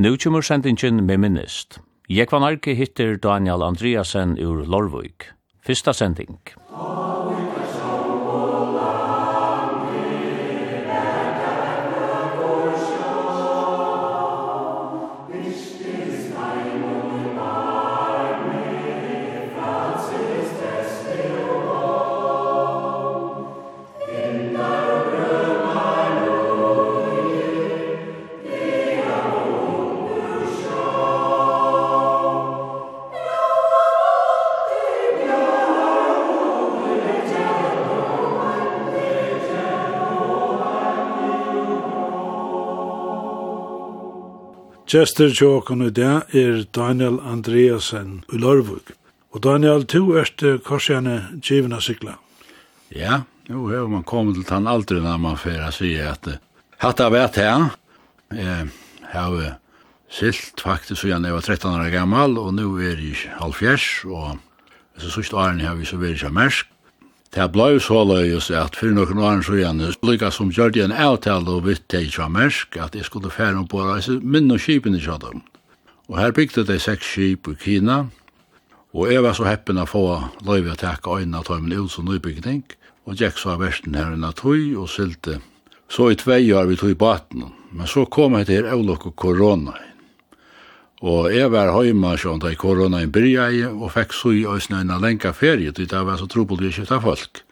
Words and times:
Nu 0.00 0.16
kommer 0.16 0.40
sendingen 0.40 1.06
med 1.06 1.18
minnist. 1.18 1.80
Jekvan 2.08 2.44
Arke 2.46 2.74
hittir 2.74 3.16
Daniel 3.16 3.62
Andreasen 3.66 4.36
ur 4.38 4.62
Lorvøyk. 4.62 5.24
Fyrsta 5.66 5.92
sending. 5.92 6.38
Chester 44.88 45.28
tjåkon 45.28 45.82
i 45.84 45.90
dag 45.92 46.30
er 46.32 46.62
Daniel 46.72 47.18
Andreasen 47.20 48.22
i 48.32 48.38
Lørvuk. 48.40 48.94
Og 49.36 49.42
Daniel, 49.44 49.82
du 49.84 50.14
erst 50.16 50.40
korsjane 50.64 51.18
givna 51.44 51.76
sykla. 51.84 52.14
Ja, 52.96 53.18
jo, 53.50 53.66
hef 53.68 53.84
man 53.92 54.06
kommet 54.08 54.38
til 54.38 54.46
tann 54.48 54.64
aldri 54.64 55.02
når 55.04 55.20
man 55.20 55.36
fyrir 55.36 55.74
sier 55.76 56.14
at 56.14 56.30
hatta 56.80 57.10
vet 57.12 57.36
her, 57.36 57.66
jeg 58.32 58.70
har 59.12 59.36
silt 60.08 60.64
faktisk 60.64 61.02
siden 61.02 61.28
jeg 61.28 61.36
var 61.36 61.44
13 61.44 61.68
år 61.68 61.92
gammal, 61.92 62.40
og 62.40 62.54
nu 62.56 62.78
er 62.80 62.96
jeg 62.96 63.36
halvfjers, 63.42 64.06
og 64.08 64.40
så 64.96 65.12
sørst 65.18 65.36
åren 65.36 65.60
har 65.60 65.76
vi 65.76 65.84
så 65.84 66.00
veri 66.00 66.16
kjamersk, 66.16 66.64
Det 67.34 67.44
blei 67.52 67.76
så 67.76 68.00
løyes 68.08 68.48
at 68.56 68.76
fyrir 68.78 68.94
nokon 68.96 69.20
åren 69.20 69.42
så 69.44 69.58
igjen, 69.58 69.82
lykka 70.02 70.30
som 70.32 70.48
gjør 70.54 70.72
det 70.72 70.86
en 70.86 70.94
avtale 70.96 71.52
og 71.52 71.66
vitt 71.66 71.84
det 71.92 72.06
ikke 72.06 72.22
var 72.22 72.32
Mersk, 72.32 72.78
at 72.80 72.96
jeg 72.96 73.04
skulle 73.04 73.32
fære 73.32 73.66
på 73.68 73.82
reise 73.84 74.16
minn 74.22 74.48
og 74.54 74.62
kipen 74.64 74.96
i 74.96 75.02
kjadum. 75.04 75.42
Og 76.08 76.16
her 76.16 76.32
bygde 76.32 76.64
de 76.64 76.78
seks 76.80 77.10
kip 77.12 77.50
i 77.52 77.56
Kina, 77.60 78.06
og 78.96 79.12
jeg 79.12 79.22
var 79.22 79.36
så 79.36 79.44
heppen 79.44 79.76
å 79.76 79.84
få 79.84 80.04
løyve 80.48 80.72
å 80.72 80.80
takke 80.80 81.18
øynene 81.20 81.42
av 81.44 81.60
min 81.60 81.76
ut 81.76 81.92
som 81.92 82.08
nybygning, 82.08 82.64
og 83.04 83.20
jeg 83.20 83.36
så 83.36 83.52
av 83.54 83.60
versen 83.60 83.94
her 83.94 84.16
enn 84.16 84.24
tøy 84.32 84.72
og 84.80 84.88
sylte. 84.88 85.42
Så 85.88 86.10
i 86.12 86.16
tvei 86.16 86.48
år 86.52 86.68
vi 86.68 86.80
tøy 86.80 86.94
baten, 86.96 87.44
men 87.72 87.86
så 87.88 88.06
kom 88.08 88.36
jeg 88.40 88.48
til 88.48 88.72
avlokk 88.72 89.10
og 89.12 89.16
Korona. 89.20 89.76
Og 90.98 91.28
jeg 91.30 91.50
var 91.54 91.70
hjemme 91.84 92.16
sånn 92.18 92.40
da 92.42 92.50
i 92.50 92.58
korona 92.58 93.04
i 93.04 93.10
byrja 93.10 93.70
og 93.70 93.92
fikk 93.94 94.14
så 94.16 94.32
i 94.34 94.46
øsne 94.50 94.80
en 94.82 94.96
lenka 95.02 95.30
ferie, 95.32 95.70
det 95.70 95.92
var 95.92 96.18
så 96.18 96.26
trobult 96.26 96.64
vi 96.64 96.72
skifta 96.74 96.98
folk. 97.00 97.44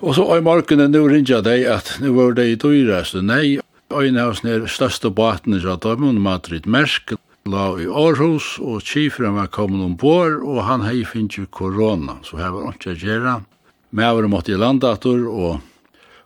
Og 0.00 0.14
så 0.16 0.24
i 0.36 0.44
morgenen 0.44 0.92
nå 0.92 1.06
ringja 1.08 1.40
deg 1.44 1.66
at 1.68 1.96
nå 2.00 2.12
var 2.16 2.36
det 2.36 2.46
i 2.50 2.58
dyrast, 2.60 3.16
nei, 3.24 3.60
øyne 3.92 4.22
av 4.22 4.36
sånne 4.36 4.68
største 4.68 5.10
baten 5.12 5.56
i 5.56 5.60
Radamon, 5.64 6.20
Madrid 6.20 6.68
Mersk, 6.68 7.14
la 7.48 7.70
i 7.80 7.88
Aarhus, 7.88 8.58
og 8.60 8.84
kifren 8.84 9.36
var 9.36 9.48
kommet 9.52 9.84
ombord, 9.84 10.40
og 10.44 10.62
han 10.68 10.84
hei 10.84 11.02
finnes 11.08 11.40
jo 11.40 11.48
korona, 11.52 12.18
så 12.24 12.40
her 12.40 12.52
var 12.54 12.74
ikke 12.74 12.92
å 12.92 13.00
gjøre. 13.00 13.34
var 13.96 14.28
måtte 14.28 14.52
i 14.52 14.60
landator, 14.60 15.24
og 15.28 15.60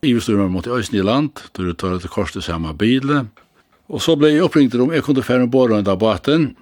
Ivesturen 0.05 0.53
måtte 0.53 0.71
i 0.71 0.79
Øysen 0.79 0.99
i 0.99 1.03
land, 1.03 1.41
då 1.55 1.63
du 1.63 1.73
tar 1.73 1.95
et 1.97 2.11
korset 2.11 2.45
samme 2.45 2.75
bilen, 2.75 3.31
Og 3.93 4.01
så 4.01 4.15
ble 4.17 4.33
jeg 4.33 4.45
oppringt 4.45 4.75
om 4.81 4.93
jeg 4.95 5.05
kunne 5.05 5.25
fære 5.25 5.45
en 5.45 5.51
båre 5.53 5.79
under 5.81 5.97
baten. 6.01 6.55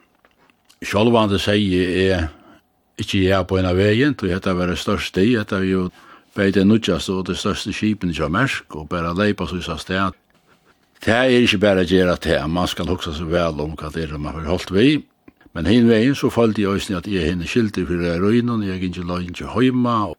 Sjølvande 0.83 1.39
sier 1.39 1.93
jeg 1.95 2.25
ikke 3.03 3.23
jeg 3.23 3.47
på 3.49 3.59
en 3.59 3.69
av 3.69 3.79
veien, 3.79 4.17
og 4.17 4.27
dette 4.29 4.55
var 4.59 4.71
det 4.71 4.81
største, 4.81 5.23
dette 5.23 5.61
var 5.61 5.69
jo 5.69 5.85
bare 6.35 6.55
det 6.55 6.65
nødgjeste 6.67 7.15
og 7.15 7.29
det 7.29 7.39
største 7.39 7.73
skipen 7.73 8.11
i 8.11 8.29
mersk, 8.29 8.75
og 8.75 8.89
bare 8.89 9.15
leipa 9.15 9.47
så 9.47 9.61
i 9.61 9.63
sa 9.63 9.77
sted. 9.79 10.19
Det 11.03 11.15
er 11.15 11.31
ikke 11.31 11.59
bare 11.59 11.83
å 11.83 11.89
gjøre 11.89 12.19
det, 12.23 12.39
man 12.49 12.69
skal 12.71 12.91
huske 12.91 13.15
seg 13.15 13.31
vel 13.31 13.61
om 13.61 13.75
hva 13.75 13.91
det 13.91 14.05
er 14.07 14.19
man 14.19 14.35
har 14.35 14.51
holdt 14.51 14.71
vi. 14.71 15.03
Men 15.53 15.67
hin 15.67 15.89
veien 15.89 16.15
så 16.17 16.31
falt 16.33 16.59
jeg 16.59 16.71
også 16.71 17.01
at 17.03 17.09
jeg 17.11 17.27
henne 17.27 17.47
skilte 17.47 17.85
for 17.87 18.01
det 18.01 18.21
røynen, 18.23 18.63
jeg 18.65 18.83
ikke 18.83 19.07
la 19.07 19.19
ikke 19.21 19.51
høyma. 19.53 20.15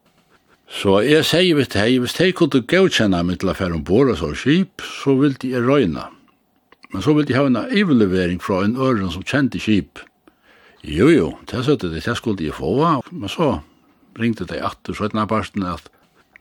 Så 0.70 1.00
jeg 1.04 1.24
sier 1.26 1.56
vi 1.56 1.64
til 1.64 1.80
deg, 1.80 2.02
hvis 2.04 2.18
jeg 2.20 2.36
kunne 2.38 2.62
godkjenne 2.68 3.22
meg 3.26 3.40
til 3.40 3.50
å 3.50 3.56
fære 3.56 3.78
en 3.78 3.84
båre 3.84 4.14
så 4.16 4.30
skip, 4.38 4.84
så 5.02 5.16
vil 5.18 5.34
jeg 5.42 5.64
røyne. 5.64 6.06
Men 6.92 7.02
så 7.02 7.14
vil 7.16 7.26
de 7.28 7.36
ha 7.38 7.46
en 7.48 7.60
ivelevering 7.70 8.42
fra 8.42 8.64
en 8.64 8.76
øren 8.76 9.10
som 9.10 9.24
kjente 9.24 9.60
kjip. 9.62 10.02
Jo, 10.84 11.08
jo, 11.08 11.28
det 11.48 11.64
søtte 11.64 11.88
de, 11.88 12.02
det 12.04 12.16
skulle 12.16 12.38
de 12.38 12.52
få, 12.52 12.74
men 13.10 13.30
så 13.32 13.60
ringte 14.20 14.44
de 14.44 14.60
at 14.60 14.78
så 14.92 15.06
etter 15.06 15.26
parten 15.26 15.64
at 15.66 15.88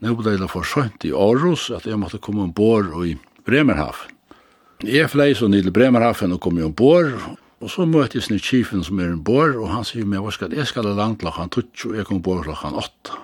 nå 0.03 0.11
ble 0.19 0.35
det 0.35 0.49
for 0.51 0.67
sønt 0.67 1.05
i 1.07 1.13
Aarhus 1.15 1.69
at 1.71 1.87
jeg 1.87 1.99
måtte 1.99 2.19
komme 2.19 2.43
ombord 2.43 2.91
i 3.07 3.15
Bremerhaven. 3.47 4.11
Jeg 4.83 5.07
flei 5.13 5.31
så 5.31 5.47
nydel 5.47 5.71
Bremerhaven 5.71 6.35
og 6.35 6.41
kom 6.43 6.59
ombord, 6.59 7.13
og 7.63 7.69
så 7.71 7.85
møtte 7.87 8.19
jeg 8.19 8.25
snitt 8.27 8.43
kjifen 8.43 8.83
som 8.83 8.99
er 8.99 9.13
ombord, 9.13 9.55
og 9.55 9.69
han 9.71 9.85
sier 9.87 10.03
meg, 10.03 10.19
hva 10.19 10.33
skal 10.35 10.51
jeg 10.51 10.67
skal 10.67 10.89
langt 10.97 11.21
klokken 11.23 11.53
tutsk, 11.55 11.85
og 11.87 11.95
jeg 11.95 12.09
kom 12.09 12.19
ombord 12.19 12.43
klokken 12.49 12.75
åtta. 12.81 13.21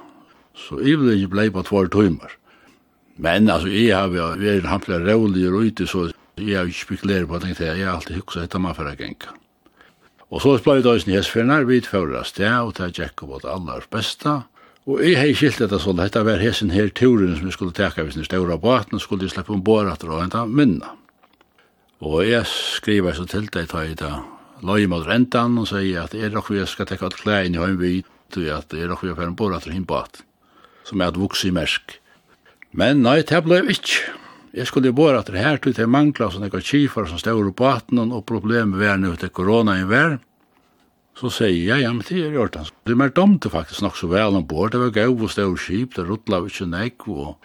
Så 0.55 0.79
jeg 0.79 1.01
ble 1.01 1.17
ikke 1.17 1.33
blei 1.33 1.49
på 1.51 1.65
tvær 1.67 1.91
timer. 1.91 2.31
Men 3.19 3.51
altså, 3.51 3.67
jeg 3.75 3.91
har 3.91 4.07
vært 4.13 4.69
han 4.71 4.85
flere 4.85 5.03
rålig 5.03 5.49
og 5.51 5.67
ute, 5.67 5.87
så 5.87 6.07
Jeg 6.39 6.57
har 6.57 6.69
ikke 6.69 6.85
spekulerer 6.85 7.27
på 7.29 7.39
det, 7.43 7.55
jeg 7.59 7.85
har 7.85 7.95
alltid 7.97 8.19
hukket 8.19 8.47
etter 8.47 8.61
meg 8.63 8.75
for 8.77 8.89
å 8.89 8.95
genka. 8.97 9.35
Og 10.29 10.43
så 10.43 10.53
ble 10.61 10.77
det 10.83 10.91
også 10.91 11.09
hesfernar, 11.09 11.65
vi 11.65 11.81
tfører 11.81 12.21
det, 12.21 12.49
og 12.61 12.75
det 12.77 12.85
er 12.85 12.95
tjekk 12.99 13.25
på 13.25 13.41
det 13.41 13.49
aller 13.49 13.85
beste. 13.89 14.43
og 14.85 15.01
jeg 15.03 15.17
har 15.17 15.33
skilt 15.33 15.59
dette 15.59 15.79
sånn, 15.81 15.97
dette 15.97 16.23
var 16.25 16.41
hessen 16.41 16.69
her 16.73 16.89
turen 16.89 17.35
som 17.35 17.45
vi 17.45 17.53
skulle 17.53 17.73
teka 17.73 18.03
hvis 18.03 18.15
den 18.17 18.25
ståra 18.25 18.57
båten, 18.57 18.95
og 18.97 19.01
skulle 19.01 19.29
slippe 19.29 19.53
om 19.53 19.63
båret 19.63 19.93
etter 19.93 20.09
å 20.09 20.21
hente 20.21 20.45
minna. 20.45 20.95
Og 22.01 22.23
jeg 22.25 22.45
skriver 22.47 23.13
så 23.13 23.25
til 23.27 23.49
deg, 23.51 23.67
tar 23.69 23.85
jeg 23.85 23.97
da, 23.99 24.23
løy 24.61 24.87
mot 24.87 25.05
rentan, 25.05 25.57
og 25.59 25.67
sier 25.67 26.05
at 26.05 26.13
jeg 26.13 26.31
nok 26.33 26.49
vi 26.53 26.63
skal 26.65 26.87
teka 26.87 27.09
alt 27.09 27.19
klær 27.19 27.45
inn 27.45 27.57
i 27.57 27.61
høymby, 27.61 28.03
til 28.33 28.49
at 28.53 28.73
er 28.73 28.89
råk 28.89 29.03
vi 29.03 29.17
fer 29.17 29.29
ombord 29.31 29.57
etter 29.57 29.73
hinn 29.73 29.87
båten, 29.89 30.23
som 30.85 31.01
er 31.01 31.11
et 31.11 31.19
vuks 31.19 31.43
i 31.49 31.51
mersk. 31.53 31.97
Men 32.71 33.01
nei, 33.01 33.21
det 33.25 33.43
blei 33.43 33.63
ikke. 33.73 34.13
Jeg 34.53 34.65
skulle 34.67 34.93
bare 34.93 35.19
at 35.19 35.27
det 35.29 35.43
her 35.43 35.59
til 35.61 35.77
jeg 35.77 35.89
mangla 35.89 36.29
sånne 36.31 36.47
ekka 36.49 36.61
kifar 36.65 37.05
som 37.05 37.19
stod 37.21 37.51
på 37.53 37.67
atnen, 37.69 38.11
og 38.11 38.25
problemet 38.25 38.79
var 38.81 38.97
nu 38.97 39.13
til 39.15 39.29
korona 39.29 39.77
i 39.77 39.85
vær. 39.85 40.17
Så 41.19 41.29
sier 41.29 41.75
jeg, 41.75 41.83
ja, 41.83 41.91
men 41.91 42.01
det 42.07 42.17
er 42.23 42.33
gjort 42.33 42.55
hans. 42.55 42.71
Det 42.87 42.95
er 42.95 42.99
mer 43.01 43.11
domte 43.13 43.51
faktisk 43.51 43.83
nok 43.83 43.97
så 43.99 44.07
vel 44.07 44.33
om 44.33 44.41
ombord, 44.41 44.71
det 44.71 44.79
var 44.79 44.95
gau 44.95 45.13
og 45.17 45.29
stod 45.29 45.57
kip, 45.59 45.95
det 45.95 46.07
rutla 46.07 46.39
vi 46.41 46.49
ikke 46.53 46.69
nek, 46.71 47.07
og 47.07 47.35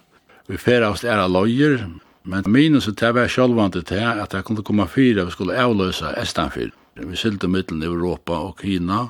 vi 0.48 0.60
fyrir 0.60 0.86
av 0.86 0.96
stæra 1.00 1.26
loyer, 1.28 1.88
men 2.24 2.46
minus 2.48 2.86
det 2.86 3.14
var 3.16 3.28
sjálvande 3.28 3.82
til 3.84 4.04
at 4.04 4.30
det 4.32 4.44
kunne 4.46 4.64
komme 4.64 4.86
fyra, 4.88 5.26
vi 5.26 5.34
skulle 5.34 5.58
avløsa 5.60 6.14
Estanfyr. 6.22 6.70
Vi 6.94 7.16
sylte 7.18 7.50
middelen 7.50 7.82
i 7.82 7.90
Europa 7.90 8.38
og 8.38 8.60
Kina, 8.62 9.08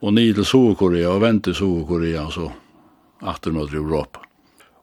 og 0.00 0.14
nid 0.14 0.34
til 0.34 0.44
Sovkorea, 0.44 1.12
og 1.14 1.22
vente 1.22 1.54
Sovkorea, 1.54 2.26
og 2.26 2.34
så, 2.34 2.50
atter 3.22 3.54
mot 3.54 3.72
Europa. 3.72 4.29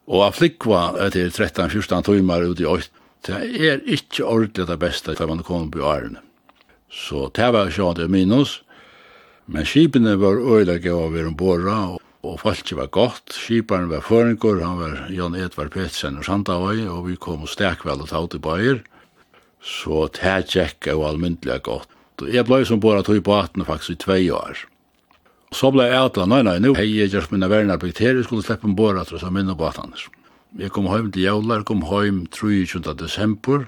Og 0.08 0.24
a 0.24 0.30
flikva 0.32 0.94
etter 1.04 1.28
13-14 1.28 2.06
timer 2.08 2.48
ut 2.48 2.62
i 2.64 2.68
øyt, 2.68 2.92
det 3.28 3.42
er 3.68 3.82
ikkje 3.84 4.24
ordentlig 4.24 4.68
det 4.70 4.80
beste 4.80 5.16
da 5.18 5.28
man 5.28 5.44
kom 5.44 5.68
på 5.72 5.84
årene. 5.84 6.22
Så 6.88 7.28
det 7.36 7.50
var 7.52 7.68
ikke 7.68 7.94
det 7.98 8.08
minus, 8.12 8.62
men 9.48 9.68
skipene 9.68 10.16
var 10.20 10.40
øyelig 10.40 10.88
av 10.88 11.02
å 11.02 11.10
være 11.12 11.32
ombora, 11.34 11.78
og, 11.92 12.00
og 12.24 12.40
var 12.80 12.88
godt. 12.92 13.36
Skiparen 13.36 13.90
var 13.92 14.06
føringur, 14.06 14.64
han 14.64 14.80
var 14.80 15.12
Jan 15.12 15.36
Edvard 15.36 15.72
Petsen 15.76 16.20
og 16.20 16.26
Sandavai, 16.28 16.88
og 16.88 17.08
vi 17.10 17.16
kom 17.16 17.44
og 17.44 17.52
stek 17.52 17.84
vel 17.86 18.04
og 18.04 18.10
taut 18.12 18.36
i 18.36 18.40
bøyer. 18.40 18.82
Så 19.60 20.08
det 20.16 20.48
tjekk 20.54 20.88
er 20.88 20.96
jo 20.96 21.08
almyndelig 21.08 21.62
godt. 21.68 21.92
Jeg 22.32 22.48
blei 22.48 22.64
som 22.66 22.80
bora 22.80 23.04
tog 23.04 23.20
på 23.24 23.36
18 23.36 23.68
faktisk 23.68 23.94
i 23.94 24.02
tvei 24.04 24.24
år. 24.32 24.64
Så 25.56 25.72
ble 25.72 25.86
jeg 25.88 26.00
atla, 26.10 26.26
nei, 26.28 26.42
nei, 26.44 26.58
nu 26.60 26.74
hei 26.76 26.90
jeg 26.92 27.14
gjørs 27.14 27.30
minna 27.32 27.48
verna 27.48 27.78
bakterier, 27.80 28.20
skulle 28.26 28.44
slippe 28.44 28.68
en 28.68 28.76
båra, 28.76 29.06
til 29.08 29.22
jeg, 29.22 29.32
minna 29.34 29.56
båtanes. 29.56 30.08
Jeg 30.60 30.74
kom 30.76 30.90
heim 30.92 31.12
til 31.12 31.24
jævlar, 31.24 31.64
kom 31.68 31.86
heim 31.88 32.26
23. 32.34 32.82
desember, 33.00 33.68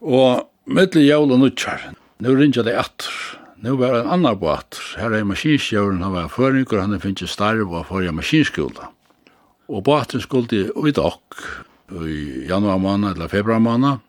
og 0.00 0.48
middel 0.64 1.04
jævla 1.04 1.36
nutjar, 1.40 1.90
nu 2.24 2.32
rinja 2.36 2.64
det 2.64 2.76
atter, 2.80 3.12
nu 3.60 3.76
var 3.76 3.98
en 3.98 4.10
annar 4.14 4.38
båt, 4.38 4.78
her 4.96 5.12
er 5.12 5.26
maskinskjøren, 5.26 6.00
han 6.04 6.14
var 6.14 6.28
føringur, 6.32 6.80
han 6.80 7.00
finnst 7.02 7.26
starv 7.32 7.72
og 7.74 7.88
fyrir 7.90 8.14
maskinskola. 8.14 8.92
Og 9.68 9.82
båten 9.84 10.22
skulle 10.24 10.68
i 10.70 10.92
dokk, 10.94 11.42
i 11.92 12.46
januar 12.48 12.78
måned 12.80 13.16
eller 13.16 13.28
februar 13.28 13.60
måned, 13.60 14.04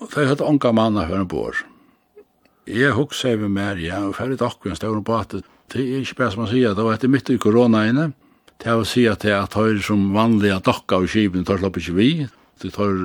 og 0.00 0.12
det 0.14 0.28
hadde 0.28 0.46
onka 0.46 0.70
manna 0.76 1.08
hver 1.08 1.24
en 1.24 1.30
bår. 1.30 1.64
Jeg 2.70 2.94
hukk 2.94 3.16
seg 3.16 3.40
med 3.40 3.56
mer, 3.56 3.80
ja, 3.80 4.04
og 4.06 4.14
fyrir 4.18 4.38
dokk, 4.38 4.68
en 4.68 4.78
større 4.78 5.02
båten, 5.02 5.42
det 5.72 5.82
er 5.82 6.02
ikke 6.02 6.18
bare 6.18 6.34
som 6.34 6.44
man 6.44 6.50
sier, 6.50 6.74
det 6.74 6.84
var 6.84 6.96
etter 6.96 7.10
midt 7.12 7.30
i 7.30 7.38
korona 7.40 7.84
inne, 7.88 8.10
det 8.60 8.68
er 8.68 8.80
å 8.80 8.86
si 8.88 9.06
at 9.08 9.22
det 9.24 9.32
er 9.32 9.44
at 9.44 9.56
høyre 9.56 9.80
som 9.84 10.10
vanlige 10.14 10.58
dokka 10.66 10.98
av 10.98 11.06
skipen, 11.08 11.46
tar 11.46 11.60
slapp 11.60 11.78
ikke 11.80 11.96
vi, 11.96 12.10
det 12.60 12.72
tar 12.74 12.96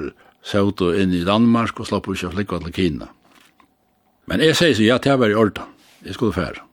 seg 0.45 0.81
inn 0.99 1.13
i 1.15 1.23
Danmark 1.25 1.79
og 1.79 1.89
slapp 1.89 2.09
ikke 2.11 2.33
flikva 2.33 2.59
til 2.65 2.75
Kina. 2.75 3.09
Men 4.29 4.41
jeg 4.41 4.57
sier 4.57 4.73
så, 4.73 4.85
ja, 4.85 4.97
det 4.97 5.15
var 5.21 5.31
i 5.31 5.37
orda, 5.37 5.67
jeg 6.05 6.17
skulle 6.17 6.35
fære. 6.35 6.63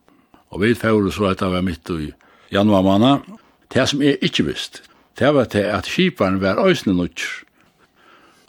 Og 0.52 0.60
vi 0.64 0.74
fære 0.76 1.12
så 1.12 1.28
at 1.30 1.40
det 1.40 1.52
var 1.52 1.64
midt 1.64 1.92
i 1.94 2.10
januar 2.52 2.84
måned, 2.84 3.28
det 3.72 3.86
som 3.88 4.02
jeg 4.04 4.18
ikke 4.24 4.48
visste, 4.48 4.82
det 5.20 5.28
var 5.36 5.48
til 5.52 5.68
at 5.68 5.88
skiparen 5.88 6.40
var 6.40 6.60
øysene 6.64 6.96
nødt. 6.96 7.20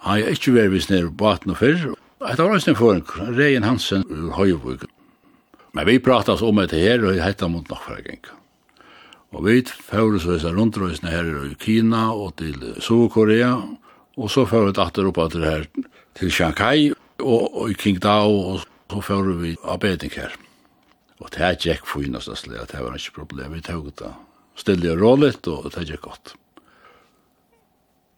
Han 0.04 0.24
har 0.24 0.36
ikke 0.36 0.56
vært 0.56 0.74
vist 0.74 0.92
nere 0.92 1.12
på 1.12 1.28
18 1.30 1.52
og 1.52 1.60
fyrr, 1.60 1.94
Det 2.24 2.40
var 2.40 2.54
også 2.56 2.72
en 2.72 2.76
forenkring, 2.76 3.38
Reien 3.38 3.64
Hansen 3.64 4.06
ur 4.08 4.32
Høyvøk. 4.32 4.86
Men 5.74 5.88
vi 5.90 6.00
pratas 6.00 6.42
om 6.46 6.62
det 6.62 6.78
her, 6.78 7.02
og 7.02 7.18
hetta 7.18 7.50
mot 7.50 7.70
nok 7.70 7.86
fra 7.88 7.98
geng. 8.06 8.22
Og 9.34 9.48
vi 9.48 9.62
fører 9.66 10.20
så 10.22 10.36
disse 10.36 10.52
rundrøysene 10.54 11.10
her 11.10 11.30
i 11.48 11.56
Kina 11.58 12.12
og 12.14 12.36
til 12.38 12.60
Sør-Korea, 12.78 13.56
og 14.14 14.30
så 14.30 14.46
fører 14.46 14.70
vi 14.70 14.78
datter 14.78 15.10
opp 15.10 15.18
etter 15.24 15.46
her 15.48 15.66
til 16.20 16.30
Shanghai 16.30 16.92
og, 17.18 17.48
og 17.50 17.72
i 17.74 17.78
Qingdao, 17.78 18.36
og 18.54 18.68
så 18.92 19.02
fører 19.02 19.40
vi 19.42 19.56
arbeiding 19.66 20.14
her. 20.14 20.36
Og 21.24 21.32
det 21.34 21.42
er 21.42 21.58
gikk 21.58 21.88
for 21.90 22.06
slik, 22.22 22.54
det 22.70 22.84
var 22.84 23.00
ikke 23.00 23.18
problem, 23.18 23.54
vi 23.58 23.66
tog 23.66 23.90
det 23.98 24.14
stille 24.56 24.92
og 24.94 25.02
råligt, 25.02 25.48
og 25.48 25.72
det 25.72 25.78
er 25.78 25.94
ikke 25.96 26.10
godt. 26.10 26.36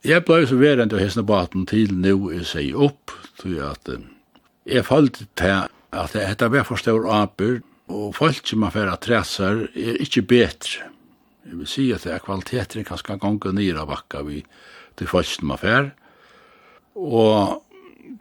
Jeg 0.06 0.26
ble 0.26 0.44
så 0.46 0.58
verent 0.60 0.94
og 0.94 1.00
hessne 1.00 1.24
baten 1.26 1.64
til 1.66 1.94
nu 1.96 2.32
jeg 2.34 2.46
sier 2.46 2.76
opp, 2.90 3.16
tror 3.40 3.56
jeg 3.56 3.72
at 3.72 3.96
jeg 4.66 4.86
falt 4.86 5.24
til 5.38 5.70
at 5.96 6.16
dette 6.16 6.52
var 6.52 6.66
for 6.68 6.82
stor 6.82 7.08
aber, 7.12 7.62
og 7.88 8.16
folk 8.18 8.48
som 8.48 8.64
man 8.64 8.74
færa 8.74 8.96
træsar 8.98 9.68
er 9.76 10.00
ikke 10.02 10.26
betre. 10.26 10.90
Jeg 11.46 11.60
vil 11.60 11.68
si 11.70 11.92
at 11.94 12.04
det 12.04 12.14
er 12.14 12.24
kvaliteter 12.24 12.82
kvaliteten 12.82 12.88
kanskje 12.90 13.18
ganger 13.22 13.78
av 13.82 13.88
bakka 13.92 14.24
vi 14.26 14.42
til 14.98 15.08
folk 15.08 15.30
som 15.30 15.48
man 15.48 15.62
færa. 15.62 15.92
Og 16.96 17.62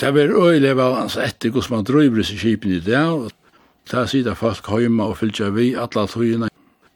det 0.01 0.09
er 0.09 0.35
øyelig 0.35 0.71
av 0.71 0.81
altså, 1.05 1.23
etter 1.25 1.51
hvordan 1.51 1.77
man 1.77 1.85
drøyver 1.85 2.23
seg 2.23 2.39
kipen 2.39 2.75
i 2.77 2.81
det, 2.81 2.99
og 2.99 3.31
det 3.91 4.09
sida 4.11 4.35
folk 4.35 4.69
heima 4.69 5.09
og 5.09 5.19
fylgja 5.21 5.51
vi 5.55 5.75
alle 5.75 6.07
tøyina. 6.09 6.49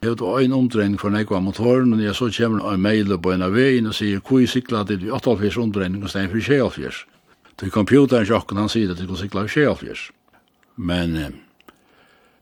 Jeg 0.02 0.14
har 0.20 0.40
en 0.40 0.52
omdreining 0.52 1.00
for 1.00 1.10
nekva 1.10 1.40
motoren, 1.40 1.92
og 1.94 2.02
jeg 2.02 2.14
så 2.14 2.28
kommer 2.30 2.72
en 2.72 2.80
mail 2.80 3.16
på 3.18 3.32
en 3.32 3.42
av 3.42 3.56
veien 3.56 3.86
og 3.86 3.96
sier 3.98 4.20
hvor 4.20 4.40
jeg 4.40 4.52
sikla 4.52 4.84
til 4.86 5.10
88 5.10 5.56
omdreining 5.58 6.04
og 6.04 6.12
stein 6.12 6.30
for 6.30 6.38
24. 6.38 6.92
Til 7.58 7.70
computeren 7.74 8.26
sjokken 8.26 8.60
han 8.60 8.70
sier 8.70 8.92
at 8.92 9.00
det 9.00 9.08
går 9.08 9.18
sikla 9.24 9.42
for 9.48 9.56
24. 9.56 10.17
Men 10.78 11.16
eh, 11.16 11.30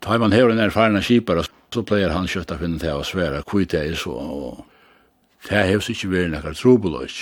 tar 0.04 0.20
man 0.20 0.34
her 0.36 0.52
en 0.52 0.60
erfarna 0.60 1.00
kipare, 1.02 1.46
så 1.72 1.82
pleier 1.82 2.12
han 2.12 2.28
kjøtt 2.28 2.52
å 2.52 2.58
finne 2.60 2.80
til 2.80 3.00
å 3.00 3.04
svære 3.04 3.42
kvitt 3.48 3.72
det 3.72 3.82
er 3.88 3.96
så, 3.98 4.12
og 4.12 5.48
det 5.48 5.64
hevs 5.70 5.88
ikke 5.92 6.12
vært 6.12 6.34
nekkar 6.34 6.58
trobeløs. 6.58 7.16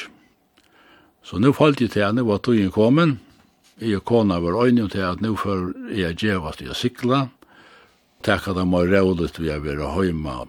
Så 1.24 1.38
nu 1.40 1.52
falt 1.56 1.80
jeg 1.80 1.94
til 1.94 2.04
henne, 2.04 2.26
var 2.26 2.42
togjen 2.44 2.74
kommet, 2.74 3.16
jeg 3.80 3.98
og 3.98 4.04
kona 4.06 4.36
var 4.42 4.58
øyne 4.66 4.86
til 4.90 5.06
at 5.06 5.22
nå 5.22 5.32
før 5.38 5.72
jeg 5.90 6.18
gjevast 6.20 6.62
i 6.62 6.68
å 6.70 6.76
sikla, 6.78 7.24
takk 8.26 8.50
at 8.50 8.60
han 8.60 8.74
var 8.74 8.90
rådet 8.90 9.38
vi 9.40 9.50
har 9.50 9.62
vært 9.64 9.82
høyma. 9.96 10.44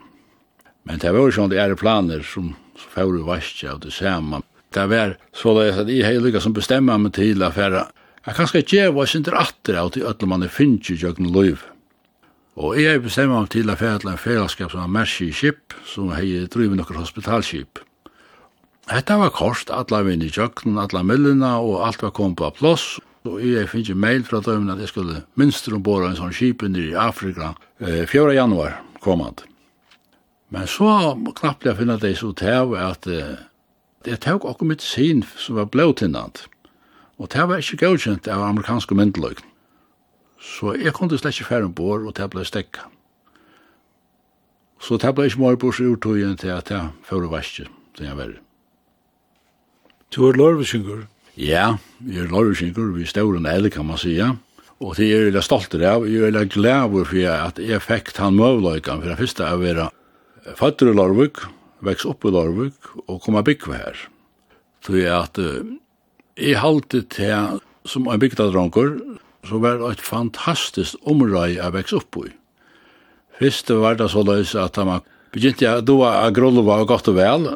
Men 0.86 1.02
det 1.02 1.14
var 1.14 1.26
jo 1.26 1.34
sånn 1.34 1.50
det 1.50 1.62
er 1.62 1.78
planer 1.80 2.22
som 2.26 2.54
fører 2.78 3.24
vaskja 3.26 3.78
og 3.78 3.86
det 3.86 3.94
samme. 3.96 4.44
Det 4.76 4.86
var 4.92 5.16
så 5.34 5.56
det 5.58 5.72
at 5.74 5.90
jeg 5.90 6.06
har 6.06 6.20
lykket 6.22 6.44
som 6.44 6.54
bestemmer 6.54 7.00
meg 7.02 7.16
til 7.18 7.42
å 7.42 7.50
fære 7.56 7.86
Jeg 8.26 8.34
kan 8.34 8.48
skal 8.50 8.64
djeva 8.66 9.04
sinter 9.06 9.36
atter 9.38 9.76
av 9.78 9.92
til 9.94 10.08
alle 10.10 10.26
man 10.26 10.42
er 10.42 10.50
finnes 10.50 10.90
i 10.90 10.96
jøkken 10.98 11.28
løyv. 11.30 11.62
Og 12.58 12.78
jeg 12.80 12.98
er 12.98 13.04
bestemmer 13.04 13.44
meg 13.44 13.52
til 13.54 13.70
å 13.70 13.76
fære 13.78 14.00
til 14.02 14.10
en 14.10 14.22
fællesskap 14.22 14.72
som 14.74 14.82
er 14.82 14.94
mersi 14.96 15.28
i 15.30 15.36
skip, 15.36 15.76
som 15.86 16.10
hei 16.16 16.46
drivet 16.50 16.80
nokkur 16.80 16.98
hospitalskip. 16.98 17.84
Hetta 18.90 19.20
var 19.22 19.34
kost, 19.36 19.70
alla 19.70 20.00
vinn 20.08 20.24
i 20.26 20.32
jøkken, 20.32 20.80
alla 20.82 21.04
millina 21.06 21.60
og 21.62 21.84
alt 21.86 22.02
var 22.02 22.16
kom 22.18 22.34
på 22.38 22.50
plåss, 22.58 22.88
og 23.30 23.44
jeg 23.46 23.70
finnje 23.70 23.98
mail 23.98 24.26
fra 24.26 24.42
døymen 24.42 24.74
at 24.74 24.82
jeg 24.82 24.94
skulle 24.94 25.22
minst 25.38 25.70
ombora 25.70 26.10
en 26.10 26.18
sånn 26.18 26.34
skip 26.34 26.66
i 26.66 26.88
Afrika, 26.98 27.54
4. 27.82 28.34
januar 28.34 28.80
komand. 29.06 29.46
Men 30.50 30.66
så 30.66 31.14
knappt 31.14 31.70
jeg 31.70 31.78
finner 31.78 32.02
det 32.02 32.16
så 32.18 32.34
tev 32.34 32.74
at 32.74 33.06
det 33.06 34.20
tåg 34.26 34.46
okkur 34.46 34.74
mitt 34.74 34.82
sin 34.82 35.22
som 35.38 35.62
var 35.62 35.70
blåtinnant. 35.70 36.48
Og 37.18 37.32
det 37.32 37.48
var 37.48 37.62
ikke 37.62 37.80
godkjent 37.86 38.28
av 38.28 38.44
amerikanske 38.44 38.96
myndeløg. 38.98 39.40
Så 40.42 40.76
jeg 40.76 40.94
kunne 40.94 41.18
slett 41.18 41.40
ikke 41.40 41.50
færre 41.50 41.70
ombord, 41.70 42.06
og 42.06 42.16
det 42.18 42.28
ble 42.34 42.44
stekka. 42.46 42.90
Så 44.84 45.00
det 45.02 45.14
ble 45.16 45.30
ikke 45.30 45.42
mer 45.42 45.60
bors 45.60 45.80
urtøyen 45.80 46.36
til 46.38 46.52
at 46.54 46.70
jeg 46.70 46.92
fører 47.08 47.32
vaske, 47.32 47.68
det 47.98 48.10
jeg 48.10 48.18
var. 48.18 48.34
Du 50.14 50.26
er 50.28 50.38
lorvesyngur? 50.38 51.06
Ja, 51.40 51.78
jeg 52.06 52.26
er 52.26 52.32
lorvesyngur, 52.32 52.92
vi 52.96 53.08
står 53.08 53.40
en 53.40 53.48
eldre, 53.50 53.72
kan 53.72 53.88
man 53.88 53.98
sige. 53.98 54.36
Og 54.84 54.98
det 55.00 55.08
er 55.16 55.32
jeg 55.32 55.44
stolt 55.48 55.74
av, 55.80 56.04
jeg 56.04 56.20
er 56.20 56.28
veldig 56.28 56.50
glad 56.52 56.92
for 56.92 57.30
at 57.32 57.60
jeg 57.64 57.82
fikk 57.82 58.12
han 58.20 58.36
møvløykan, 58.36 59.00
for 59.00 59.08
det 59.08 59.20
første 59.22 59.48
er 59.48 59.56
å 59.56 59.64
være 59.64 59.88
fatter 60.60 60.92
i 60.92 60.96
Larvik, 60.96 61.40
veks 61.82 62.06
opp 62.06 62.28
i 62.28 62.34
Larvik, 62.36 62.92
og 63.08 63.22
komme 63.24 63.44
byggve 63.44 63.80
her. 63.80 64.04
Så 64.84 65.00
jeg 65.00 65.16
at 65.16 65.40
Jeg 66.36 66.60
halte 66.60 67.00
til, 67.08 67.62
som 67.88 68.10
en 68.12 68.20
bygdadronker, 68.20 68.98
så 69.48 69.60
var 69.64 69.78
det 69.80 69.94
et 69.94 70.02
fantastisk 70.04 71.00
omrøy 71.08 71.54
jeg 71.56 71.72
veks 71.72 71.96
opp 71.96 72.18
i. 72.26 72.32
Først 73.40 73.72
var 73.72 73.96
det 73.96 74.10
så 74.12 74.24
løs 74.28 74.52
at 74.60 74.76
man 74.84 75.06
begynte 75.32 75.64
jeg, 75.64 75.86
da 75.88 75.96
var 75.96 76.36
grolva 76.36 76.82
og 76.84 76.92
godt 76.92 77.08
og 77.14 77.18
vel, 77.22 77.48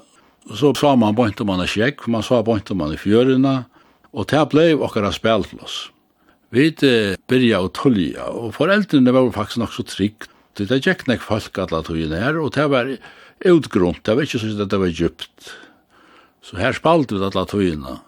så 0.55 0.71
sa 0.79 0.93
man 0.95 1.17
bort 1.17 1.43
om 1.43 1.51
man 1.51 1.65
er 1.65 1.67
kjekk, 1.67 2.07
man 2.07 2.23
sa 2.23 2.39
bort 2.39 2.71
om 2.71 2.79
man 2.79 2.95
er 2.95 3.03
fjørina, 3.03 3.55
og 4.15 4.31
det 4.31 4.47
ble 4.53 4.71
okkara 4.79 5.11
spelplass. 5.11 5.89
Vi 6.55 6.71
byrja 7.29 7.59
og 7.59 7.73
tullja, 7.75 8.31
og 8.31 8.55
foreldrene 8.55 9.11
var 9.11 9.27
faktisk 9.35 9.59
nok 9.59 9.75
så 9.75 9.89
tryggt. 9.91 10.31
Det 10.55 10.79
gikk 10.79 11.03
nek 11.07 11.21
folk 11.23 11.55
alla 11.59 11.83
togene 11.83 12.19
her, 12.19 12.39
og 12.39 12.55
det 12.55 12.71
var 12.71 12.95
utgrunt, 13.43 14.05
det 14.07 14.15
var 14.15 14.23
ikke 14.23 14.39
sånn 14.39 14.63
at 14.63 14.71
det 14.71 14.79
var 14.87 14.95
djupt. 14.95 15.57
Så 16.47 16.55
her 16.63 16.71
spalte 16.75 17.19
vi 17.19 17.27
alla 17.27 17.43
togene. 17.43 17.99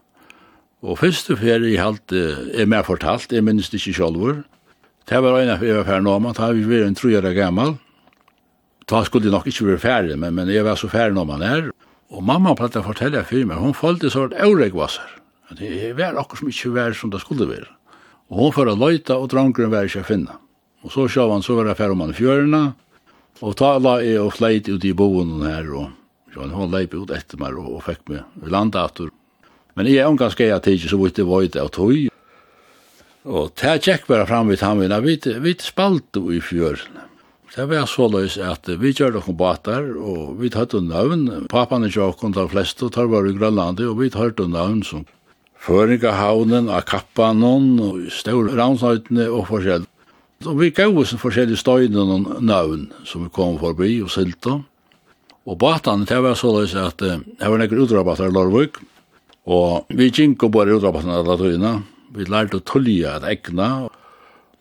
Og 0.81 0.98
første 0.98 1.36
ferie 1.38 1.75
jeg 1.75 1.81
halte, 1.81 2.22
er 2.57 2.69
mer 2.69 2.86
fortalt, 2.88 3.33
jeg 3.33 3.45
minnes 3.45 3.69
ikke 3.69 3.94
sjølver. 3.94 4.42
Det 5.10 5.19
var 5.22 5.38
en 5.38 5.54
av 5.54 5.63
jeg 5.66 5.78
var 5.78 5.86
ferdig 5.86 6.06
nå, 6.07 6.18
man 6.24 6.38
tar 6.38 6.56
vi 6.57 6.66
var 6.66 6.88
en 6.88 6.98
trojere 6.98 7.33
gammel. 7.38 7.75
Da 8.89 9.04
skulle 9.06 9.30
jeg 9.30 9.36
nok 9.36 9.50
ikke 9.51 9.68
være 9.68 9.81
ferdig, 9.83 10.18
men, 10.19 10.33
men 10.38 10.50
jeg 10.50 10.66
var 10.66 10.80
så 10.80 10.89
ferdig 10.89 11.18
når 11.19 11.28
man 11.30 11.45
er. 11.45 11.69
Og 12.12 12.25
mamma 12.25 12.56
pratet 12.57 12.81
å 12.81 12.88
fortelle 12.89 13.22
for 13.28 13.45
meg, 13.48 13.62
hun 13.62 13.78
følte 13.78 14.10
så 14.12 14.25
at 14.28 14.36
Eurek 14.42 14.74
var 14.75 14.89
sær. 14.92 15.13
Det 15.60 15.94
var 16.00 16.18
akkurat 16.18 16.42
som 16.42 16.50
ikke 16.50 16.74
var 16.74 16.98
som 16.98 17.13
det 17.13 17.22
skulle 17.22 17.48
være. 17.50 17.69
Og 18.31 18.42
hun 18.42 18.54
får 18.56 18.74
løyta, 18.74 19.19
og 19.19 19.30
drangeren 19.31 19.72
var 19.72 19.86
ikke 19.86 20.01
å 20.01 20.07
finne. 20.07 20.38
Og 20.81 20.94
så 20.95 21.06
sjå 21.12 21.28
han, 21.30 21.45
så 21.45 21.60
var 21.60 21.69
det 21.69 21.78
ferdig 21.78 21.98
om 21.98 22.06
han 22.07 22.18
fjørene, 22.18 22.66
og 23.42 23.57
ta 23.59 23.76
la 23.78 24.00
jeg 24.02 24.21
og 24.21 24.33
fleit 24.33 24.69
ut 24.71 24.85
i 24.85 24.95
boen 24.97 25.42
her, 25.45 25.69
og 25.78 26.38
han, 26.40 26.54
hun 26.56 26.73
leip 26.73 26.95
ut 26.97 27.14
etter 27.14 27.38
meg, 27.42 27.57
og, 27.59 27.78
og 27.78 27.85
fikk 27.85 28.07
meg 28.09 28.50
landet 28.50 29.11
Men 29.75 29.87
jeg 29.87 30.04
er 30.04 30.18
ganske 30.19 30.47
jeg 30.47 30.63
tidsi 30.66 30.92
så 30.92 30.99
vidt 31.01 31.19
det 31.19 31.28
var 31.28 31.47
av 31.61 31.69
tog. 31.75 32.09
Og 33.21 33.54
det 33.61 33.78
tjekk 33.85 34.07
bare 34.09 34.25
fram 34.25 34.49
vid 34.49 34.63
hamina, 34.66 34.99
vi, 34.99 35.19
vi 35.21 35.56
spalt 35.61 36.18
i 36.18 36.42
fjøren. 36.42 37.07
Det 37.51 37.66
var 37.68 37.83
så 37.90 38.06
løs 38.07 38.37
at 38.40 38.69
vi 38.80 38.94
gjør 38.95 39.18
noen 39.18 39.35
bater, 39.35 39.90
og 39.99 40.37
vi 40.40 40.49
tatt 40.49 40.71
noen 40.71 40.87
navn. 40.87 41.25
Papan 41.51 41.83
er 41.83 41.92
tjokken 41.92 42.31
de 42.31 42.45
fleste, 42.47 42.87
tar 42.87 43.09
bare 43.11 43.33
i 43.33 43.35
Grønlandet, 43.35 43.90
og 43.92 43.99
vi 43.99 44.07
tatt 44.09 44.40
noen 44.40 44.56
navn 44.56 44.80
som 44.87 45.04
Føringahavnen, 45.61 46.71
Akappanon, 46.73 47.75
og 47.83 48.07
Stauransnøytene 48.16 49.28
og 49.30 49.49
forskjell. 49.51 49.83
Og 50.47 50.56
vi 50.57 50.71
gav 50.73 50.95
oss 50.97 51.11
forskjellige 51.21 51.59
støyne 51.59 52.01
og 52.01 52.40
navn 52.42 52.87
som 53.06 53.28
vi 53.28 53.33
kom 53.35 53.59
forbi 53.61 53.99
og 54.01 54.09
silta. 54.09 54.56
Og 55.45 55.59
batene, 55.59 56.07
det 56.07 56.18
var 56.23 56.40
så 56.40 56.56
løs 56.56 56.73
at 56.80 57.04
det 57.04 57.19
var 57.37 57.61
nekker 57.61 57.83
utrabater 57.83 58.31
i 58.31 58.33
Lorvøk, 58.33 58.80
Og 59.50 59.90
vi 59.90 60.12
gikk 60.12 60.45
bare 60.54 60.78
ut 60.78 60.86
av 60.86 60.94
passen 60.94 61.14
alle. 61.14 61.74
Vi 62.12 62.28
lærte 62.28 62.60
å 62.60 62.66
tullje 62.66 63.16
et 63.16 63.28
egna 63.31 63.90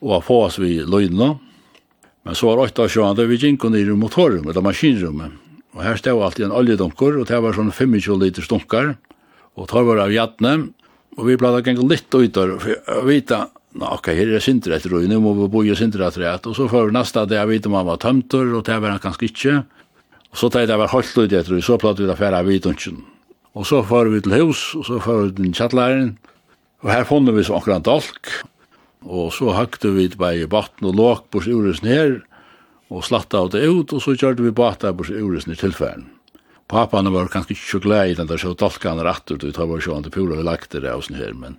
og 0.01 0.25
få 0.25 0.45
oss 0.47 0.59
vi 0.61 0.79
løgnene. 0.81 1.35
Men 2.25 2.37
så 2.37 2.51
var 2.51 2.65
åtta 2.65 2.87
da 2.87 3.27
vi 3.27 3.37
gikk 3.37 3.65
ned 3.65 3.89
i 3.89 3.97
motorrum, 3.97 4.49
eller 4.49 4.65
maskinrummet. 4.65 5.33
Og 5.75 5.85
her 5.85 5.97
stod 5.97 6.23
alltid 6.23 6.49
en 6.49 6.57
oljedunker, 6.57 7.21
og 7.21 7.29
det 7.29 7.39
var 7.41 7.55
sånn 7.55 7.73
25 7.73 8.21
liter 8.21 8.43
stunkar. 8.43 8.97
Og 9.57 9.69
tar 9.69 9.85
var 9.87 10.03
av 10.05 10.13
jatne, 10.13 10.71
og 11.17 11.27
vi 11.27 11.37
blei 11.37 11.53
da 11.55 11.63
gikk 11.63 11.83
litt 11.85 12.15
ut 12.15 12.35
der, 12.35 12.57
for 12.61 12.99
å 13.01 13.05
vite, 13.07 13.39
nå, 13.77 13.93
ok, 13.97 14.11
her 14.17 14.35
er 14.35 14.43
sindre 14.43 14.77
etter 14.77 14.95
og 14.97 15.07
nå 15.07 15.21
må 15.23 15.35
vi 15.39 15.49
bo 15.53 15.63
i 15.63 15.77
sindrett 15.79 16.19
røy. 16.19 16.33
Og 16.49 16.57
så 16.57 16.67
vi 16.71 16.97
neste 16.97 17.27
det, 17.29 17.39
jeg 17.39 17.51
vet 17.53 17.71
om 17.71 17.79
han 17.79 17.89
var 17.89 18.03
tømter, 18.03 18.51
og 18.57 18.67
det 18.67 18.81
var 18.83 18.97
han 18.97 19.03
kanskje 19.03 19.31
ikke. 19.31 19.57
Og 20.31 20.43
så 20.43 20.51
tar 20.51 20.65
jeg 20.65 20.73
det 20.73 20.79
var 20.81 20.93
holdt 20.93 21.17
ut 21.19 21.33
etter, 21.33 21.57
og 21.57 21.65
så 21.67 21.79
platt 21.81 22.03
vi 22.03 22.11
da 22.11 22.19
færre 22.19 22.43
av 22.43 22.51
vidunnsjen. 22.51 23.01
Og 23.59 23.67
så 23.67 23.83
får 23.83 24.13
vi 24.13 24.21
til 24.23 24.37
hus, 24.39 24.75
og 24.79 24.87
så 24.87 25.01
får 25.03 25.23
vi 25.23 25.31
til 25.37 25.55
kjattlæren. 25.59 26.15
Og 26.85 26.93
her 26.93 27.05
funnet 27.05 27.35
vi 27.37 27.45
så 27.45 27.59
akkurat 27.59 27.85
dolk. 27.85 28.31
Og 29.03 29.33
så 29.33 29.53
høgte 29.57 29.93
vi 29.97 30.09
bare 30.13 30.49
batten 30.51 30.87
og 30.91 30.97
låk 30.97 31.31
på 31.33 31.43
uresen 31.49 31.89
her, 31.89 32.21
og 32.91 33.05
slatta 33.07 33.39
av 33.39 33.53
det 33.55 33.63
ut, 33.65 33.93
og 33.95 34.03
så 34.03 34.17
kjørte 34.19 34.45
vi 34.45 34.53
bata 34.53 34.93
på 34.93 35.07
uresen 35.09 35.55
i 35.55 35.59
tilfæren. 35.59 36.09
Papane 36.71 37.11
var 37.11 37.31
kanskje 37.31 37.57
ikke 37.57 37.71
så 37.71 37.81
glad 37.83 38.11
i 38.11 38.15
den 38.15 38.29
der 38.31 38.39
så 38.39 38.53
dolkan 38.55 39.01
rattur, 39.03 39.39
vi 39.43 39.53
tar 39.53 39.67
bare 39.67 39.83
sjåan 39.83 40.05
til 40.07 40.15
pura 40.15 40.37
vi 40.39 40.45
lagt 40.47 40.71
det 40.71 40.87
av 40.87 41.03
sånn 41.03 41.19
her, 41.19 41.33
men 41.35 41.57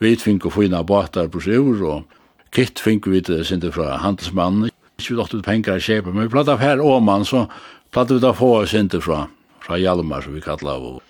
vi 0.00 0.16
fink 0.20 0.44
og 0.48 0.52
fina 0.56 0.82
bata 0.84 1.26
på 1.28 1.40
ur, 1.46 1.80
og 1.84 2.04
kitt 2.52 2.80
fink 2.80 3.06
vi 3.06 3.20
det 3.20 3.46
sinde 3.46 3.72
fra 3.72 3.96
handelsmannen, 4.02 4.68
ikke 5.00 5.14
vi 5.14 5.20
dotter 5.20 5.44
penger 5.44 5.80
kjepa, 5.80 6.12
men 6.12 6.26
vi 6.26 6.32
platt 6.32 6.48
av 6.48 6.60
her 6.60 6.80
åman, 6.80 7.24
så 7.24 7.46
platt 7.92 8.10
vi 8.10 8.20
da 8.20 8.34
få 8.36 8.66
sinde 8.66 9.00
fra, 9.00 9.28
fra 9.64 9.78
Hjalmar, 9.80 10.24
som 10.24 10.36
vi 10.36 10.44
kallar 10.44 10.76
av, 10.76 11.00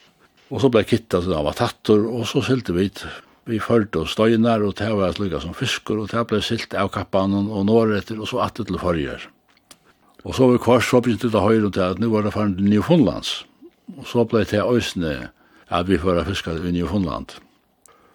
Og 0.50 0.60
så 0.60 0.70
ble 0.70 0.82
så 0.82 0.98
til 1.06 1.30
var 1.30 1.54
tattor, 1.54 2.06
og 2.10 2.26
så 2.26 2.42
sylte 2.42 2.72
vi 2.74 2.90
Vi 3.46 3.58
følte 3.58 3.98
oss 3.98 4.12
støyner, 4.12 4.62
og 4.62 4.76
det 4.76 4.92
var 4.94 5.12
slik 5.12 5.32
som 5.40 5.54
fisker, 5.54 5.98
og 5.98 6.10
det 6.10 6.26
ble 6.28 6.42
silt 6.42 6.74
av 6.74 6.90
kappan 6.90 7.32
og 7.34 7.66
nåretter, 7.66 8.20
og 8.20 8.28
så 8.28 8.38
atter 8.44 8.64
til 8.64 8.78
forrige. 8.78 9.16
Og 10.24 10.34
så 10.34 10.46
var 10.46 10.58
kvars, 10.58 10.84
så 10.84 11.00
begynte 11.00 11.30
det 11.32 11.40
høyre 11.40 11.70
til 11.70 11.80
at 11.80 11.98
nu 11.98 12.10
var 12.10 12.22
det 12.22 12.32
farin 12.32 12.54
til 12.54 12.68
Newfoundlands. 12.68 13.46
Og 13.96 14.06
så 14.06 14.24
ble 14.24 14.44
det 14.44 14.62
øsne 14.62 15.30
at 15.70 15.88
vi 15.88 15.98
får 15.98 16.24
fiska 16.24 16.52
i 16.52 16.72
Newfoundland. 16.72 17.40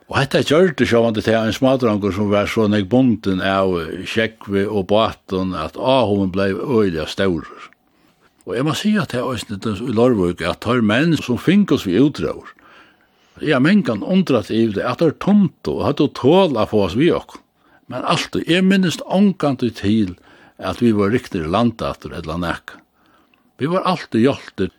Og 0.07 0.19
hetta 0.19 0.43
gjør 0.45 0.75
det 0.77 0.85
sjåvande 0.87 1.21
til 1.25 1.33
en 1.33 1.53
smadranger 1.53 2.11
som 2.13 2.29
var 2.29 2.45
så 2.45 2.67
nek 2.69 2.85
bonden 2.89 3.41
av 3.41 3.73
kjekve 4.05 4.67
og 4.69 4.85
baten 4.91 5.55
at 5.57 5.79
ahoven 5.81 6.29
blei 6.31 6.51
øyelig 6.53 7.07
stor. 7.09 7.47
Og 8.45 8.53
jeg 8.53 8.65
må 8.67 8.75
si 8.77 8.93
at 9.01 9.13
jeg 9.15 9.25
er 9.25 9.81
i 9.81 9.95
Lorvøk 9.95 10.43
at 10.45 10.61
det 10.65 10.77
er 10.77 10.85
menn 10.85 11.17
som 11.17 11.41
finnes 11.41 11.85
vi 11.87 11.97
utdrager. 11.97 12.51
Jeg 13.41 13.59
mengan 13.59 14.05
undrat 14.05 14.51
i 14.53 14.67
det 14.71 14.85
at 14.85 15.01
det 15.01 15.09
er 15.09 15.17
tomt 15.19 15.67
og 15.67 15.81
at 15.89 15.97
det 15.99 16.13
tål 16.15 16.55
å 16.55 16.67
få 16.69 16.85
oss 16.85 16.95
vi 16.95 17.09
ok. 17.11 17.39
Men 17.91 18.05
alt, 18.07 18.37
jeg 18.47 18.65
minnes 18.65 19.01
ångkant 19.05 19.65
til 19.77 20.15
at 20.57 20.79
vi 20.81 20.93
var 20.95 21.11
riktig 21.13 21.43
landater 21.43 22.13
eller 22.15 22.39
nek. 22.41 22.77
Vi 23.59 23.67
var 23.69 23.85
alltid 23.85 24.23
hjolter. 24.23 24.71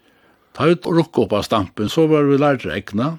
Ta 0.56 0.70
ut 0.72 0.88
og 0.88 0.98
rukk 1.02 1.20
opp 1.26 1.36
av 1.36 1.44
stampen, 1.44 1.90
så 1.92 2.06
var 2.08 2.24
vi 2.24 2.38
lært 2.40 2.64
regna. 2.64 3.18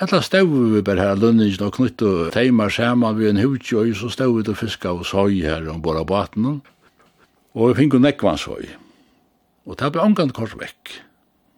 Etla 0.00 0.22
stod 0.24 0.50
vi 0.72 0.82
bare 0.82 1.04
her 1.04 1.20
lønningen 1.20 1.62
og 1.66 1.76
knytt 1.76 2.02
og 2.02 2.30
teimar 2.34 2.72
saman 2.72 3.18
vi 3.18 3.28
en 3.28 3.40
hudkjøy, 3.40 3.92
så 3.94 4.10
stod 4.10 4.38
vi 4.38 4.46
til 4.48 4.58
fiska 4.58 4.96
og 4.96 5.06
søy 5.06 5.42
her 5.44 5.68
om 5.70 5.82
båra 5.84 6.02
baten. 6.08 6.60
Og 7.54 7.70
vi 7.70 7.82
fikk 7.82 7.98
jo 7.98 8.06
nekvansøy. 8.08 8.70
Og 9.70 9.78
det 9.78 9.92
ble 9.94 10.02
omgående 10.02 10.34
kort 10.34 10.56
vekk. 10.58 10.96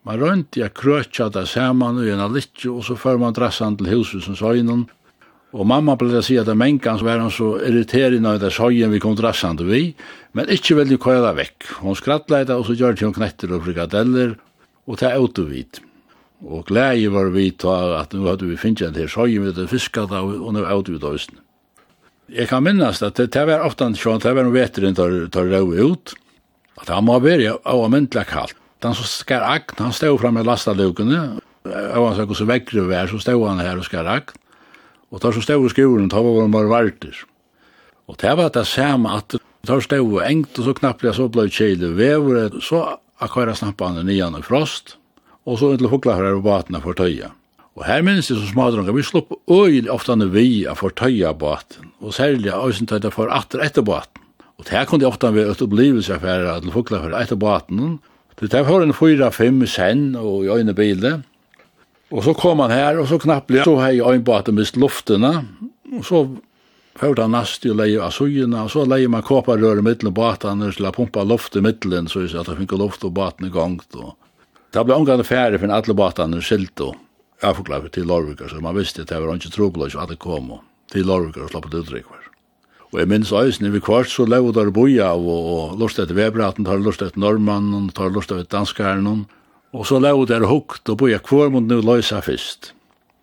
Man 0.05 0.19
rønte 0.21 0.61
jeg 0.61 0.75
krøtja 0.77 1.31
det 1.33 1.47
saman 1.49 2.01
og 2.03 2.09
en 2.11 2.21
alitje, 2.21 2.69
og 2.69 2.83
så 2.85 2.97
fyrir 2.99 3.21
man 3.23 3.37
dressan 3.37 3.79
til 3.79 3.89
husvusens 3.89 4.43
øynene. 4.45 4.85
Og 5.53 5.69
mamma 5.69 5.95
ble 6.01 6.09
det 6.15 6.25
si 6.27 6.39
at 6.41 6.49
det 6.49 6.57
mengan 6.57 7.01
var 7.05 7.21
han 7.21 7.33
så 7.33 7.55
irriterende 7.61 8.31
av 8.35 8.41
det 8.41 8.51
søyen 8.57 8.93
vi 8.93 9.01
kom 9.01 9.15
dressan 9.17 9.59
til 9.61 9.69
vi, 9.69 9.83
men 10.33 10.49
ikkje 10.53 10.79
veldig 10.81 10.99
køyla 11.01 11.33
vekk. 11.37 11.69
Hun 11.85 11.97
skrattleid 11.97 12.53
og 12.53 12.65
så 12.69 12.77
gjør 12.77 12.97
det 12.97 13.07
hun 13.07 13.17
knetter 13.17 13.53
og 13.53 13.65
frikadeller, 13.67 14.37
og 14.89 15.01
det 15.01 15.09
er 15.09 15.21
autovid. 15.21 15.81
Og 16.43 16.67
glede 16.69 17.13
var 17.13 17.29
vi 17.33 17.51
til 17.53 17.97
at 18.01 18.17
nu 18.17 18.27
hadde 18.27 18.49
vi 18.49 18.59
finnet 18.61 18.89
en 18.89 18.97
til 18.97 19.13
søyen 19.13 19.45
vi 19.45 19.53
hadde 19.53 19.69
fiskat 19.71 20.13
av, 20.13 20.33
og 20.41 20.57
nu 20.57 20.65
er 20.65 20.73
autovid 20.73 21.05
av 21.05 21.21
Jeg 22.33 22.49
kan 22.49 22.65
minnast 22.65 23.03
at 23.03 23.17
det, 23.17 23.33
det 23.35 23.47
var 23.47 23.61
ofte 23.61 23.85
en 23.85 23.95
sjån, 23.95 24.21
det 24.25 24.35
var 24.35 24.45
en 24.47 24.55
veterin 24.55 24.95
tar, 24.97 25.29
tar 25.29 25.53
rau 25.53 25.69
ut, 25.69 26.15
At 26.81 26.89
han 26.89 27.05
må 27.07 27.19
være 27.23 27.59
av 27.69 27.85
myndelig 27.93 28.27
kaldt. 28.31 28.59
Den 28.83 28.97
som 28.99 29.07
skar 29.07 29.45
agn, 29.47 29.77
han 29.79 29.93
stod 29.95 30.19
fram 30.19 30.35
med 30.35 30.49
lastalukene, 30.49 31.21
og 31.69 32.07
han 32.09 32.17
sa 32.17 32.25
hvordan 32.27 32.49
vekkere 32.51 32.89
vi 32.89 32.97
er, 32.99 33.11
så 33.11 33.21
stod 33.23 33.45
han 33.47 33.63
her 33.63 33.79
og 33.79 33.87
skar 33.87 34.09
agn. 34.11 34.33
Og 35.13 35.21
der 35.23 35.37
som 35.37 35.45
stod 35.45 35.69
i 35.69 35.71
skolen, 35.71 36.09
da 36.11 36.23
var 36.25 36.41
han 36.41 36.55
bare 36.55 36.71
varter. 36.71 37.21
Og 38.11 38.19
det 38.19 38.33
var 38.39 38.51
det 38.51 38.65
samme 38.67 39.13
at 39.21 39.37
der 39.69 39.85
stod 39.85 40.17
engt, 40.27 40.59
og 40.59 40.67
så 40.67 40.75
knappelig 40.75 41.15
så 41.15 41.29
ble 41.31 41.47
kjele 41.53 41.93
vever, 41.95 42.59
så 42.65 42.97
akkara 43.23 43.55
han 43.55 44.03
nian 44.07 44.35
og 44.35 44.45
frost, 44.49 44.97
og 45.47 45.59
så 45.59 45.73
inntil 45.73 45.93
fukla 45.93 46.17
her 46.19 46.35
og 46.39 46.43
batene 46.47 46.83
for 46.83 46.99
tøya. 46.99 47.31
Og 47.77 47.87
her 47.87 48.03
minnes 48.03 48.29
det 48.29 48.37
som 48.37 48.51
smadrunga, 48.51 48.93
vi 48.93 49.05
slopp 49.07 49.33
øyelig 49.49 49.91
ofta 49.91 50.15
vi 50.17 50.67
av 50.67 50.77
for 50.83 50.91
tøya 50.91 51.33
baten, 51.33 51.93
og 52.01 52.15
særlig 52.15 52.51
av 52.53 52.67
øysen 52.69 52.87
tøyta 52.87 53.11
for 53.11 53.31
atter 53.31 53.63
etter 53.65 53.83
baten. 53.83 54.22
Og 54.63 54.69
det 54.69 54.77
her 54.77 54.87
kunne 54.87 55.09
ofta 55.09 55.33
være 55.35 55.57
et 55.57 55.63
opplevelse 55.65 56.21
for 56.23 56.49
til 56.63 56.71
fukla 56.71 57.01
for 57.03 57.19
etter 57.19 57.37
baten. 57.37 57.97
Det 58.39 58.53
der 58.53 58.63
var 58.63 58.83
en 58.83 58.95
fyra, 58.95 59.33
fem 59.35 59.67
sen 59.67 60.15
og 60.15 60.45
i 60.45 60.49
øyne 60.55 60.75
bile. 60.75 61.23
Og 62.13 62.23
så 62.23 62.33
kom 62.33 62.61
han 62.63 62.71
her, 62.71 62.99
og 62.99 63.09
så 63.09 63.19
knapplig, 63.19 63.65
så 63.65 63.75
hei 63.81 63.99
øyne 63.99 64.23
baten 64.25 64.55
mist 64.55 64.77
luftene, 64.77 65.49
og 65.99 66.05
så 66.07 66.27
Hørte 67.01 67.25
han 67.25 67.33
nast 67.33 67.65
og 67.65 67.79
leie 67.81 68.01
av 68.05 68.11
sugene, 68.13 68.67
og 68.67 68.71
så 68.71 68.83
leie 68.85 69.09
man 69.09 69.25
kåparrør 69.25 69.81
i 69.81 69.85
middelen 69.87 70.13
baten, 70.13 70.61
og 70.61 70.75
så 70.77 70.85
la 70.85 70.91
pumpa 70.93 71.25
luft 71.25 71.57
i 71.57 71.63
middelen, 71.65 72.05
så 72.05 72.27
at 72.27 72.51
han 72.51 72.59
fikk 72.61 72.75
luft 72.77 73.07
og 73.09 73.15
baten 73.17 73.49
i 73.49 73.53
gang. 73.55 73.79
Det 73.81 74.85
ble 74.85 74.99
omgående 74.99 75.25
færre 75.25 75.59
for 75.59 75.73
alle 75.73 75.97
baten 75.97 76.37
skilt 76.45 76.85
og 76.85 76.99
avforklare 77.41 77.89
til 77.89 78.05
Lorvika, 78.13 78.45
så 78.49 78.61
man 78.61 78.77
visste 78.77 79.07
at 79.07 79.09
det 79.09 79.23
var 79.25 79.41
ikke 79.41 79.55
trobeløs 79.57 79.97
at 79.97 80.13
det 80.13 80.21
kom 80.21 80.53
til 80.93 81.09
Lorvika 81.09 81.47
og 81.47 81.55
slapp 81.55 81.71
ut 81.71 81.81
utrykker. 81.81 82.22
Og 82.93 83.01
jeg 83.01 83.09
minns 83.09 83.31
eisen, 83.33 83.71
vi 83.73 83.81
kvart 83.81 84.11
så 84.13 84.27
lever 84.29 84.53
der 84.53 84.71
boja 84.75 85.15
av, 85.15 85.25
og, 85.25 85.47
og 85.53 85.79
lort 85.81 85.97
etter 85.97 86.17
vebraten, 86.17 86.67
tar 86.69 86.83
lort 86.85 87.01
etter 87.01 87.21
norrmannen, 87.21 87.89
tar 87.97 88.13
lort 88.13 88.29
etter 88.29 88.51
danskaren, 88.53 89.25
og 89.73 89.87
så 89.89 89.97
lau 90.03 90.27
der 90.29 90.45
hukt, 90.45 90.85
og 90.93 90.99
boja 91.01 91.21
kvar 91.25 91.49
mot 91.55 91.65
nu 91.65 91.79
løysa 91.81 92.21
fyrst. 92.25 92.75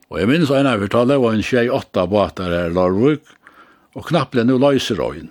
Og 0.09 0.17
jeg 0.17 0.31
minns 0.31 0.49
eisen, 0.49 0.71
vi 0.81 0.89
tar 0.89 1.05
lau 1.05 1.27
en 1.29 1.45
tjei 1.45 1.67
åtta 1.69 2.07
båtar 2.09 2.49
her 2.49 2.71
i 2.71 2.73
Larvik, 2.73 3.21
og 3.93 4.09
knapple 4.09 4.47
nu 4.49 4.57
løysa 4.57 4.97
røyn. 4.97 5.29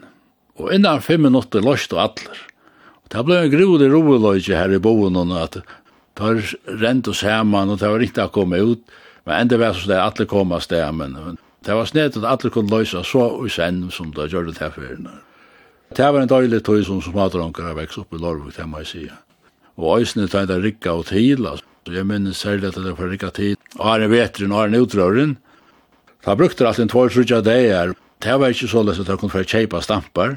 Og 0.58 0.70
innan 0.74 1.02
fem 1.02 1.26
minutter 1.26 1.62
løyst 1.62 1.94
og 1.96 2.04
atler. 2.06 2.38
Og 3.02 3.10
det 3.10 3.26
ble 3.26 3.40
en 3.42 3.52
grud 3.56 3.82
i 3.82 3.90
roeløysa 3.90 4.54
her 4.54 4.78
i 4.78 4.82
boen, 4.82 5.18
og 5.18 5.34
at 5.42 5.58
tar 6.18 6.38
rent 6.78 7.10
oss 7.10 7.26
hemman, 7.26 7.74
og 7.74 7.82
det 7.82 7.90
var 7.90 8.02
riktig 8.02 8.22
å 8.22 8.30
komme 8.38 8.62
ut, 8.62 8.86
men 9.26 9.42
enda 9.42 9.58
var 9.58 9.74
så 9.74 9.90
det 9.90 9.98
atler 9.98 10.30
kom 10.30 10.54
av 10.54 10.62
stemmen. 10.62 11.18
Det 11.66 11.74
var 11.74 11.88
snedt 11.90 12.16
at 12.16 12.26
alle 12.28 12.50
kunne 12.54 12.70
løse 12.70 13.00
så 13.04 13.24
i 13.44 13.50
senn 13.50 13.88
som 13.94 14.12
det 14.14 14.30
gjør 14.32 14.50
det 14.50 14.60
her 14.62 14.70
ferien. 14.74 15.08
Det 15.96 16.04
var 16.04 16.20
en 16.20 16.30
døylig 16.30 16.60
tøy 16.66 16.82
som 16.84 17.00
smadronker 17.02 17.64
har 17.64 17.78
vekst 17.78 17.98
opp 18.02 18.12
i 18.12 18.20
Lorvik, 18.20 18.54
det 18.56 18.66
må 18.68 18.82
jeg 18.84 18.90
si. 18.90 19.04
Og 19.78 20.02
øysene 20.02 20.28
tøy 20.28 20.44
det 20.50 20.60
rikka 20.62 20.98
og 21.00 21.08
til, 21.10 21.46
altså. 21.46 21.64
Jeg 21.88 22.04
minnes 22.04 22.36
særlig 22.36 22.68
at 22.68 22.76
det 22.84 22.90
var 22.98 23.08
rikka 23.08 23.30
tid. 23.32 23.56
Og 23.78 23.86
her 23.88 24.02
er 24.04 24.10
vetren, 24.12 24.52
og 24.52 24.60
her 24.60 24.74
er 24.76 24.82
utrøren. 24.84 25.38
Da 26.26 26.34
brukte 26.36 26.60
det 26.60 26.68
alltid 26.68 26.84
en 26.84 26.90
tvær 26.92 27.12
trutja 27.14 27.38
dager. 27.40 27.94
Det 28.20 28.34
var 28.40 28.52
ikke 28.52 28.68
så 28.68 28.82
løs 28.84 29.00
at 29.00 29.08
det 29.08 29.16
kunne 29.22 29.32
få 29.32 29.40
kjeipa 29.48 29.80
stampar. 29.80 30.36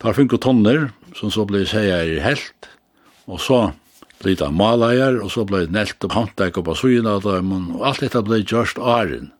Da 0.00 0.14
fikk 0.16 0.38
tonner, 0.40 0.88
som 1.12 1.28
så 1.28 1.44
ble 1.44 1.66
seier 1.68 2.08
i 2.08 2.22
helt. 2.24 2.70
Og 3.28 3.42
så 3.44 3.60
ble 4.22 4.38
det 4.40 4.48
maleier, 4.56 5.20
og 5.20 5.28
så 5.34 5.44
ble 5.44 5.66
det 5.66 5.76
nelt 5.76 6.08
og 6.08 6.16
håndtek 6.16 6.56
opp 6.62 6.72
av 6.72 6.80
suyna 6.80 7.18
av 7.18 7.28
dem, 7.28 7.52
og 7.76 7.84
alt 7.84 8.00
dette 8.00 8.24
ble 8.24 8.40
gjørst 8.40 8.80
åren. 8.80 9.33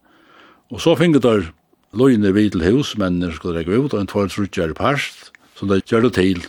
Og 0.74 0.82
så 0.82 0.96
finner 0.98 1.22
der 1.22 1.52
løgne 1.94 2.32
vi 2.34 2.48
til 2.50 2.64
hus, 2.66 2.96
men 2.98 3.20
når 3.22 3.36
skulle 3.36 3.60
rekke 3.60 3.78
ut, 3.78 3.94
og 3.94 4.00
en 4.00 4.10
tvær 4.10 4.30
trutjer 4.32 4.72
i 4.72 4.76
parst, 4.76 5.30
som 5.54 5.70
det 5.70 5.84
gjør 5.86 6.08
det 6.08 6.14
til. 6.18 6.40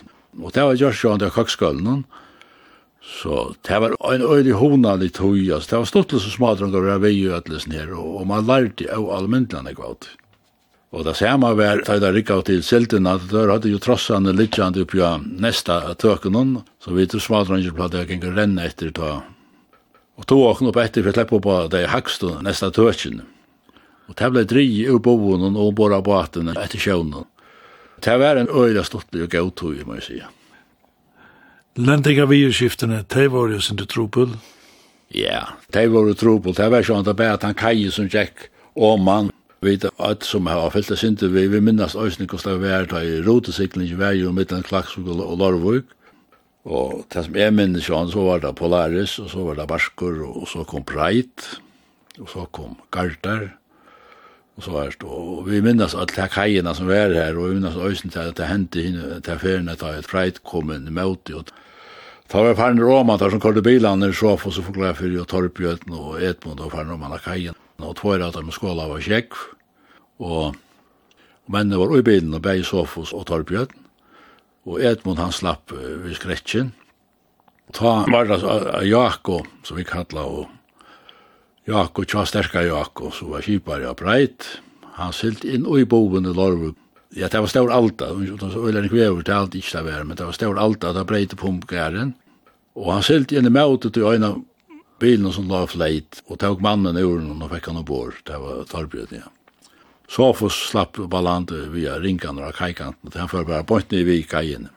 Og 0.42 0.50
det 0.52 0.64
var 0.66 0.78
gjørs 0.80 1.02
jo 1.04 1.12
an 1.12 1.22
det 1.22 1.30
kakskøllen, 1.36 2.02
så 3.06 3.54
det 3.62 3.78
var 3.78 3.94
en 4.10 4.24
øylig 4.26 4.56
hona 4.58 4.96
litt 4.98 5.20
høy, 5.22 5.46
altså 5.54 5.70
det 5.70 5.78
var 5.78 5.90
stått 5.92 6.14
litt 6.16 6.24
så 6.24 6.32
smadrungar 6.32 6.88
var 6.88 7.04
vei 7.04 7.14
og 7.28 7.36
ætles 7.38 7.68
nere, 7.70 7.94
og 7.94 8.26
man 8.26 8.48
lærte 8.48 8.88
av 8.90 9.06
allmyndlande 9.14 9.76
kvart. 9.78 10.08
Og 10.90 11.06
det 11.06 11.14
samme 11.18 11.52
var, 11.58 11.84
da 11.86 12.00
jeg 12.00 12.16
rikket 12.16 12.50
til 12.50 12.66
Seltina, 12.66 13.14
der 13.30 13.52
hadde 13.52 13.70
jo 13.70 13.78
trossene 13.82 14.34
littjande 14.34 14.82
oppi 14.82 15.04
av 15.06 15.22
nesta 15.22 15.78
tøkenen, 16.02 16.64
så 16.82 16.98
vi 16.98 17.06
til 17.06 17.22
smadrungar 17.22 17.78
platt 17.78 17.94
jeg 17.94 18.10
gikk 18.10 18.26
renne 18.34 18.66
etter 18.66 18.90
ta. 18.96 19.14
Og 20.18 20.26
tog 20.26 20.48
åkne 20.50 20.72
opp 20.72 20.82
etter 20.82 21.04
for 21.04 21.12
jeg 21.12 21.20
slepp 21.20 21.34
på 21.46 21.56
av 21.60 21.70
det 21.70 21.86
jeg 21.86 21.94
hakst 21.94 22.26
nesta 22.42 22.74
tøkene. 22.74 23.22
Og 24.06 24.14
det 24.18 24.30
ble 24.32 24.44
dri 24.46 24.66
i 24.84 24.98
boen 25.02 25.56
og 25.56 25.74
båra 25.78 26.00
båten 26.04 26.52
etter 26.54 26.78
sjøvnen. 26.78 27.26
Det 28.02 28.18
var 28.20 28.36
en 28.36 28.50
øyla 28.52 28.84
stortlig 28.84 29.24
og 29.24 29.32
gav 29.32 29.50
tog, 29.56 29.78
må 29.86 29.96
jeg 29.98 30.06
si. 30.06 30.18
Lending 31.76 32.20
av 32.22 32.30
videoskiftene, 32.32 33.02
det 33.12 33.26
var 33.32 33.50
jo 33.52 33.60
sin 33.60 33.80
trupel. 33.84 34.36
Ja, 35.12 35.56
det 35.72 35.88
var 35.92 36.06
jo 36.08 36.14
trupel. 36.18 36.54
Det 36.56 36.68
var 36.72 36.86
sånn 36.86 37.02
at 37.02 37.10
det 37.10 37.16
bare 37.18 37.36
at 37.36 37.44
han 37.46 37.56
kaje 37.58 37.90
som 37.94 38.08
tjekk 38.10 38.48
og 38.76 39.00
mann. 39.02 39.32
Vi 39.64 39.72
vet 39.74 39.86
at 40.04 40.24
som 40.26 40.48
har 40.50 40.70
fyllt 40.70 40.92
det 40.92 40.98
sinte, 41.00 41.28
vi, 41.32 41.46
vi 41.48 41.60
minnes 41.64 41.96
øyne 41.96 42.28
hvordan 42.28 42.60
det 42.60 42.70
var 42.70 42.88
da 42.90 43.02
i 43.02 43.20
rotesikling 43.24 43.88
i 43.88 43.98
vei 43.98 44.16
og 44.28 44.36
midten 44.36 44.64
Klaksvog 44.66 45.08
og 45.16 45.38
Larvøk. 45.40 45.92
Og 46.66 47.04
det 47.12 47.24
som 47.24 47.38
jeg 47.38 47.54
minnes 47.54 47.86
sånn, 47.86 48.10
så 48.10 48.24
var 48.26 48.42
det 48.42 48.56
Polaris, 48.58 49.16
og 49.22 49.30
så 49.30 49.44
var 49.46 49.60
det 49.60 49.68
Barskur, 49.70 50.18
og 50.26 50.48
så 50.50 50.64
kom 50.66 50.84
Breit, 50.86 51.46
og 52.18 52.28
så 52.32 52.46
kom 52.50 52.74
Gardar, 52.94 53.52
og 54.56 54.62
så 54.62 54.80
här 54.80 54.90
det, 55.00 55.04
og 55.04 55.50
vi 55.50 55.60
minns 55.60 55.94
att 55.94 56.18
er 56.18 56.26
kajene 56.26 56.74
som 56.74 56.86
var 56.86 57.14
här 57.14 57.38
och 57.38 57.54
minnes 57.54 57.76
ösen 57.76 58.10
till 58.10 58.20
att 58.20 58.36
det 58.36 58.44
hendte 58.44 58.80
in 58.80 59.22
till 59.22 59.32
affären 59.32 59.68
att 59.68 59.82
ett 59.82 60.06
freight 60.06 60.42
kom 60.42 60.72
i 60.72 60.78
møte, 60.90 61.34
och 61.34 61.50
Ta 62.28 62.42
var 62.42 62.54
fan 62.54 62.80
Roma 62.80 63.16
där 63.16 63.30
som 63.30 63.40
körde 63.40 63.62
bilarna 63.62 64.12
så 64.12 64.32
och 64.32 64.52
så 64.52 64.62
förklara 64.62 64.94
för 64.94 65.06
ju 65.06 65.24
Torpjöten 65.24 65.92
och 65.92 66.22
Edmund 66.22 66.60
och 66.60 66.72
fan 66.72 66.88
Roma 66.90 67.18
kajen 67.18 67.54
och 67.76 67.96
två 67.96 68.12
att 68.12 68.32
de 68.32 68.50
skåla 68.50 68.88
var 68.88 69.00
check 69.00 69.28
och 70.16 70.56
mennene 71.46 71.76
var 71.76 71.98
i 71.98 72.02
bilen 72.02 72.34
och 72.34 72.40
bäj 72.40 72.64
sofos 72.64 73.12
och 73.12 73.26
Torpjöten 73.26 73.78
och 74.64 74.80
Edmund 74.80 75.18
han 75.18 75.32
slapp 75.32 75.72
vid 76.04 76.16
skräcken 76.16 76.72
ta 77.72 78.06
var 78.08 78.24
det 78.24 78.86
Jakob 78.86 79.46
som 79.62 79.76
vi 79.76 79.84
kallar 79.84 80.24
och 80.24 80.46
Jakko 81.66 82.04
tja 82.06 82.22
sterska 82.26 82.62
Jakko, 82.62 83.10
så 83.10 83.26
var 83.26 83.42
kipar 83.42 83.80
ja 83.82 83.94
breit. 83.94 84.46
Han 84.96 85.12
silt 85.12 85.44
inn 85.44 85.66
i 85.66 85.84
boven 85.84 86.26
i 86.26 86.34
Lorvuk. 86.34 86.76
Ja, 87.16 87.28
det 87.28 87.40
var 87.40 87.48
stor 87.50 87.70
alta, 87.72 88.10
så 88.52 88.62
øyla 88.66 88.82
nek 88.84 88.92
vever 88.92 89.22
til 89.24 89.34
alt 89.34 89.54
ikke 89.54 89.78
det 89.78 89.84
var, 89.86 90.04
men 90.04 90.16
det 90.16 90.26
var 90.26 90.36
stor 90.36 90.58
alta, 90.60 90.92
det 90.92 91.06
breite 91.06 91.36
pumpgæren. 91.36 92.12
Og 92.76 92.92
han 92.92 93.02
silt 93.02 93.32
inn 93.32 93.48
i 93.48 93.50
mautet 93.50 93.94
til 93.94 94.04
øyna 94.04 94.34
bilen 95.00 95.32
som 95.32 95.48
la 95.48 95.64
fleit, 95.66 96.20
og 96.28 96.38
tåg 96.38 96.62
mannen 96.62 96.98
i 96.98 97.04
uren 97.04 97.42
og 97.42 97.50
fikk 97.50 97.70
han 97.70 97.80
ombord, 97.80 98.20
det 98.28 98.38
var 98.40 98.62
Torbjørn, 98.70 99.18
ja. 99.22 99.30
Sofus 100.08 100.58
slapp 100.68 101.00
ballandet 101.10 101.72
via 101.72 101.96
ringarna 101.98 102.46
av 102.46 102.54
kajkanten, 102.60 103.10
han 103.16 103.30
fyrir 103.32 103.48
bara 103.48 103.66
bort 103.66 103.90
ned 103.90 104.08
i 104.12 104.22
kajen. 104.22 104.68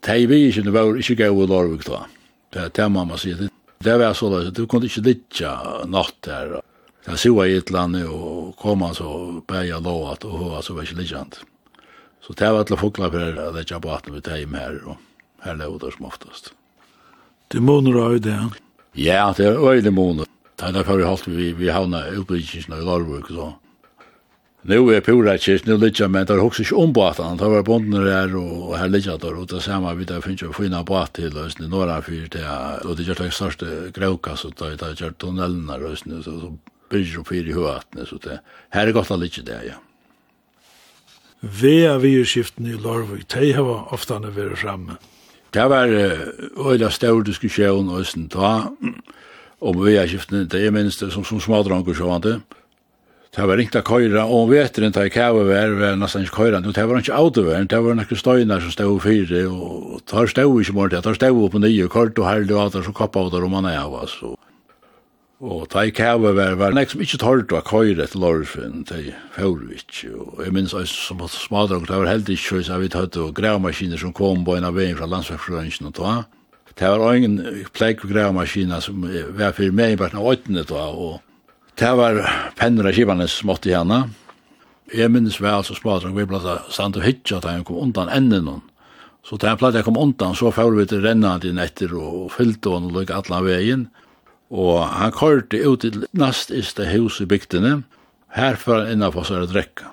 Tei 0.00 0.24
vi 0.26 0.46
det 0.50 0.72
var 0.72 0.96
ikke 0.96 1.18
gau 1.26 1.42
i 1.42 1.46
Lorvik 1.50 1.84
da. 1.84 2.06
Det 2.50 2.62
er 2.62 2.70
det 2.72 2.88
mamma 2.90 3.18
sier, 3.20 3.50
Det 3.84 3.94
var 3.96 4.12
så 4.12 4.28
løs, 4.28 4.50
du 4.52 4.66
kunne 4.68 4.84
ikke 4.90 5.00
litja 5.06 5.50
natt 5.88 6.26
her. 6.28 6.58
Jeg 7.06 7.20
sua 7.22 7.46
i 7.48 7.54
et 7.56 7.70
land 7.72 7.96
og 8.02 8.50
kom 8.60 8.82
han 8.84 8.92
så 8.92 9.06
lov 9.08 9.70
lovat 9.86 10.26
og 10.28 10.34
hova 10.36 10.58
så 10.60 10.74
var 10.76 10.84
ikke 10.84 10.98
litjant. 10.98 11.38
Så 12.20 12.36
det 12.36 12.50
var 12.52 12.66
til 12.68 12.76
fokla 12.76 13.08
for 13.08 13.40
å 13.40 13.46
litja 13.54 13.78
på 13.80 13.94
at 13.94 14.10
vi 14.12 14.20
teim 14.20 14.52
her 14.60 14.76
og 14.84 14.98
her 15.46 15.56
lov 15.56 15.78
der 15.80 15.96
som 15.96 16.10
oftast. 16.10 16.52
Det 17.48 17.62
måneder 17.64 18.02
av 18.02 18.18
det, 18.20 18.36
ja? 18.36 18.50
Ja, 19.00 19.24
det 19.32 19.48
er 19.48 19.56
øyne 19.56 19.94
måneder. 19.96 20.28
Det 20.60 20.68
er 20.68 20.76
derfor 20.76 21.00
vi 21.00 21.08
halte 21.08 21.32
vi, 21.32 21.48
vi 21.56 21.72
havna 21.72 22.04
utbyggingsna 22.20 22.82
i 22.82 22.84
Larvik 22.84 23.32
så. 23.32 23.54
Nu 24.62 24.94
är 24.94 25.00
pura 25.00 25.38
kyrk, 25.38 25.66
nu 25.66 25.76
ligger 25.78 26.08
men 26.08 26.26
det 26.26 26.32
där 26.34 26.40
också 26.40 26.62
inte 26.62 26.74
om 26.74 26.92
båten. 26.92 27.36
Det 27.36 27.48
var 27.48 27.62
bonden 27.62 28.04
där 28.04 28.36
och 28.36 28.78
här 28.78 28.88
ligger 28.88 29.18
där 29.18 29.34
och 29.34 29.46
det 29.46 29.60
samma 29.60 29.94
vi 29.94 30.04
där 30.04 30.20
finns 30.20 30.42
ju 30.42 30.52
fina 30.52 30.82
båt 30.82 31.12
till 31.12 31.38
och 31.38 31.60
några 31.60 32.02
fyr 32.02 32.26
till 32.26 32.88
och 32.90 32.96
det 32.96 33.02
gör 33.02 33.14
det 33.14 33.30
största 33.30 33.66
gråka 33.94 34.36
så 34.36 34.48
där 34.48 34.76
det 34.76 35.00
gör 35.00 35.10
tunneln 35.10 35.66
där 35.66 35.84
och 35.84 35.98
så 35.98 36.22
så 36.22 36.56
bygger 36.90 37.18
upp 37.18 37.32
i 37.32 37.52
höatne 37.52 38.06
så 38.06 38.16
det 38.16 38.40
her 38.70 38.86
er 38.86 38.92
godt 38.92 39.10
att 39.10 39.20
ligga 39.20 39.42
där 39.42 39.62
ja. 39.68 39.74
Vea 41.40 41.98
vi 41.98 42.08
i 42.08 42.72
Larvik, 42.84 43.28
de 43.28 43.52
har 43.52 43.92
ofta 43.92 44.18
vært 44.18 44.58
framme. 44.58 44.96
Det 45.50 45.68
var 45.68 45.88
øyla 46.58 46.90
stor 46.90 47.22
diskusjon 47.22 47.88
og 47.88 48.04
ta 48.30 48.68
om 49.60 49.84
vea 49.84 50.06
skiftene, 50.06 50.44
det 50.44 50.66
er 50.66 50.70
minst 50.70 51.00
som, 51.10 51.24
som 51.24 51.40
smadranker 51.40 51.94
så 51.94 52.06
vant 52.06 52.24
det. 52.24 52.40
Det 53.30 53.46
var 53.46 53.60
ringt 53.60 53.76
av 53.78 53.84
køyra, 53.86 54.24
og 54.26 54.44
om 54.44 54.48
veteren 54.50 54.90
da 54.90 55.04
i 55.06 55.10
kjøver 55.14 55.44
vær, 55.46 55.72
var 55.78 55.98
nesten 56.00 56.24
ikke 56.26 56.34
køyra, 56.34 56.60
Det 56.66 56.88
var 56.88 56.98
ikke 56.98 57.14
autoværen, 57.14 57.68
det 57.70 57.78
var 57.78 57.94
nekker 57.94 58.18
støyner 58.18 58.60
som 58.60 58.70
stod 58.74 59.00
fire, 59.00 59.46
og 59.46 60.00
tar 60.04 60.26
stod 60.26 60.60
ikke 60.60 60.74
mer 60.74 60.88
til, 60.88 61.02
tar 61.02 61.14
stod 61.14 61.44
opp 61.44 61.52
på 61.52 61.62
nye, 61.62 61.86
kort 61.88 62.18
og 62.18 62.26
herlig 62.26 62.56
og 62.56 62.62
alt, 62.62 62.84
så 62.84 62.92
kappa 62.92 63.20
av 63.20 63.30
det 63.30 63.42
om 63.42 63.54
han 63.54 63.66
er 63.66 63.78
av, 63.78 63.94
oss, 64.02 64.18
Og 64.22 64.36
Og 65.40 65.68
ta 65.70 65.86
i 65.86 65.92
kjøver 65.94 66.34
var, 66.36 66.54
var 66.60 66.74
nek 66.74 66.90
som 66.90 67.00
ikke 67.00 67.16
tålte 67.22 67.56
å 67.56 67.62
køyre 67.64 68.04
til 68.04 68.20
Lorfinn, 68.20 68.84
ta 68.84 68.98
i 68.98 69.14
Fjordvik, 69.32 70.04
og 70.12 70.42
jeg 70.44 70.52
minns 70.52 70.74
også 70.74 71.06
som 71.06 71.22
at 71.22 71.30
smadrag, 71.30 71.86
det 71.86 71.96
var 71.96 72.10
heldig 72.10 72.34
ikke, 72.36 72.60
så 72.66 72.76
vi 72.76 72.90
tatt 72.92 73.16
og 73.16 73.32
grævmaskiner 73.38 73.96
som 73.96 74.12
kom 74.12 74.44
på 74.44 74.58
en 74.58 74.68
av 74.68 74.74
veien 74.74 74.98
fra 74.98 75.06
landsverksfrøringen 75.08 75.88
og 75.88 75.94
ta. 75.94 76.24
Det 76.76 76.90
var 76.90 77.14
ingen 77.14 77.64
pleik 77.72 78.04
og 78.04 78.10
grævmaskiner 78.12 78.84
som 78.84 79.06
var 79.38 79.54
fyrir 79.56 79.72
meg 79.72 79.94
i 79.94 80.00
bare 80.02 80.18
åttende 80.18 80.66
da, 80.68 80.90
og 80.92 81.22
Det 81.80 81.94
var 81.96 82.18
penner 82.60 82.90
av 82.90 82.92
kibane 82.92 83.24
som 83.24 83.48
måtte 83.48 83.70
henne. 83.72 84.02
Jeg 84.92 85.08
minnes 85.08 85.38
vel 85.40 85.62
så 85.64 85.72
spadrang, 85.72 86.12
vi 86.12 86.26
ble 86.28 86.36
sant 86.68 86.98
og 86.98 87.06
hytja 87.06 87.38
da 87.40 87.54
han 87.54 87.64
kom 87.64 87.78
undan 87.80 88.10
enden 88.12 88.44
noen. 88.44 88.66
Så 89.24 89.38
da 89.40 89.48
jeg 89.48 89.60
pleide 89.62 89.80
jeg 89.80 89.86
kom 89.86 89.96
undan, 89.96 90.36
så 90.36 90.50
får 90.52 90.74
vi 90.76 90.84
til 90.90 91.00
rennand 91.06 91.46
inn 91.48 91.60
etter 91.62 91.94
og 91.96 92.34
fyllte 92.34 92.74
hon 92.74 92.90
og 92.90 92.98
lukk 92.98 93.14
atlan 93.16 93.46
veien. 93.46 93.86
Og 94.52 94.82
han 94.92 95.14
kørte 95.16 95.62
ut 95.64 95.80
til 95.86 96.04
nast 96.12 96.52
iste 96.52 96.84
hus 96.90 97.16
i 97.24 97.28
bygdene, 97.30 97.78
herfra 98.36 98.82
innanfor 98.92 99.24
seg 99.30 99.46
å 99.46 99.48
drekka. 99.48 99.88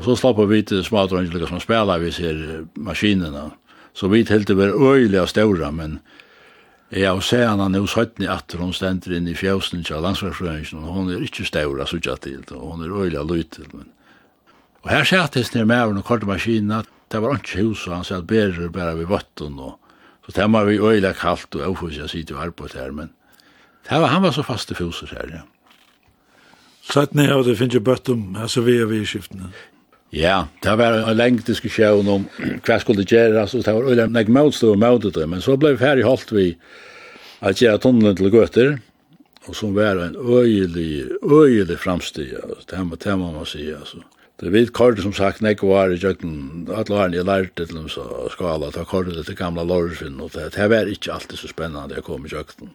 Og 0.00 0.08
så 0.08 0.16
slapp 0.16 0.40
vi 0.48 0.62
til 0.64 0.80
smadrangelika 0.88 1.52
som 1.52 1.60
spelar 1.60 2.00
vi 2.00 2.14
ser 2.16 2.64
maskinerna. 2.80 3.50
Så 3.92 4.08
vi 4.08 4.24
helt 4.24 4.48
det 4.48 4.56
var 4.56 4.72
øyelig 4.72 5.20
og 5.20 5.28
større, 5.36 5.68
men 5.68 5.98
Ja, 6.94 7.10
og 7.16 7.24
se 7.26 7.40
han 7.42 7.58
han 7.58 7.74
er 7.74 7.82
hos 7.82 7.96
høytni 7.98 8.28
atter, 8.30 8.60
hun 8.62 8.72
stender 8.72 9.16
inn 9.16 9.26
i 9.26 9.34
fjøsene 9.34 9.82
til 9.82 10.02
landsverksfrøyngsen, 10.04 10.84
og 10.84 10.94
hun 10.94 11.10
er 11.10 11.24
ikke 11.26 11.46
støvra 11.48 11.88
ikke 11.90 12.16
til, 12.22 12.44
og 12.54 12.76
hun 12.76 12.84
er 12.84 13.00
øyla 13.02 13.22
løyt 13.26 13.50
til. 13.50 13.66
Men... 13.72 13.88
Og 14.82 14.90
her 14.90 15.04
sættes 15.04 15.54
ned 15.54 15.64
med 15.64 15.80
henne 15.80 15.98
og 15.98 16.04
korte 16.04 16.26
maskinen, 16.26 16.84
det 17.10 17.22
var 17.22 17.34
ikke 17.34 17.64
hus, 17.64 17.86
og 17.88 17.96
han 17.96 18.04
sier 18.04 18.22
at 18.22 18.26
bedre 18.26 18.70
bare 18.70 18.94
ved 18.98 19.10
vatten, 19.10 19.58
og 19.58 19.78
så 20.26 20.32
det 20.36 20.52
var 20.52 20.64
vi 20.64 20.78
øyelig 20.78 21.16
kaldt, 21.16 21.54
og 21.54 21.60
jeg 21.60 21.76
får 21.78 21.90
ikke 21.90 22.08
si 22.08 22.22
til 22.24 22.36
arbeid 22.36 22.78
her, 22.78 22.92
men 22.92 23.10
det 23.88 24.00
var, 24.00 24.06
han 24.06 24.22
var 24.22 24.30
så 24.30 24.42
fast 24.42 24.70
i 24.70 24.74
fjoser 24.74 25.10
her, 25.10 25.34
ja. 25.34 25.42
Sættene 26.84 27.30
av 27.32 27.44
det 27.44 27.56
finnes 27.56 27.74
jo 27.74 27.80
bøtt 27.80 28.08
om, 28.12 28.36
altså 28.36 28.60
vi 28.60 28.76
er 28.76 28.86
vi 28.86 29.00
i 29.00 29.06
skiftene. 29.08 29.50
Ja, 30.14 30.46
det 30.62 30.76
var 30.78 31.00
en 31.00 31.16
lenge 31.18 31.42
diskusjon 31.42 32.06
om 32.06 32.26
hva 32.62 32.76
skulle 32.78 33.02
det 33.02 33.10
gjøre, 33.10 33.42
og 33.42 33.62
det 33.66 33.72
var 33.74 33.88
øyne 33.90 34.06
nek 34.14 34.28
motstå 34.30 34.74
og 34.76 34.78
motstå 34.78 35.10
det, 35.16 35.28
men 35.32 35.42
så 35.42 35.56
ble 35.58 35.72
vi 35.74 35.82
ferdig 35.82 36.04
holdt 36.06 36.30
vi 36.30 36.52
at 37.42 37.58
gjøre 37.58 37.80
tunnelen 37.82 38.14
til 38.20 38.30
Gøter, 38.30 38.76
og 39.48 39.56
som 39.58 39.74
var 39.76 39.98
en 40.00 40.14
øyelig, 40.14 41.08
øyelig 41.20 41.78
framstid, 41.82 42.36
altså, 42.44 42.62
det 42.70 42.84
må, 42.86 42.96
det 42.96 43.16
må 43.18 43.32
man 43.34 43.48
si, 43.48 43.66
altså. 43.74 44.04
Det 44.40 44.50
vet 44.50 44.72
kort 44.74 44.98
som 45.02 45.12
sagt, 45.14 45.42
nek 45.42 45.62
var 45.62 45.90
i 45.94 45.98
jøkken, 45.98 46.64
alle 46.70 46.94
årene 46.94 47.18
jeg 47.18 47.26
lærte 47.26 47.66
til 47.66 47.76
dem 47.76 47.90
så 47.90 48.06
skala, 48.30 48.70
ta 48.74 48.82
kortet 48.86 49.26
til 49.26 49.38
gamla 49.38 49.62
lorfinn, 49.66 50.18
og 50.22 50.32
det, 50.34 50.48
det 50.56 50.70
var 50.70 50.90
ikke 50.90 51.12
alltid 51.14 51.38
så 51.38 51.50
spennende 51.50 51.94
jeg 51.94 52.06
kom 52.06 52.26
i 52.26 52.32
jøkken. 52.32 52.72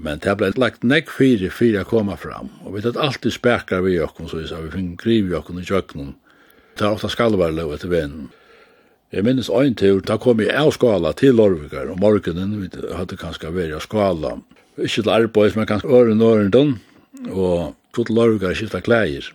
Men 0.00 0.20
det 0.24 0.34
ble 0.40 0.50
lagt 0.56 0.84
nekk 0.88 1.12
fire, 1.12 1.48
fire 1.52 1.84
å 1.84 1.88
komme 1.88 2.16
fram. 2.20 2.48
Og 2.64 2.76
vi 2.76 2.84
tatt 2.84 3.00
alltid 3.00 3.34
spekar 3.36 3.84
vi 3.84 3.96
jokken, 3.98 4.28
så 4.28 4.40
vi 4.40 4.48
sa, 4.48 4.60
vi 4.64 4.72
finner 4.72 5.00
griv 5.00 5.32
jokken 5.32 5.60
i 5.60 5.66
jøkkenen, 5.68 6.12
Det 6.78 6.86
er 6.86 6.94
ofta 6.94 7.10
skalvarløv 7.12 7.74
etter 7.74 7.90
vennen. 7.92 8.30
Jeg 9.12 9.26
minnes 9.26 9.50
ein 9.52 9.74
tur, 9.76 10.00
da 10.00 10.16
kom 10.16 10.40
jeg 10.40 10.54
av 10.56 10.70
skala 10.72 11.10
til 11.12 11.36
Lorvikar, 11.36 11.90
og 11.92 11.98
morgenen, 12.00 12.54
vi 12.62 12.70
hadde 12.96 13.18
kanskje 13.20 13.50
vært 13.52 13.76
av 13.76 13.84
skala. 13.84 14.30
Ikke 14.80 15.02
til 15.02 15.12
arbeid, 15.12 15.56
men 15.58 15.68
kanskje 15.68 15.90
øren 15.92 16.24
og 16.24 16.38
øren 16.38 16.54
dønn, 16.54 16.72
og 17.28 17.74
tog 17.92 18.08
til 18.08 18.16
Lorvikar 18.16 18.56
skifta 18.56 18.80
klæger. 18.80 19.28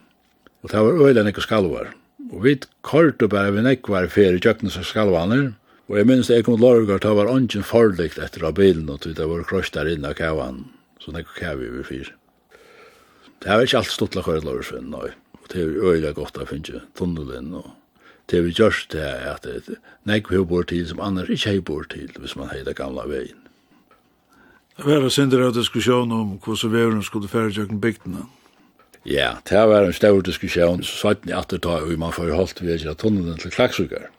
Og 0.65 0.71
det 0.71 0.81
var 0.81 1.03
øyla 1.05 1.25
nekka 1.27 1.45
skalvar. 1.45 1.91
Og 2.31 2.41
vi 2.43 2.55
kort 2.81 3.21
og 3.21 3.29
bare 3.29 3.53
vi 3.53 3.61
nekkvar 3.67 4.09
fer 4.09 4.33
i 4.33 4.41
kjøkkenes 4.41 4.79
som 4.79 4.87
skalvaner, 4.87 5.51
og 5.87 5.99
jeg 5.99 6.09
minnes 6.09 6.33
jeg 6.33 6.47
kom 6.47 6.57
til 6.57 6.65
Lorvikar, 6.65 7.03
da 7.05 7.13
var 7.13 7.29
ungen 7.29 7.69
forlikt 7.69 8.17
etter 8.17 8.49
av 8.49 8.57
bilen, 8.57 8.89
og 8.89 9.05
det 9.05 9.29
var 9.29 9.45
krosj 9.45 9.75
der 9.77 9.93
inne 9.93 10.09
av 10.09 10.17
kavan, 10.17 10.63
så 10.97 11.13
nekka 11.13 11.37
kavi 11.37 11.69
vi 11.77 11.85
fyr. 11.85 12.11
Det 13.45 13.53
var 13.53 13.61
ikke 13.61 13.83
alt 13.83 13.93
stått 13.93 14.09
stuttla 14.09 14.25
kvar 14.25 14.41
i 14.41 14.45
Lorvikar, 14.49 14.81
nei 14.81 15.13
og 15.47 15.53
det 15.55 15.63
er 15.63 15.91
øyla 15.91 16.11
godt 16.11 16.37
å 16.37 16.45
finne 16.45 16.81
tunnelen, 16.97 17.53
og 17.55 17.71
det 18.31 18.43
vi 18.43 18.51
gjørst 18.51 18.91
det 18.91 19.03
er 19.03 19.29
at 19.31 19.47
nek 20.05 20.31
vi 20.31 20.43
bor 20.43 20.67
til 20.67 20.87
som 20.87 20.99
annars 20.99 21.29
ikke 21.31 21.49
hei 21.53 21.61
bor 21.61 21.87
til, 21.87 22.11
hvis 22.19 22.35
man 22.35 22.51
hei 22.51 22.63
det 22.63 22.75
gamla 22.75 23.07
veien. 23.07 23.39
Det 24.77 24.85
var 24.85 25.07
en 25.07 25.41
av 25.41 25.55
diskusjon 25.55 26.11
om 26.11 26.35
hvordan 26.43 26.73
veveren 26.73 27.03
skulle 27.03 27.31
færre 27.31 27.49
tjøkken 27.55 27.79
bygdene. 27.81 28.27
Ja, 29.07 29.37
det 29.49 29.63
var 29.71 29.87
en 29.87 29.95
stor 29.95 30.21
diskusjon, 30.21 30.83
så 30.83 30.99
satt 30.99 31.25
ni 31.25 31.33
at 31.33 31.49
det 31.49 31.63
tar, 31.63 31.87
og 31.87 31.97
man 31.97 32.13
får 32.13 32.35
holdt 32.35 32.61
ved 32.61 32.83
seg 32.83 32.99
tunnelen 32.99 33.39
til 33.39 33.53
klaksukker. 33.55 34.09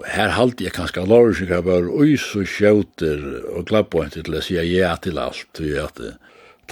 Og 0.00 0.06
her 0.08 0.32
halte 0.32 0.64
jeg 0.64 0.72
kanskje 0.72 1.02
alvorlig, 1.02 1.36
så 1.36 1.48
jeg 1.50 1.66
bare 1.66 1.90
ui 1.90 2.14
så 2.16 2.44
skjøter 2.46 3.20
og 3.52 3.66
glabber 3.68 4.08
til 4.14 4.38
å 4.38 4.40
si 4.40 4.56
ja 4.56 4.94
til 5.02 5.18
alt, 5.20 5.44
til 5.58 5.74
at 5.82 5.98
det 5.98 6.14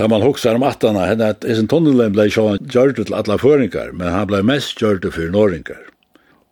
Da 0.00 0.06
man 0.08 0.22
hoksar 0.24 0.56
om 0.56 0.62
attana, 0.64 1.02
henne 1.10 1.26
at 1.34 1.42
Esen 1.44 1.66
Tunnelen 1.68 2.14
blei 2.14 2.30
sjåan 2.32 2.62
gjørte 2.72 3.02
til 3.04 3.16
alla 3.18 3.34
føringar, 3.36 3.90
men 3.92 4.08
han 4.08 4.30
blei 4.30 4.38
mest 4.48 4.80
gjørte 4.80 5.10
fyrir 5.12 5.34
norringar. 5.34 5.82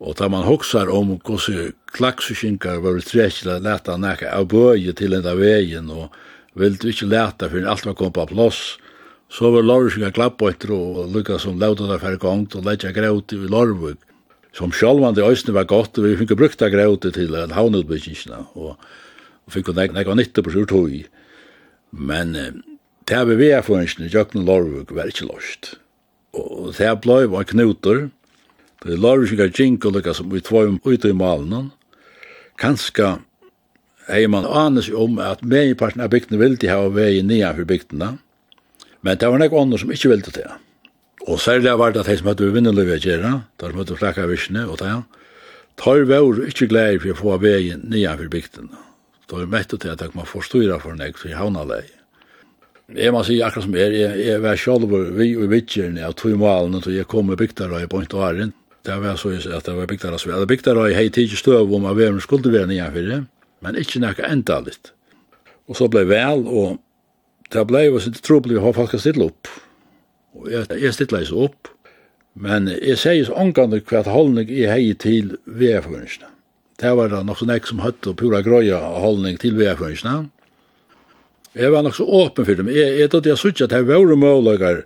Og 0.04 0.18
da 0.18 0.28
man 0.28 0.44
hoksar 0.44 0.90
om 0.92 1.14
gossi 1.24 1.70
klaksusinkar 1.96 2.82
var 2.84 3.00
trekla 3.00 3.56
leta 3.64 3.96
nekka 3.96 4.34
av 4.37 4.50
bøye 4.52 4.92
til 4.92 5.16
enda 5.16 5.32
vegin, 5.40 5.88
og 5.88 6.12
vildu 6.61 6.92
ikkje 6.92 7.08
leta 7.08 7.48
fyrir 7.48 7.72
alt 7.72 7.88
var 7.88 7.96
kom 7.96 8.12
på 8.12 8.28
plåss, 8.34 8.62
så 9.32 9.54
var 9.56 9.64
lorvusingar 9.64 10.12
klappa 10.12 10.52
etter 10.52 10.76
og 10.76 11.08
lukka 11.16 11.40
som 11.40 11.56
lauta 11.56 11.88
der 11.88 12.04
fyrir 12.04 12.20
gongt 12.20 12.61
og 12.61 12.68
leitja 12.68 12.92
grauti 12.92 13.40
i 13.40 13.48
lorvug, 13.48 13.96
som 14.52 14.76
sjálvandi 14.76 15.24
òsne 15.24 15.56
var 15.56 15.72
gott, 15.72 15.96
og 15.96 16.04
vi 16.04 16.18
fikk 16.20 16.37
brukta 16.37 16.68
grauti 16.68 17.16
til 17.16 17.32
havnutbyggingsina, 17.56 18.44
og 18.61 18.76
fikk 19.48 19.72
nekka 19.72 20.20
nytta 20.20 20.44
på 20.44 20.52
surtoi. 20.52 21.06
Men 21.96 22.37
Det 23.08 23.16
har 23.16 23.24
vi 23.24 23.46
er 23.48 23.62
for 23.64 23.80
i 23.80 24.08
Jøkken 24.12 24.44
Lorvuk 24.44 24.90
var 24.92 25.08
ikke 25.08 25.24
lost. 25.30 25.78
Og 26.36 26.74
det 26.76 26.84
har 26.84 26.98
blei 27.00 27.24
var 27.24 27.46
knuter. 27.48 28.10
Det 28.84 28.92
er 28.92 29.00
Lorvuk 29.00 29.40
er 29.40 29.48
jinko 29.48 29.88
lukka 29.88 30.12
som 30.12 30.28
vi 30.28 30.42
tvoi 30.44 30.76
ut 30.84 31.04
i 31.04 31.12
malen. 31.16 31.70
Kanska 32.60 33.20
hei 34.10 34.26
man 34.28 34.44
anes 34.44 34.90
om 34.92 35.16
at 35.24 35.40
meiparten 35.40 36.04
av 36.04 36.12
bygdene 36.12 36.40
vildi 36.42 36.68
hava 36.68 36.92
vei 36.92 37.22
nian 37.22 37.56
for 37.56 37.64
bygdene. 37.64 38.18
Men 39.00 39.16
det 39.16 39.30
var 39.32 39.40
nek 39.40 39.56
ånder 39.56 39.80
som 39.80 39.92
ikke 39.92 40.12
vildi 40.12 40.36
det. 40.36 40.48
Og 41.24 41.40
særlig 41.40 41.78
var 41.80 41.92
det 41.92 42.04
at 42.04 42.12
de 42.12 42.16
som 42.20 42.28
hadde 42.28 42.44
vi 42.44 42.54
vinnerløyve 42.58 43.00
gjerra, 43.00 43.44
der 43.56 43.72
som 43.72 43.80
hadde 43.80 43.96
flakka 43.96 44.28
visjene 44.28 44.68
og 44.68 44.82
det 44.84 44.98
Tar 45.78 46.04
var 46.10 46.26
ikke 46.42 46.66
glad 46.66 47.00
for 47.00 47.14
å 47.14 47.18
få 47.18 47.36
veien 47.40 47.84
nye 47.88 48.16
for 48.18 48.28
bygdene. 48.28 48.80
Tar 49.30 49.46
mett 49.46 49.70
til 49.70 49.92
at 49.92 50.02
jeg 50.02 50.12
må 50.12 50.26
forstyrra 50.26 50.80
for 50.82 50.98
nek 50.98 51.16
for 51.16 51.32
havnalei. 51.32 51.86
Jeg 52.96 53.12
må 53.12 53.20
si 53.20 53.35
akkurat 53.44 53.66
som 53.66 53.74
er, 53.77 53.92
jeg, 53.92 54.20
jeg 54.24 54.40
var 54.40 54.57
selv 54.57 54.92
vi 55.18 55.35
og 55.37 55.51
vittjerne 55.53 56.07
av 56.07 56.14
tog 56.16 56.38
malen, 56.40 56.79
og 56.79 56.87
jeg 56.88 57.05
kom 57.11 57.27
med 57.29 57.37
bygtarøy 57.37 57.85
på 57.85 58.01
en 58.01 58.14
åren. 58.16 58.53
Det 58.87 58.94
var 59.03 59.18
så 59.20 59.35
at 59.37 59.66
det 59.66 59.74
var 59.77 59.90
bygtarøy 59.90 60.16
svært. 60.22 60.46
Bygtarøy 60.48 60.94
hei 60.96 61.11
tidsi 61.12 61.37
støv 61.37 61.68
om 61.77 61.85
at 61.85 61.98
vi 61.98 62.07
skulle 62.24 62.53
være 62.53 62.70
nye 62.70 62.87
fyrir, 62.94 63.27
men 63.61 63.77
ikke 63.77 64.01
nekka 64.01 64.31
enda 64.33 64.62
litt. 64.64 64.94
Og 65.68 65.77
så 65.77 65.90
blei 65.92 66.07
vel, 66.09 66.46
og 66.48 66.79
det 67.53 67.66
blei 67.68 67.85
jo 67.90 68.01
sitt 68.01 68.22
trobelig 68.24 68.57
å 68.57 68.64
ha 68.64 68.72
folk 68.72 68.96
å 68.96 69.03
stille 69.03 69.29
opp. 69.29 69.53
Og 70.38 70.48
jeg, 70.48 70.64
jeg 70.81 70.96
stille 70.96 71.20
seg 71.29 71.44
opp, 71.44 71.68
men 72.40 72.72
jeg 72.72 72.96
sier 72.96 73.29
så 73.29 73.37
omgående 73.37 73.83
hva 73.85 74.01
holdning 74.09 74.48
jeg 74.48 74.72
hei 74.72 74.96
til 74.96 75.37
veveren. 75.44 76.24
Det 76.81 76.96
var 76.96 77.12
da 77.12 77.20
nok 77.27 77.42
sånn 77.42 77.53
ek 77.53 77.68
som 77.68 77.85
høtt 77.85 78.09
og 78.09 78.16
pura 78.16 78.40
grøya 78.40 78.81
holdning 78.96 79.37
til 79.37 79.61
veveren 79.61 80.33
Jeg 81.56 81.72
var 81.72 81.82
nok 81.82 81.96
så 81.96 82.04
åpen 82.04 82.44
for 82.44 82.61
dem. 82.61 82.68
Jeg, 82.72 82.98
jeg 83.00 83.11
trodde 83.11 83.30
jeg 83.30 83.40
sykje 83.40 83.68
at 83.68 83.74
det 83.74 83.87
var 83.88 84.14
måløkker 84.20 84.82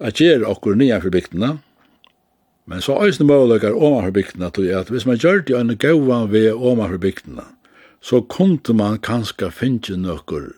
at 0.00 0.20
gjøre 0.20 0.48
okkur 0.48 0.78
nye 0.80 0.98
for 1.00 1.14
bygdene. 1.14 1.52
Men 2.70 2.82
så 2.82 2.96
er 2.96 3.10
øyne 3.10 3.26
måløkker 3.28 3.76
om 3.76 4.02
for 4.02 4.14
bygdene, 4.14 4.50
tror 4.50 4.74
at 4.80 4.90
hvis 4.90 5.06
man 5.06 5.18
gjør 5.18 5.44
det 5.46 5.56
en 5.56 5.76
gøyva 5.76 6.24
ved 6.30 6.52
om 6.52 6.82
for 6.82 6.98
bygdene, 6.98 7.46
så 8.00 8.20
kunne 8.22 8.74
man 8.76 8.98
kanskje 8.98 9.50
finne 9.52 9.98
nokkur 10.00 10.52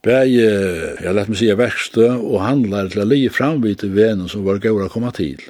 Bæje, 0.00 0.96
jeg 1.04 1.12
lett 1.12 1.28
meg 1.28 1.36
sige 1.36 1.54
verkstø, 1.60 2.06
og 2.16 2.40
handlar 2.40 2.86
til 2.88 3.02
å 3.02 3.04
li 3.04 3.26
framvite 3.28 3.90
venen 3.92 4.30
som 4.32 4.46
var 4.46 4.56
gøyre 4.62 4.86
å 4.86 4.92
komme 4.92 5.10
til. 5.12 5.42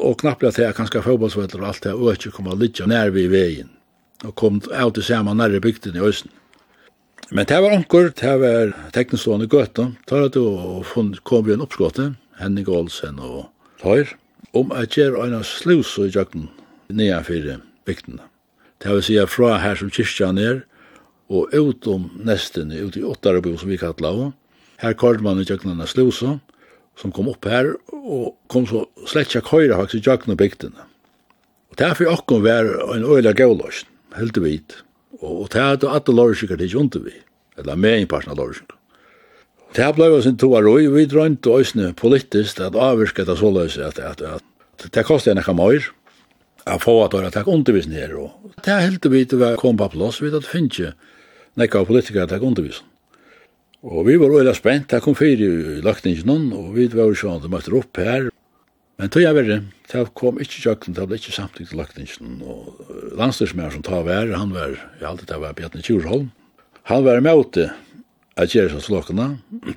Og 0.00 0.16
knapplega 0.22 0.54
at 0.54 0.60
jeg 0.62 0.76
kanskje 0.78 1.02
fotballsvetter 1.04 1.60
og 1.60 1.66
alt 1.68 1.82
det, 1.84 1.92
og 1.92 2.14
ikke 2.14 2.32
komme 2.32 2.56
litt 2.56 2.80
nær 2.88 3.12
vi 3.12 3.26
i 3.26 3.32
veien. 3.32 3.68
Og 4.24 4.32
kom 4.40 4.62
av 4.72 4.94
til 4.96 5.04
samme 5.04 5.34
nærre 5.36 5.60
bygden 5.60 6.00
i 6.00 6.06
Østen. 6.08 6.32
Men 7.30 7.44
det 7.44 7.58
var 7.60 7.74
onkur, 7.76 8.08
det 8.16 8.36
var 8.40 8.70
teknistående 8.96 9.50
gøtta, 9.52 9.90
tar 10.08 10.30
at 10.30 10.36
du 10.36 11.20
kom 11.28 11.44
vi 11.44 11.52
en 11.52 11.64
oppskåte, 11.64 12.14
Henning 12.40 12.68
Olsen 12.72 13.18
og 13.20 13.50
Tøyr, 13.82 14.14
om 14.56 14.72
at 14.72 14.96
gjør 14.96 15.18
en 15.26 15.44
slus 15.44 15.90
og 16.00 16.08
jøkken 16.16 16.46
nye 16.88 17.18
fire 17.26 17.58
bygdene. 17.84 18.24
Det 18.80 18.94
vil 18.94 19.04
si 19.04 19.18
fra 19.28 19.58
her 19.60 19.76
som 19.76 19.92
kyrkjan 19.92 20.40
er, 20.40 20.62
og 21.28 21.52
ut 21.52 21.90
om 21.92 22.08
nesten, 22.24 22.72
ut 22.72 22.96
i 22.96 23.04
Åttarebo 23.04 23.52
som 23.60 23.68
vi 23.68 23.76
kallar 23.76 24.08
av, 24.08 24.32
her 24.80 24.96
kallar 24.96 25.20
man 25.26 25.42
i 25.42 25.44
jøkken 25.44 25.74
en 25.74 25.90
slus, 25.90 26.24
som 26.96 27.12
kom 27.12 27.28
opp 27.28 27.44
her, 27.44 27.74
og 27.92 28.38
kom 28.48 28.64
så 28.70 28.86
slett 29.04 29.28
ikke 29.28 29.50
køyre 29.50 29.76
faktisk 29.82 30.00
i 30.00 30.08
jøkken 30.08 30.32
og 30.32 30.40
bygdene. 30.40 30.90
Og 31.68 31.76
derfor 31.76 32.08
okkom 32.16 32.46
vær 32.48 32.72
en 32.94 33.04
øyla 33.04 33.36
gavlåsen, 33.36 33.90
heldig 34.16 34.48
vidt. 34.48 34.82
Og 35.20 35.48
det 35.52 35.60
er 35.60 35.76
at 35.76 35.86
alle 35.88 36.16
lorskikker 36.16 36.58
det 36.58 36.68
ikke 36.68 36.82
under 36.82 37.04
vi, 37.06 37.14
eller 37.56 37.76
med 37.76 38.02
en 38.02 38.10
parten 38.10 38.34
av 38.34 38.40
lorskikker. 38.40 38.76
Det 39.76 39.84
har 39.84 39.92
blei 39.96 40.08
sin 40.24 40.38
toa 40.40 40.62
roi, 40.64 40.86
vi 40.88 41.04
drønt 41.08 41.46
og 41.46 41.60
òsne 41.60 41.92
politisk 41.96 42.60
at 42.64 42.76
avvirka 42.76 43.26
det 43.28 43.36
såleis 43.36 43.76
at, 43.76 43.98
at, 44.00 44.22
at 44.22 44.86
det 44.94 45.04
kostar 45.04 45.34
enn 45.34 45.42
ekka 45.42 45.52
møyr, 45.56 45.90
at 46.68 46.84
få 46.84 46.94
at 47.04 47.16
høyra 47.16 47.30
takk 47.32 47.48
undervisen 47.52 47.96
her 47.96 48.14
og 48.18 48.54
det 48.64 48.72
er 48.72 48.84
helt 48.84 49.08
vidt 49.12 49.34
å 49.36 49.54
kom 49.60 49.78
på 49.78 49.88
plass, 49.94 50.20
vi 50.22 50.32
at 50.34 50.48
finnje 50.48 50.92
nekka 51.58 51.84
politikar 51.88 52.28
takk 52.30 52.44
undervisen 52.44 52.86
og 53.78 54.08
vi 54.08 54.16
var 54.18 54.32
veldig 54.34 54.56
spent, 54.58 54.88
det 54.90 55.02
kom 55.04 55.14
fyrir 55.14 55.78
i 55.78 55.82
løkningen 55.84 56.50
og 56.56 56.72
vi 56.74 56.88
var 56.92 57.12
jo 57.12 57.20
sånn 57.20 57.38
at 57.38 57.46
det 57.46 57.52
møtte 57.52 57.76
opp 57.78 58.00
her 58.02 58.28
Men 58.98 59.12
tog 59.14 59.22
jeg 59.22 59.36
verre, 59.36 59.60
det 59.92 60.00
kom 60.18 60.40
ikke 60.42 60.58
tjøkken, 60.58 60.94
det 60.96 61.04
ble 61.06 61.18
ikke 61.20 61.34
samtidig 61.36 61.68
til 61.70 61.78
lagtingen, 61.78 62.40
og 62.42 63.14
landstyrsmær 63.18 63.76
som 63.76 63.84
tar 63.86 64.02
vær, 64.08 64.32
han 64.34 64.50
var, 64.50 64.74
jeg 64.98 65.06
alltid 65.06 65.30
det 65.30 65.38
var 65.38 65.54
Bjarne 65.54 65.82
Tjurholm, 65.86 66.32
han 66.90 67.04
var 67.06 67.22
med 67.22 67.38
ute 67.44 67.68
at 68.38 68.56
gjøre 68.56 68.72
seg 68.74 68.88
slåkene, 68.88 69.28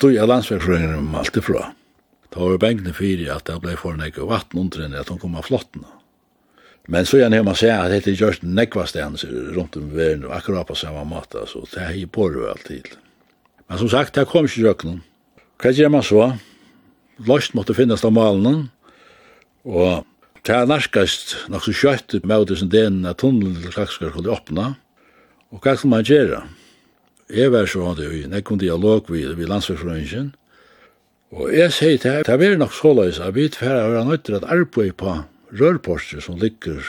tog 0.02 0.16
jeg 0.16 0.26
landsverksrøyene 0.30 1.04
med 1.06 1.20
alt 1.22 1.38
ifra. 1.38 1.68
Da 2.32 2.42
var 2.42 2.62
bengene 2.64 2.96
fire 2.98 3.30
at 3.36 3.46
det 3.46 3.60
ble 3.62 3.76
for 3.78 4.00
nekk 4.00 4.18
vatten 4.26 4.64
under 4.64 4.86
henne, 4.88 5.02
at 5.04 5.14
hun 5.14 5.22
kom 5.22 5.38
av 5.38 5.46
flottene. 5.46 5.90
Men 6.90 7.06
så 7.06 7.22
gjerne 7.22 7.44
man 7.46 7.58
sier 7.60 7.78
at 7.78 7.94
dette 7.94 8.16
gjørs 8.18 8.42
nekvast 8.42 8.98
hans 8.98 9.28
rundt 9.28 9.78
om 9.78 9.94
verden, 9.94 10.26
og 10.26 10.34
akkurat 10.40 10.66
på 10.66 10.78
samme 10.80 11.06
måte, 11.06 11.46
så 11.46 11.62
det 11.76 11.86
er 11.86 12.10
på 12.10 12.30
det 12.34 12.50
alltid. 12.56 12.94
Men 13.70 13.84
som 13.84 13.92
sagt, 13.92 14.18
det 14.18 14.26
kom 14.32 14.50
ikke 14.50 14.66
kjøkken. 14.66 15.02
Hva 15.62 15.78
gjør 15.78 15.94
man 15.94 16.06
så? 16.06 16.32
Løst 17.30 17.54
måtte 17.54 17.78
finnes 17.78 18.02
av 18.08 18.16
malen, 18.18 18.72
Og 19.65 20.06
det 20.45 20.56
er 20.56 20.69
narkast 20.69 21.36
nok 21.54 21.67
så 21.67 21.74
kjøtt 21.76 22.17
med 22.26 22.47
det 22.50 22.58
som 22.62 22.69
den 22.71 23.04
at 23.06 23.21
tunnelen 23.21 23.60
til 23.62 23.74
Klaksgård 23.76 24.15
skulle 24.15 24.34
åpne. 24.34 24.74
Og 25.52 25.62
hva 25.62 25.76
skal 25.78 25.91
man 25.91 26.08
gjøre? 26.08 26.41
Jeg 27.32 27.52
var 27.54 27.67
så 27.69 27.84
vant 27.86 28.00
i, 28.04 28.24
jeg 28.26 28.43
kom 28.43 28.60
dialog 28.60 29.08
vid, 29.12 29.36
vid 29.38 29.47
landsverksrøyngen. 29.52 30.34
Og 31.32 31.54
jeg 31.56 31.71
sier 31.71 32.00
til 32.02 32.12
her, 32.12 32.26
det 32.28 32.47
er 32.47 32.58
nok 32.60 32.74
så 32.76 32.89
såleis 32.89 33.21
at 33.24 33.36
vi 33.38 33.47
tverre 33.47 33.93
har 33.95 34.08
nødt 34.08 34.26
til 34.28 34.36
at 34.36 34.47
arbeid 34.52 34.97
på 35.00 35.13
rørporster 35.56 36.19
som 36.19 36.39
ligger 36.41 36.84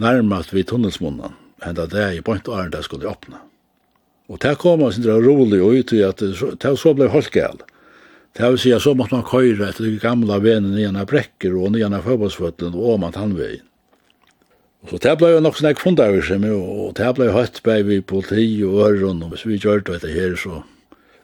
nærmast 0.00 0.54
vid 0.54 0.70
tunnelsmunnen, 0.70 1.34
henda 1.64 1.84
det 1.90 2.00
er 2.00 2.16
i 2.16 2.24
point 2.24 2.48
og 2.48 2.56
æren 2.60 2.72
det 2.72 2.84
skulle 2.84 3.08
åpne. 3.08 3.40
Og 4.32 4.40
det 4.42 4.56
kom 4.58 4.82
oss 4.82 4.98
ikke 4.98 5.18
rolig 5.22 5.60
ut 5.60 5.92
i 5.92 6.00
at 6.06 6.22
det 6.22 6.72
så 6.80 6.94
ble 6.96 7.10
holdt 7.12 7.32
galt. 7.34 7.66
Det 8.36 8.50
vil 8.52 8.60
si 8.60 8.72
at 8.76 8.84
så 8.84 8.92
måtte 8.92 9.16
man 9.16 9.24
køyre 9.24 9.70
etter 9.70 9.86
de 9.86 9.96
gamle 10.00 10.36
venen 10.44 10.74
nyan 10.76 10.98
av 11.00 11.08
brekker 11.08 11.54
og 11.56 11.72
nyan 11.72 11.96
av 11.96 12.04
fotbollsføtlen 12.04 12.76
og 12.76 12.90
om 12.96 13.06
at 13.08 13.16
han 13.16 13.32
vei. 13.38 13.54
Så 14.86 15.00
det 15.02 15.16
ble 15.18 15.32
jo 15.32 15.42
nok 15.42 15.56
snakk 15.58 15.80
funda 15.80 16.04
over 16.10 16.22
seg 16.22 16.42
med, 16.44 16.52
og 16.52 16.92
det 16.98 17.08
ble 17.16 17.30
jo 17.30 17.36
høyt 17.38 17.62
bei 17.66 17.80
vi 17.86 18.02
politi 18.04 18.44
og 18.66 18.82
øren, 18.90 19.22
og 19.24 19.32
hvis 19.32 19.46
vi 19.48 19.58
gjør 19.58 19.82
det 19.86 19.98
etter 19.98 20.12
her, 20.14 20.36
så... 20.38 20.62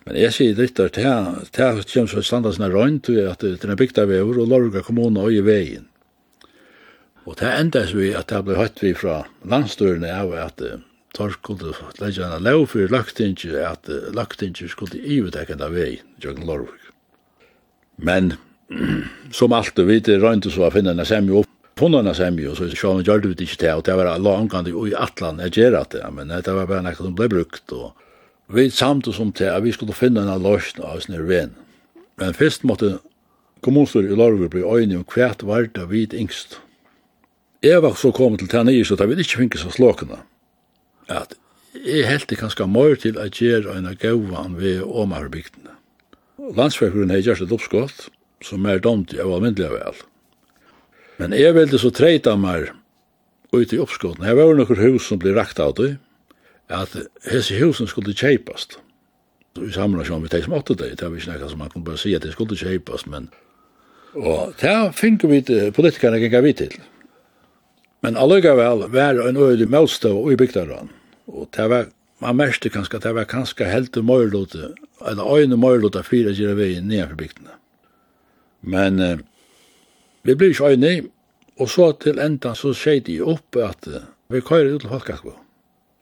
Men 0.02 0.16
jeg 0.18 0.34
sier 0.34 0.56
litt 0.58 0.80
der, 0.80 0.88
det 0.90 1.04
her 1.04 1.82
kommer 1.86 2.10
så 2.10 2.22
standa 2.26 2.50
sånn 2.50 2.72
røynt, 2.72 3.12
at 3.12 3.44
det 3.44 3.62
er 3.62 3.78
bygd 3.78 4.00
av 4.02 4.10
vever, 4.10 4.40
og 4.42 4.48
Lorga 4.50 4.82
kommune 4.82 5.22
og 5.22 5.36
i 5.36 5.44
veien. 5.46 5.84
Og 7.22 7.36
det 7.38 7.52
endes 7.54 7.92
vi 7.94 8.10
at 8.18 8.32
det 8.32 8.40
ble 8.48 8.56
høyt 8.58 8.82
vi 8.82 8.96
fra 8.98 9.20
landstørene 9.46 10.10
av 10.10 10.34
at 10.34 10.64
tar 11.14 11.36
skulle 11.36 11.76
legge 12.00 12.24
en 12.24 12.42
lov 12.42 12.66
for 12.72 12.90
løgtinget, 12.90 13.52
at 13.62 13.86
løgtinget 14.16 14.72
skulle 14.72 14.98
ivetekke 14.98 15.60
av 15.60 15.76
vei, 15.76 16.00
Jørgen 16.24 16.48
Lorvik. 16.48 16.82
Men 18.02 18.34
som 19.38 19.54
alt 19.56 19.74
du 19.76 19.84
vet, 19.88 20.10
røynte 20.20 20.52
så 20.52 20.66
å 20.66 20.72
finne 20.74 20.94
en 20.94 21.06
semjo 21.06 21.42
opp, 21.42 21.50
funnet 21.78 22.06
en 22.06 22.16
semjo, 22.16 22.52
og 22.52 22.58
så 22.58 22.68
sjå 22.68 22.96
han 22.96 23.06
gjør 23.06 23.24
det 23.24 23.46
ikke 23.46 23.60
til, 23.62 23.80
og 23.80 23.86
det 23.88 23.96
var 23.98 24.10
langkant 24.22 24.68
i 24.68 24.94
atlan, 24.98 25.40
jeg 25.46 25.56
gjør 25.58 25.80
at 25.80 25.94
det, 25.96 26.04
men 26.14 26.32
det 26.32 26.54
var 26.54 26.68
bare 26.68 26.84
nekket 26.84 27.06
som 27.06 27.16
ble 27.18 27.30
brukt, 27.32 27.72
og 27.72 27.92
vi 28.52 28.68
samt 28.70 29.08
oss 29.08 29.20
om 29.22 29.32
til 29.32 29.48
at 29.48 29.64
vi 29.64 29.72
skulle 29.72 29.96
finne 29.96 30.26
en 30.26 30.44
løsning 30.44 30.84
av 30.84 31.00
sin 31.00 31.16
ren. 31.16 31.54
Men 32.20 32.36
først 32.36 32.66
måtte 32.68 32.98
kommunstyr 33.64 34.10
i 34.10 34.18
Larvur 34.18 34.50
bli 34.52 34.60
øyne 34.66 35.00
om 35.00 35.06
hvert 35.08 35.44
var 35.46 35.70
det 35.72 35.88
vid 35.90 36.14
yngst. 36.14 36.58
Jeg 37.62 37.82
var 37.82 37.94
så 37.96 38.10
kommet 38.12 38.42
til 38.42 38.50
Tannis, 38.50 38.90
så 38.90 38.98
da 38.98 39.06
vi 39.06 39.16
ikke 39.22 39.44
finnes 39.44 39.64
av 39.64 39.76
slåkene, 39.76 40.18
at 41.08 41.36
jeg 41.72 42.06
helt 42.06 42.28
det 42.28 42.38
kanskje 42.38 42.66
mer 42.68 42.98
til 43.00 43.18
at 43.18 43.38
gjøre 43.38 43.78
en 43.78 43.88
gaua 43.96 44.44
ved 44.52 44.82
omarbygdene. 44.82 45.71
Landsfækveren 46.42 47.12
hei 47.14 47.22
gjørst 47.22 47.44
et 47.44 47.52
oppskott, 47.54 48.08
som 48.42 48.64
er 48.66 48.80
domt 48.82 49.12
av 49.14 49.30
almindelig 49.30 49.70
vel. 49.70 49.98
Men 51.20 51.36
jeg 51.38 51.54
ville 51.54 51.78
så 51.78 51.92
treita 51.94 52.34
meg 52.40 52.72
ut 53.54 53.72
i 53.72 53.78
oppskotten. 53.78 54.24
Her 54.26 54.34
var 54.34 54.56
noen 54.58 54.80
hus 54.80 55.06
som 55.06 55.20
ble 55.22 55.36
rakt 55.36 55.60
av 55.62 55.76
det, 55.78 55.92
at 56.72 56.96
hese 57.28 57.60
husen 57.60 57.86
skulle 57.86 58.16
kjeipast. 58.16 58.80
I 59.60 59.70
samrasjon 59.70 60.24
vi 60.24 60.32
teg 60.32 60.46
som 60.46 60.56
åtte 60.56 60.74
det, 60.80 60.94
det 60.98 61.06
var 61.06 61.20
ikke 61.20 61.34
nekka 61.34 61.50
som 61.52 61.60
man 61.60 61.70
kunne 61.70 61.86
bare 61.86 62.00
si 62.00 62.14
at 62.16 62.24
det 62.24 62.32
skulle 62.34 62.58
kjeipast, 62.58 63.06
men 63.06 63.30
Og 64.12 64.52
det 64.60 64.92
finner 64.96 65.28
vi 65.28 65.70
politikerne 65.72 66.18
gikk 66.20 66.34
vi 66.44 66.52
til. 66.52 66.74
Men 68.02 68.16
allugavel 68.16 68.88
var 68.92 69.20
en 69.28 69.36
øyelig 69.36 69.70
møtstå 69.70 70.12
i 70.32 70.36
bygdaran. 70.36 70.90
Og 71.26 71.48
det 71.56 71.68
var 71.70 71.86
man 72.22 72.36
märkte 72.36 72.68
kanskje 72.68 72.96
att 72.96 73.02
det 73.02 73.12
var 73.12 73.24
kanskje 73.24 73.66
helt 73.66 73.96
møylote, 73.96 74.74
eller 75.10 75.38
øyne 75.38 75.56
møylote 75.56 76.02
fire 76.02 76.30
fyra 76.30 76.32
gira 76.32 76.54
vägen 76.54 76.88
ner 76.88 77.06
för 77.06 77.14
bygden. 77.14 77.48
Men 78.60 79.00
eh, 79.00 79.18
vi 80.22 80.34
blir 80.34 80.50
ikke 80.50 80.70
øyne, 80.70 81.08
og 81.58 81.70
så 81.70 81.92
til 81.92 82.18
enda 82.18 82.54
så 82.54 82.70
skjer 82.74 83.00
de 83.06 83.20
opp 83.22 83.56
at 83.56 83.86
eh, 83.86 84.06
vi 84.30 84.40
kör 84.40 84.74
ut 84.74 84.80
til 84.80 84.90
Holkaskvå. 84.90 85.34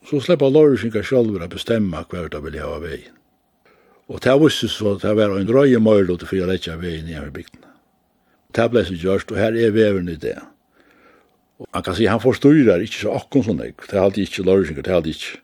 Så 0.09 0.21
slipper 0.21 0.49
Lorsinka 0.49 1.03
själva 1.03 1.45
å 1.45 1.49
bestemme 1.49 2.05
hva 2.09 2.27
det 2.29 2.43
vil 2.43 2.61
ha 2.61 2.77
vei. 2.79 3.01
Og 4.07 4.21
det 4.21 4.37
visste 4.43 4.69
så 4.69 4.95
at 4.95 5.01
det 5.01 5.17
var 5.17 5.33
en 5.37 5.49
röje 5.49 5.79
møylote 5.79 6.29
for 6.29 6.37
å 6.37 6.49
lette 6.49 6.77
vei 6.77 7.01
ner 7.01 7.25
for 7.25 7.33
bygden. 7.33 7.65
Det 8.53 8.69
ble 8.69 8.85
så 8.85 8.93
gjørst, 8.93 9.31
og 9.31 9.37
her 9.37 9.57
er 9.57 9.73
veveren 9.73 10.09
i 10.11 10.19
det. 10.19 10.37
Og 11.59 11.67
man 11.73 11.83
kan 11.83 11.95
si, 11.95 12.05
han 12.05 12.21
forstyrrer 12.21 12.83
ikke 12.85 13.07
så 13.07 13.15
akkurat 13.15 13.47
sånn, 13.47 13.61
det 13.61 13.93
er 13.93 14.03
alltid 14.03 14.27
ikke 14.27 14.45
lørsinger, 14.45 14.83
det 14.85 14.91
er 14.91 14.99
alltid 14.99 15.17
ikke 15.17 15.39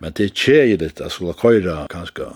Men 0.00 0.14
det 0.16 0.30
er 0.30 0.36
kjedeligt 0.36 1.00
at 1.04 1.12
skulle 1.12 1.36
køyra 1.36 1.84
kanskje 1.92 2.30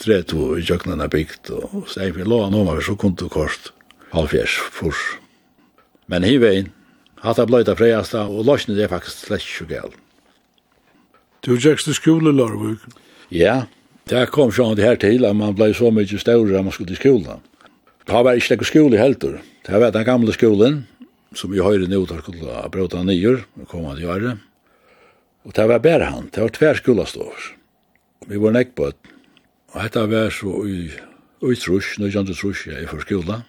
tre 0.00 0.20
to 0.22 0.54
i 0.56 0.64
kjøkkenene 0.64 1.08
bygd, 1.10 1.50
og 1.52 1.88
steg 1.90 2.14
for 2.14 2.28
lån 2.28 2.54
over, 2.56 2.80
så 2.80 2.94
kunne 2.96 3.18
du 3.18 3.26
kort 3.28 3.72
halvfjers 4.14 4.54
furs. 4.72 5.00
Men 6.10 6.24
hivein, 6.26 6.70
hatt 7.24 7.40
av 7.42 7.50
bløyta 7.50 7.74
freiasta, 7.78 8.24
og 8.30 8.46
løsne 8.48 8.76
det 8.78 8.86
er 8.86 8.92
faktisk 8.94 9.26
slett 9.26 9.44
ikke 9.44 9.68
gæl. 9.74 9.92
Du 11.44 11.54
gikk 11.56 11.82
til 11.82 11.96
skole, 11.96 12.32
Larvik? 12.36 12.82
Ja, 13.32 13.64
det 14.10 14.28
kom 14.34 14.52
sånn 14.54 14.76
det 14.78 14.86
her 14.86 14.98
til, 15.00 15.26
at 15.26 15.36
man 15.36 15.56
blei 15.56 15.72
så 15.76 15.90
mykje 15.94 16.20
større 16.22 16.58
at 16.58 16.66
man 16.66 16.74
skulle 16.74 16.92
til 16.92 17.00
skolen. 17.00 17.42
Det 18.06 18.22
var 18.26 18.38
ikke 18.38 18.56
noen 18.56 18.70
skole 18.70 19.00
heldur. 19.00 19.40
Det 19.66 19.80
var 19.82 19.94
den 19.94 20.06
gamle 20.06 20.34
skolen, 20.34 20.78
som 21.36 21.52
vi 21.52 21.62
høyre 21.62 21.90
nå, 21.90 22.04
der 22.10 22.22
skulle 22.22 22.62
bråta 22.72 23.02
nyer, 23.06 23.44
og 23.60 23.68
kom 23.70 23.84
til 23.90 24.06
å 24.06 24.08
gjøre 24.08 24.38
Og 25.44 25.54
det 25.56 25.66
var 25.68 25.80
bare 25.80 26.10
han, 26.12 26.28
det 26.34 26.42
var 26.42 26.52
tver 26.52 26.80
skolastover. 26.80 27.46
Vi 28.28 28.40
var 28.40 28.52
nekk 28.52 28.74
på 28.76 28.90
et, 28.90 29.12
og 29.72 29.78
dette 29.80 30.02
var 30.10 30.34
så 30.34 30.52
i, 30.68 30.80
i 30.90 31.56
trus, 31.56 31.94
nøyjande 32.02 32.36
trus, 32.36 32.66
jeg 32.68 32.84
er 32.84 32.90
for 32.90 33.00
skola. 33.06 33.40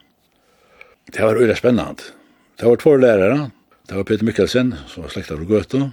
Det 1.11 1.25
var 1.25 1.39
øyla 1.41 1.57
spennende. 1.59 2.13
Det 2.59 2.69
var 2.69 2.79
två 2.79 2.95
lærere, 3.01 3.51
det 3.89 3.97
var 3.97 4.07
Peter 4.07 4.25
Mikkelsen, 4.25 4.73
som 4.87 5.03
var 5.03 5.11
slekta 5.11 5.35
fra 5.35 5.49
Gøte, 5.49 5.83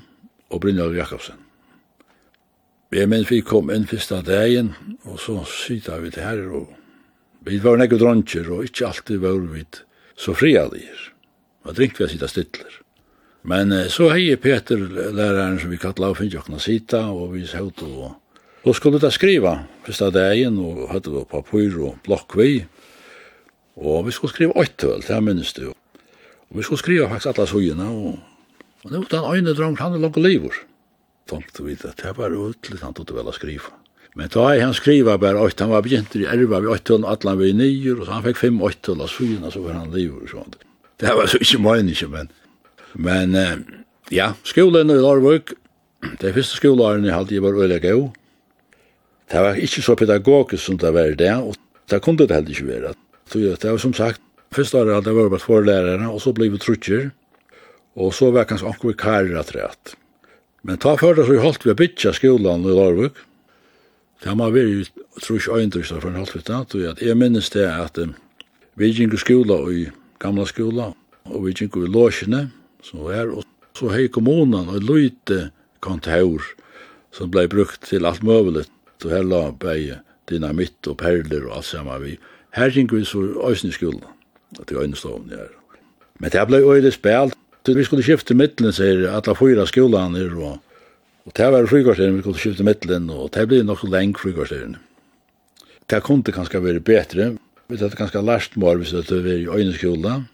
og 0.49 0.61
Brynjav 0.63 0.95
Jakobsen. 0.95 1.41
Vi 2.91 3.05
minns 3.05 3.29
vi 3.29 3.43
kom 3.45 3.69
inn 3.75 3.89
første 3.89 4.23
dagen, 4.25 4.71
og 5.05 5.19
så 5.21 5.43
syta 5.45 5.99
vi 6.01 6.13
til 6.15 6.25
her, 6.25 6.45
og 6.55 6.71
vi 7.45 7.59
var 7.61 7.77
nekk 7.77 7.99
og 7.99 8.05
og 8.07 8.65
ikke 8.65 8.87
alltid 8.87 9.19
var 9.19 9.41
vi 9.53 9.65
så 10.17 10.35
fria 10.35 10.69
der. 10.69 11.13
Og 11.65 11.75
drinkt 11.75 11.99
vi 11.99 12.05
å 12.05 12.09
sitta 12.09 12.29
stidler. 12.29 12.78
Men 13.49 13.73
så 13.89 14.11
hei 14.13 14.37
Peter, 14.37 14.77
læreren 15.17 15.57
som 15.61 15.71
vi 15.73 15.79
kallar 15.81 16.13
av 16.13 16.19
Finnjokna 16.19 16.59
Sita, 16.61 17.07
og 17.09 17.33
vi 17.33 17.47
satt 17.49 17.83
og 17.87 18.17
Så 18.65 18.73
skulle 18.73 18.99
da 18.99 19.11
skriva 19.11 19.65
första 19.85 20.11
dagen 20.11 20.59
og 20.59 20.95
och 20.95 21.07
vi 21.07 21.25
papur 21.31 21.87
og 21.87 21.99
blokk 22.05 22.37
vi, 22.37 22.67
og 23.77 24.07
vi 24.07 24.11
skulle 24.13 24.33
skriva 24.33 24.53
åttøl, 24.53 25.01
det 25.01 25.11
er 25.11 25.21
minnes 25.21 25.53
du. 25.53 25.69
Og 26.51 26.57
vi 26.57 26.63
skulle 26.63 26.79
skriva 26.79 27.09
faktisk 27.09 27.27
alla 27.27 27.47
sugina, 27.47 27.91
og, 27.91 28.19
og 28.85 28.91
det 28.91 28.99
var 28.99 29.07
den 29.11 29.37
øyne 29.37 29.55
dröm 29.55 29.79
han 29.79 29.95
er 29.95 29.99
langt 29.99 30.17
livur. 30.17 30.55
Tänkte 31.27 31.63
vi 31.63 31.73
att 31.73 31.97
det 31.97 32.19
var 32.19 32.37
ordentligt 32.37 32.81
han 32.81 32.95
tog 32.95 33.11
vel 33.17 33.29
att 33.29 33.35
skriva. 33.35 33.73
Men 34.15 34.29
då 34.29 34.49
är 34.49 34.61
han 34.61 34.75
skriva 34.75 35.19
bara 35.19 35.47
att 35.47 35.61
han 35.61 35.71
var 35.71 35.83
begynt 35.83 36.17
i 36.17 36.25
erva 36.25 36.61
vi 36.61 36.75
ett 36.75 36.91
öl 36.91 37.05
alla 37.05 37.35
vid 37.35 37.57
nio 37.57 37.93
och 37.93 38.07
så 38.07 38.13
han 38.13 38.23
fick 38.23 38.37
fem 38.37 38.61
ett 38.61 38.89
öl 38.89 39.01
av 39.01 39.07
sojorna 39.07 39.51
så 39.51 39.61
var 39.61 39.73
han 39.73 39.91
livor 39.91 40.23
och 40.23 40.29
sånt. 40.29 40.57
Det 40.97 41.15
var 41.15 41.27
så 41.27 41.39
inte 41.39 41.59
meningen 41.59 42.11
men 42.11 42.29
Men 42.95 43.35
eh, 43.35 43.57
ja, 44.15 44.33
skolen 44.45 44.91
i 44.91 45.01
Larvik 45.01 45.55
det 46.21 46.35
første 46.35 46.59
skolan 46.59 47.05
jeg 47.07 47.15
hadde, 47.15 47.35
jeg 47.35 47.43
var 47.43 47.59
øyelig 47.59 47.83
god. 47.83 48.09
Det 49.29 49.41
var 49.45 49.55
ikke 49.61 49.83
så 49.83 49.95
pedagogisk 49.99 50.65
som 50.65 50.79
det 50.79 50.93
var 50.95 51.15
det, 51.19 51.35
og 51.35 51.57
det 51.91 52.03
kunne 52.03 52.19
det 52.19 52.31
heller 52.31 52.51
ikke 52.51 52.67
være. 52.67 52.95
Så 53.29 53.39
det 53.39 53.71
var 53.71 53.79
som 53.83 53.95
sagt, 53.95 54.21
første 54.55 54.79
året 54.79 54.95
hadde 54.95 55.11
jeg 55.11 55.31
vært 55.31 55.43
for 55.43 55.61
lærere, 55.61 56.09
og 56.09 56.21
så 56.23 56.33
ble 56.33 56.49
vi 56.49 56.59
trutcher, 56.59 57.11
og 57.99 58.15
så 58.15 58.31
var 58.31 58.47
kanskje 58.49 58.69
akkurat 58.69 58.97
karer 58.97 59.39
at 59.39 59.97
Men 60.63 60.79
ta 60.79 60.97
før 60.97 61.15
det 61.15 61.27
så 61.27 61.39
holdt 61.39 61.65
vi 61.65 61.71
å 61.71 61.75
bytja 61.75 62.13
skolen 62.13 62.65
i 62.65 62.75
Larvøk. 62.75 63.15
Det 64.23 64.29
har 64.29 64.37
man 64.37 64.55
vært, 64.55 64.91
tror 65.23 65.37
ikke 65.39 65.59
øyndrykst 65.59 66.01
for 66.01 66.09
en 66.09 66.17
holdt 66.17 66.35
vi 66.35 66.41
det, 66.47 66.89
at 66.89 67.03
jeg 67.03 67.17
minnes 67.17 67.51
det 67.51 67.67
at 67.67 67.99
um, 67.99 68.15
vi 68.75 68.91
gikk 68.91 69.19
skola 69.19 69.61
i 69.71 69.89
gamla 70.19 70.47
skola, 70.47 70.93
og 71.25 71.45
vi 71.45 71.53
gikk 71.53 71.77
i 71.77 71.87
låsjene, 71.87 72.49
som 72.89 73.05
var, 73.07 73.31
og 73.31 73.45
så 73.77 73.93
hei 73.93 74.09
kommunen 74.13 74.71
og 74.73 74.85
løyte 74.85 75.51
kontor 75.85 76.45
som 77.15 77.31
blei 77.33 77.47
brukt 77.51 77.85
til 77.89 78.07
alt 78.09 78.25
møvelet, 78.27 78.69
så 79.03 79.13
her 79.13 79.27
la 79.27 79.49
beie 79.53 80.01
dynamitt 80.29 80.89
og 80.91 80.99
perler 81.01 81.47
og 81.47 81.59
alt 81.59 81.69
sammen 81.69 82.03
vi. 82.03 82.17
Her 82.57 82.73
gikk 82.75 82.95
vi 82.97 83.05
så 83.07 83.23
øyne 83.23 83.71
i 83.71 83.75
skolen, 83.75 84.05
at 84.59 84.71
vi 84.71 84.79
øyne 84.79 84.97
stovn 84.97 85.31
her. 85.33 85.53
Men 86.19 86.33
det 86.35 86.47
blei 86.49 86.63
øyne 86.65 86.93
spelt, 86.93 87.37
så 87.67 87.75
vi 87.77 87.85
skulle 87.85 88.05
skifte 88.05 88.35
middelen, 88.35 88.73
sier 88.73 89.05
alle 89.13 89.37
fyra 89.37 89.67
skolene 89.69 90.19
her, 90.19 90.35
og, 90.37 90.59
og 91.29 91.37
det 91.37 91.51
var 91.53 91.69
frikvarteren 91.69 92.17
vi 92.17 92.25
skulle 92.25 92.41
skifte 92.41 92.67
middelen, 92.67 93.11
og 93.11 93.31
det 93.35 93.49
blei 93.49 93.63
nok 93.63 93.83
så 93.83 93.91
lenge 93.93 94.19
frikvarteren. 94.21 94.79
Det 95.89 96.03
kunne 96.05 96.35
kanskje 96.35 96.65
være 96.65 96.85
bedre, 96.85 97.35
vi 97.69 97.77
hadde 97.77 97.97
kanskje 97.97 98.25
lært 98.25 98.57
mer 98.57 98.81
hvis 98.81 98.95
det 98.97 99.13
var 99.13 99.29
i 99.29 99.49
øyne 99.61 99.77
skolen, 99.77 100.27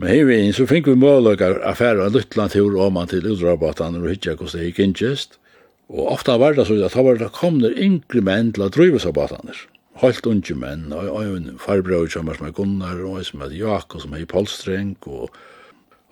Men 0.00 0.08
her 0.08 0.24
vi 0.24 0.38
inn, 0.40 0.54
så 0.56 0.64
fikk 0.68 0.88
vi 0.88 0.96
møløkker 0.98 1.60
affærer 1.68 2.06
en 2.06 2.14
lytland 2.14 2.54
tur 2.54 2.78
om 2.80 2.96
man 2.96 3.10
til 3.10 3.26
udrabattene 3.28 4.00
og 4.00 4.08
hittja 4.08 4.34
hvordan 4.38 4.60
det 4.60 4.70
gikk 4.70 4.80
innkjøst. 4.86 5.38
Og 5.92 6.08
ofta 6.14 6.38
var 6.40 6.56
det 6.56 6.64
så 6.66 6.78
at 6.80 6.96
da 6.96 7.04
var 7.04 7.18
det 7.20 7.32
komne 7.36 7.68
yngre 7.76 8.22
menn 8.24 8.54
til 8.56 8.64
å 8.64 8.70
drive 8.72 9.02
seg 9.02 9.12
battene. 9.18 9.54
Helt 10.00 10.26
unge 10.26 10.54
menn, 10.56 10.86
og 10.96 11.18
en 11.20 11.58
farbrøy 11.60 12.08
som 12.10 12.30
er 12.32 12.54
Gunnar, 12.56 13.02
og 13.04 13.18
en 13.20 13.26
som 13.28 13.42
er 13.44 13.52
Jakob, 13.52 14.00
som 14.00 14.14
er 14.16 14.22
i 14.22 14.28
Polstreng, 14.28 14.94
og, 15.04 15.28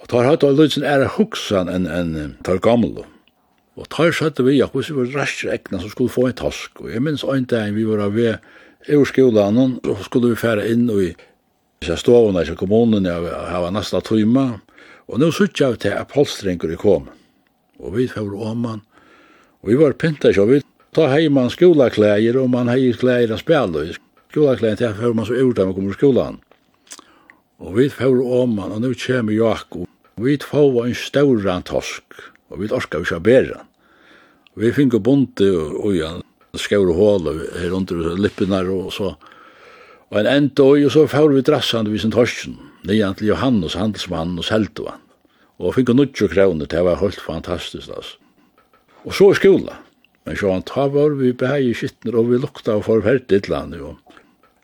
og 0.02 0.10
tar 0.12 0.28
hatt 0.28 0.44
og 0.44 0.58
lutsen 0.58 0.84
er 0.84 1.06
huksan 1.16 1.72
enn 1.72 1.88
en, 1.88 2.36
tar 2.44 2.60
gammel. 2.60 3.00
Og 3.80 3.88
tar 3.88 4.12
satt 4.12 4.42
vi, 4.44 4.58
Jakob, 4.58 4.82
hvis 4.82 4.92
vi 4.92 4.98
var 5.00 5.22
raskt 5.22 5.48
ekna, 5.48 5.80
så 5.80 5.88
skulle 5.88 6.12
få 6.12 6.28
en 6.28 6.36
task. 6.42 6.76
Og 6.84 6.92
jeg 6.92 7.00
minns 7.00 7.24
ein 7.24 7.48
dag 7.48 7.72
vi 7.72 7.88
var 7.88 8.12
ved 8.12 8.36
i 8.84 9.00
skolan, 9.08 9.80
så 9.80 9.96
skulle 10.04 10.34
vi 10.34 10.42
færa 10.44 10.68
inn 10.68 10.84
og 10.92 11.00
i 11.08 11.10
Så 11.80 11.94
stovene 11.96 12.42
i 12.44 12.54
kommunen 12.60 13.06
hava 13.08 13.70
nesten 13.72 14.02
tøyma, 14.04 14.42
og 15.08 15.20
nå 15.20 15.30
suttet 15.32 15.62
jeg 15.62 15.78
til 15.80 15.94
at 15.96 16.66
i 16.68 16.76
kom. 16.76 17.06
Og 17.80 17.94
vi 17.94 18.04
fyrir 18.06 18.36
åman, 18.36 18.82
og 19.62 19.70
vi 19.70 19.78
var 19.80 19.96
pintet, 19.96 20.36
og 20.36 20.50
vi 20.50 20.60
ta 20.92 21.06
heimann 21.08 21.48
skolaklæger, 21.48 22.36
og 22.36 22.50
man 22.50 22.68
hei 22.68 22.92
klæger 22.92 23.32
a 23.32 23.38
spjall, 23.38 23.72
og 23.76 23.96
skolaklæger 24.28 24.76
til 24.76 24.94
fyrir 24.98 25.14
man 25.14 25.24
så 25.24 25.40
urta 25.40 25.64
man 25.64 25.74
kommer 25.74 25.90
i 25.90 25.96
skolan. 25.96 26.38
Og 27.58 27.72
vi 27.78 27.88
fyrir 27.88 28.28
åman, 28.28 28.76
og 28.76 28.84
nå 28.84 28.92
kjem 28.92 29.32
Jakob, 29.32 29.88
og 29.88 30.24
vi 30.28 30.36
får 30.36 30.84
en 30.84 30.94
stauran 30.94 31.64
tosk, 31.64 32.04
og 32.50 32.60
vi 32.60 32.68
orskar 32.68 33.00
vi 33.00 33.20
bæra. 33.24 33.64
Vi 34.54 34.72
finner 34.72 34.98
bonte 35.00 35.48
og, 35.48 35.80
og, 35.80 35.96
og, 35.96 36.22
og, 36.60 36.94
hål, 36.94 37.48
her 37.56 37.72
under 37.72 37.96
og, 38.68 38.84
og, 38.84 38.92
så, 38.92 39.04
og, 39.16 39.39
Og 40.10 40.18
en 40.18 40.26
enda 40.26 40.64
og 40.66 40.90
så 40.90 41.04
får 41.06 41.34
vi 41.36 41.42
drassande 41.46 41.92
vid 41.92 42.02
sin 42.02 42.10
torsen, 42.14 42.56
nian 42.88 43.14
til 43.14 43.30
Johannes, 43.30 43.76
handelsmann 43.78 44.38
og 44.40 44.46
seldovan. 44.46 44.98
Og 45.60 45.76
fikk 45.76 45.92
nutjo 45.94 46.26
kroner, 46.32 46.66
det 46.66 46.80
var 46.82 46.98
helt 46.98 47.20
fantastisk, 47.20 47.92
altså. 47.94 48.16
Og 49.06 49.14
så 49.14 49.30
i 49.30 49.38
skola. 49.38 49.76
Men 50.26 50.36
så 50.36 50.50
han 50.52 50.64
tar 50.66 50.90
var 50.92 51.14
vi 51.16 51.30
behag 51.32 51.68
i 51.68 51.76
skittner, 51.76 52.16
og 52.18 52.32
vi 52.32 52.40
lukta 52.40 52.74
og 52.76 52.88
forferdt 52.88 53.32
et 53.32 53.48
land, 53.48 53.76
jo. 53.78 53.94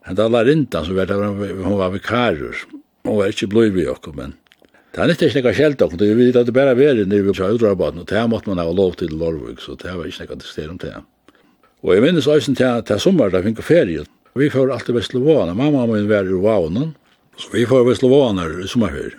Henda 0.07 0.27
larindan 0.29 0.85
som 0.87 0.99
var, 0.99 1.15
hun 1.15 1.79
var 1.79 1.95
vikarur, 1.95 2.67
hun 3.07 3.17
var 3.21 3.31
ikke 3.31 3.49
blod 3.51 3.73
vi 3.75 3.87
okkur, 3.91 4.15
men 4.19 4.35
det 4.95 5.03
er 5.03 5.13
ikke 5.15 5.31
nekka 5.35 5.55
kjeld 5.57 5.83
okkur, 5.83 6.03
vi 6.03 6.27
vet 6.27 6.39
at 6.41 6.49
det 6.49 6.55
bare 6.57 6.75
veri 6.79 7.07
nere 7.07 7.27
vi 7.27 7.35
var 7.35 7.55
utrabaten, 7.55 8.03
og 8.03 8.11
det 8.11 8.19
er 8.19 8.29
måtte 8.31 8.51
man 8.51 8.63
ha 8.63 8.67
lov 8.71 8.95
til 8.99 9.15
Lorvig, 9.15 9.59
så 9.63 9.75
det 9.79 9.95
var 9.95 10.07
ikke 10.07 10.25
nekka 10.25 10.39
til 10.43 10.51
stedum 10.51 10.79
det. 10.83 10.95
Og 11.83 11.95
jeg 11.95 12.03
minnes 12.03 12.29
eisen 12.31 12.57
til 12.59 12.67
at 12.67 12.89
det 12.89 13.01
sommer, 13.03 13.31
da 13.31 13.43
finko 13.45 13.63
ferie, 13.63 14.07
Vi 14.37 14.51
får 14.51 14.73
alltid 14.73 14.95
Vestlovåna. 14.95 15.55
Mamma 15.55 15.87
og 15.87 15.95
min 15.95 16.09
var 16.09 16.25
i 16.25 16.29
Rovånen. 16.29 16.95
Så 17.37 17.49
vi 17.53 17.67
får 17.67 17.85
Vestlovåna 17.89 18.45
i 18.61 18.69
sommerferie. 18.69 19.17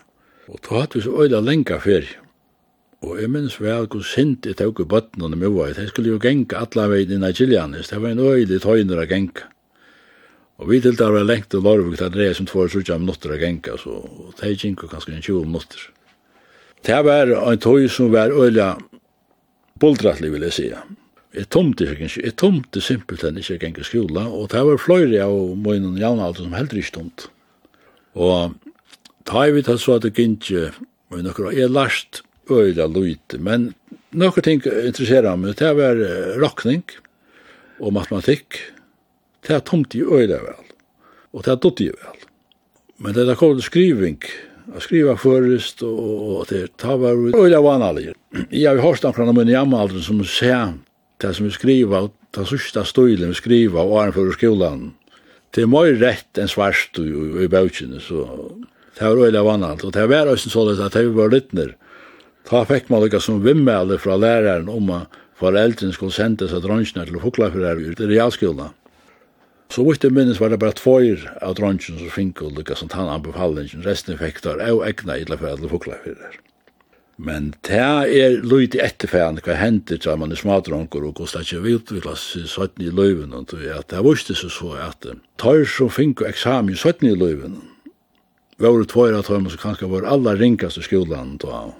Og 0.47 0.61
da 0.63 0.81
hadde 0.83 0.99
vi 0.99 1.03
så 1.03 1.13
øyla 1.23 1.41
lenga 1.41 1.79
ferie. 1.81 2.19
Og 3.01 3.19
jeg 3.21 3.29
minns 3.29 3.59
vel 3.61 3.85
hvor 3.89 4.05
sint 4.05 4.45
jeg 4.45 4.57
tok 4.57 4.81
i 4.81 4.87
bøtten 4.89 5.25
og 5.25 5.33
mye. 5.33 5.71
Jeg 5.73 5.89
skulle 5.89 6.13
jo 6.13 6.21
genka 6.21 6.63
alla 6.65 6.87
veien 6.91 7.15
inn 7.17 7.25
i 7.25 7.33
Kilianis. 7.33 7.89
Det 7.89 8.01
var 8.01 8.13
en 8.13 8.21
øylig 8.21 8.61
tøyner 8.61 9.01
å 9.01 9.07
genka. 9.09 9.49
Og 10.57 10.71
vi 10.71 10.79
til 10.81 10.97
der 10.97 11.13
var 11.13 11.25
lengt 11.25 11.51
til 11.53 11.61
Lorvik, 11.61 11.99
det 11.99 12.29
er 12.29 12.33
som 12.33 12.47
tvær 12.49 12.69
sutja 12.73 12.97
minutter 12.97 13.35
å 13.35 13.37
genka, 13.37 13.75
så 13.77 13.99
det 14.39 14.45
er 14.45 14.55
ikke 14.55 14.89
kanskje 14.89 15.13
en 15.13 15.21
20 15.21 15.43
minutter. 15.45 15.83
Det 16.85 17.01
var 17.05 17.29
en 17.29 17.61
tøy 17.61 17.85
som 17.93 18.09
var 18.13 18.33
øyla 18.33 18.71
boldratlig, 19.77 20.31
vil 20.33 20.47
jeg 20.49 20.57
sige. 20.57 20.81
Jeg 21.35 21.49
tomte 21.51 21.83
ikke, 21.83 22.07
jeg 22.23 22.35
tomte 22.39 22.81
simpelthen 22.81 23.37
ikke 23.37 23.57
gikk 23.59 23.81
i 23.81 23.87
skola, 23.87 24.23
og 24.31 24.47
det 24.53 24.61
var 24.63 24.79
fløyre 24.79 25.25
av 25.25 25.57
møynen 25.59 25.97
jævnalder 25.99 26.45
som 26.45 26.55
heller 26.55 26.79
ikke 26.79 26.95
tomt. 26.95 27.27
Og 28.15 28.55
ta 29.27 29.43
i 29.43 29.51
vidt 29.55 29.69
så 29.81 29.97
at 29.97 30.07
det 30.07 30.15
gikk 30.15 30.71
og 31.11 31.23
nokre 31.23 31.53
er 31.55 31.71
last 31.71 32.21
øyla 32.51 32.87
lute, 32.87 33.39
men 33.43 33.73
nokre 34.15 34.43
ting 34.43 34.63
interesserer 34.63 35.35
meg, 35.39 35.57
det 35.59 35.73
var 35.75 35.99
rakning 36.39 36.83
og 37.79 37.93
matematikk, 37.95 38.59
det 39.47 39.61
tomt 39.67 39.95
i 39.95 40.03
øyla 40.03 40.39
vel, 40.43 40.73
og 41.35 41.45
det 41.45 41.59
dott 41.63 41.83
i 41.83 41.91
vel. 41.91 42.25
Men 43.03 43.13
det 43.13 43.27
er 43.27 43.39
kall 43.39 43.59
skriving, 43.61 44.23
Jeg 44.67 44.83
skriva 44.83 45.13
først, 45.15 45.83
og, 45.83 46.07
og 46.27 46.47
det 46.49 46.73
tar 46.75 46.97
var 46.99 47.15
øyla 47.15 47.61
vanlige. 47.63 48.13
Jeg 48.51 48.67
har 48.67 48.81
hørt 48.83 49.05
omkring 49.05 49.29
om 49.29 49.39
en 49.39 49.47
jammaldren 49.47 50.03
som 50.03 50.19
ser 50.27 50.73
det 51.21 51.33
som 51.35 51.47
vi 51.47 51.53
skriver, 51.55 52.09
det 52.35 52.45
sørste 52.49 52.83
støylen 52.85 53.33
vi 53.33 53.39
skriver 53.39 53.81
og 53.81 53.99
er 54.03 54.15
for 54.15 54.31
skolen, 54.35 54.91
det 55.55 55.63
er 55.63 55.71
mye 55.71 55.95
rett 55.97 56.39
enn 56.39 56.49
svarst 56.51 56.99
i, 57.01 57.07
i 57.43 57.49
bøkene, 57.49 58.01
så 58.03 58.25
det 58.97 59.05
var 59.05 59.19
veldig 59.21 59.43
vannalt, 59.45 59.85
og 59.85 59.93
det 59.95 60.07
var 60.09 60.29
også 60.29 60.51
sånn 60.53 60.73
at 60.73 60.97
det 60.97 61.05
var 61.15 61.31
lyttner. 61.33 61.75
Da 62.47 62.63
fikk 62.67 62.91
man 62.91 63.03
lykka 63.03 63.19
som 63.23 63.43
vimmelde 63.43 63.99
fra 64.01 64.15
læreren 64.19 64.69
om 64.71 64.91
at 64.95 65.15
foreldrene 65.37 65.93
skulle 65.93 66.15
sende 66.15 66.47
seg 66.49 66.63
drønsjene 66.63 67.05
til 67.07 67.19
Fuglafjører 67.21 67.81
i 67.83 68.09
realskolen. 68.09 68.73
Så 69.73 69.83
vitt 69.83 70.05
jeg 70.05 70.15
minnes 70.15 70.39
var 70.39 70.53
det 70.53 70.61
bare 70.61 70.77
tvoir 70.79 71.25
av 71.43 71.57
drønsjene 71.59 71.99
som 71.99 72.13
fikk 72.13 72.45
lykka 72.55 72.77
som 72.79 72.89
tann 72.91 73.11
anbefalingen, 73.11 73.83
resten 73.85 74.17
fikk 74.19 74.39
der 74.45 74.63
og 74.71 74.85
egna 74.87 75.19
i 75.19 75.27
til 75.27 75.69
Fuglafjører. 75.73 76.39
Men 77.17 77.55
det 77.65 77.79
er 77.81 78.35
lyd 78.45 78.75
i 78.77 78.81
etterfæren 78.85 79.39
hva 79.41 79.55
hender 79.57 79.97
til 79.97 80.19
man 80.21 80.31
er 80.31 80.37
smadronker 80.37 81.01
og 81.01 81.17
hvordan 81.17 81.41
det 81.41 81.55
ikke 81.55 81.77
utvikla 81.79 82.13
seg 82.13 82.45
søtten 82.51 82.85
i 82.85 82.91
løyven 82.93 83.33
og 83.33 83.55
at 83.57 83.89
det 83.89 84.03
viste 84.05 84.35
seg 84.37 84.53
så 84.53 84.75
at 84.77 85.07
tar 85.41 85.63
som 85.65 85.89
fink 85.89 86.21
eksamen 86.21 86.75
i 86.75 86.77
søtten 86.77 87.09
i 87.09 87.17
løyven 87.17 87.57
var 88.61 88.77
det 88.77 88.91
tvøyre 88.93 89.23
at 89.23 89.25
som 89.25 89.47
kanskje 89.63 89.89
var 89.89 90.05
aller 90.05 90.37
ringast 90.37 90.77
i 90.77 90.85
skolan 90.85 91.39
da 91.41 91.71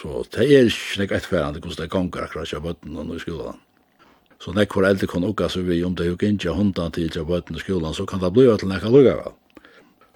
så 0.00 0.24
det 0.34 0.48
er 0.48 0.66
ikke 0.66 1.04
nek 1.04 1.14
etterfæren 1.20 1.60
hvordan 1.60 1.78
det 1.84 1.90
gonger 1.94 2.26
akkurat 2.26 2.50
ikke 2.50 2.64
bøtten 2.66 2.98
i 3.14 3.22
skolan 3.22 3.62
så 4.42 4.56
nek 4.56 4.74
for 4.74 4.90
eldre 4.90 5.06
kan 5.06 5.28
ukka 5.30 5.52
seg 5.54 5.70
vi 5.70 5.84
om 5.86 5.94
det 5.94 6.08
jo 6.10 6.18
ikke 6.18 6.56
hundan 6.58 6.90
til 6.90 7.06
ikke 7.06 7.28
bøtten 7.30 7.54
i 7.54 7.62
skolan 7.62 7.94
så 7.94 8.08
kan 8.10 8.18
det 8.18 8.32
bli 8.34 8.50
at 8.50 8.66
nek 8.66 8.90
lukka 8.90 9.14
vel 9.22 9.38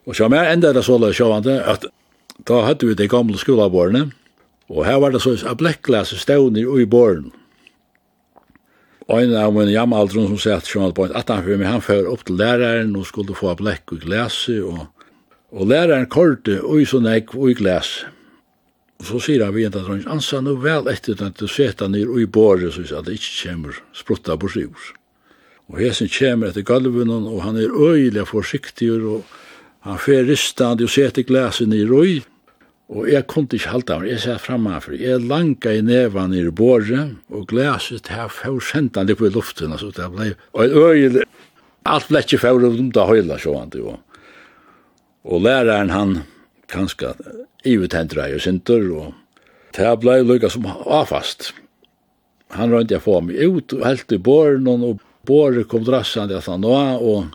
og 0.04 0.18
så 0.18 0.28
mer 0.28 0.50
enda 0.50 0.74
det 0.74 0.82
så 0.82 0.98
løy 0.98 1.14
sjåvande 1.14 1.60
at 1.62 1.86
da 2.42 2.60
hadde 2.66 2.90
vi 2.90 2.98
de 2.98 3.06
gamle 3.08 3.38
skolabårene 3.38 4.10
Og 4.68 4.86
her 4.86 5.00
var 5.00 5.12
det 5.12 5.22
så 5.22 5.34
at 5.36 5.58
blekkglas 5.60 6.14
stevner 6.20 6.78
i 6.80 6.86
borgen. 6.88 7.32
Og 9.08 9.20
en 9.20 9.34
av 9.36 9.52
min 9.52 9.68
jammaldron 9.68 10.30
som 10.30 10.38
sier 10.40 10.62
sett 10.62 10.70
som 10.72 10.92
på 10.96 11.04
at 11.12 11.28
han 11.28 11.44
fyrir 11.44 11.60
meg, 11.60 11.68
han 11.68 11.84
fyrir 11.84 12.08
opp 12.08 12.24
til 12.24 12.38
læreren 12.40 12.94
og 12.96 13.04
skulle 13.08 13.36
få 13.36 13.52
blekk 13.58 13.92
og 13.92 14.06
glaset, 14.06 14.62
og, 14.64 14.86
og 15.52 15.68
læreren 15.68 16.08
korte 16.08 16.62
ui 16.64 16.86
så 16.88 17.02
nek 17.04 17.34
ui 17.36 17.52
glas. 17.58 17.98
Og 19.02 19.08
så 19.10 19.20
sier 19.26 19.44
han 19.44 19.52
vi 19.52 19.66
enda 19.68 19.82
drøyns, 19.84 20.08
han 20.08 20.24
sa 20.24 20.40
nu 20.40 20.56
vel 20.62 20.88
etter 20.88 21.20
at 21.26 21.36
du 21.36 21.48
seta 21.50 21.90
nir 21.90 22.08
ui 22.08 22.24
borgen, 22.24 22.72
så 22.72 22.80
sier 22.80 23.02
at 23.02 23.10
det 23.10 23.18
ikke 23.18 23.36
kommer 23.42 23.80
sprutta 23.92 24.38
på 24.40 24.54
sjur. 24.54 24.92
Og 25.68 25.80
hesen 25.80 26.08
kommer 26.08 26.48
etter 26.48 26.64
galven, 26.64 27.12
og 27.12 27.42
han 27.44 27.60
er 27.60 27.76
øyelig 27.76 28.24
forsiktig, 28.32 28.88
og 29.04 29.24
han 29.84 30.00
fyrir 30.00 30.30
ristand 30.32 30.80
og 30.80 30.92
seta 30.92 31.24
glaset 31.28 31.68
nir 31.68 31.92
ui. 31.92 32.22
Og 32.92 33.06
jeg 33.08 33.24
kunne 33.30 33.48
ikke 33.56 33.72
halte 33.72 33.94
av, 33.96 34.04
jeg 34.04 34.20
sier 34.20 34.40
for 34.42 34.92
Jeg 34.92 35.22
langa 35.24 35.72
i 35.72 35.80
nevan 35.80 36.34
i 36.36 36.42
båret, 36.50 37.16
og 37.32 37.46
glaset 37.48 38.10
her 38.12 38.28
for 38.28 38.60
sendan 38.60 39.08
litt 39.08 39.18
på 39.18 39.30
luften, 39.32 39.72
altså 39.72 39.88
det 39.90 40.10
ble, 40.12 40.34
og 40.52 40.62
jeg 40.62 40.76
øyde, 40.76 41.24
alt 41.88 42.08
ble 42.08 42.20
ikke 42.20 42.42
for 42.42 42.66
om 42.68 42.90
det 42.92 43.06
høyla 43.08 43.38
så 43.40 43.56
han 43.56 43.72
det 43.72 43.80
jo. 43.80 43.96
Og 45.24 45.40
læreren 45.40 45.90
han, 45.90 46.14
kanskje, 46.68 47.14
ivetendra 47.64 48.28
i 48.28 48.38
sinter, 48.38 48.84
og 48.92 49.14
det 49.76 49.96
ble 50.02 50.20
lukka 50.20 50.52
som 50.52 50.68
avfast. 50.68 51.54
Han 52.52 52.70
rønte 52.70 52.98
jeg 52.98 53.04
få 53.06 53.22
meg 53.24 53.40
ut, 53.40 53.72
og 53.72 53.88
helt 53.88 54.12
i 54.12 54.20
båren, 54.20 54.68
og 54.68 55.00
båret 55.24 55.70
kom 55.72 55.88
drassande 55.88 56.36
at 56.36 56.52
han 56.52 56.68
og 56.68 57.32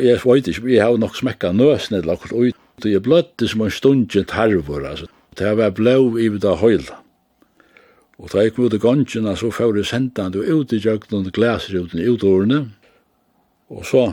jeg 0.00 0.18
vet 0.24 0.48
ikke, 0.48 0.68
jeg 0.72 0.82
har 0.82 0.96
nok 0.98 1.14
smekka 1.14 1.52
nøsnedla 1.54 2.16
akkurat 2.16 2.48
ut, 2.48 2.63
Det 2.82 2.94
er 2.94 3.02
bløtte 3.04 3.48
som 3.48 3.62
en 3.64 3.72
stundje 3.72 4.24
tarvor, 4.28 4.84
altså. 4.86 5.06
Det 5.38 5.50
var 5.58 5.74
blå 5.74 6.18
i 6.18 6.28
det 6.28 6.58
høyla. 6.60 7.00
Og 8.18 8.30
da 8.30 8.44
jeg 8.44 8.54
kom 8.54 8.68
ut 8.68 8.76
i 8.76 8.78
gongina, 8.78 9.34
så 9.36 9.50
fyrir 9.50 9.86
sendan 9.86 10.34
du 10.34 10.42
ut 10.42 10.72
i 10.72 10.78
jøgnen 10.78 11.26
og 11.26 11.34
glæser 11.34 11.82
ut 11.82 11.94
i 11.98 12.06
utårene. 12.10 12.60
Og 13.74 13.82
så 13.88 14.04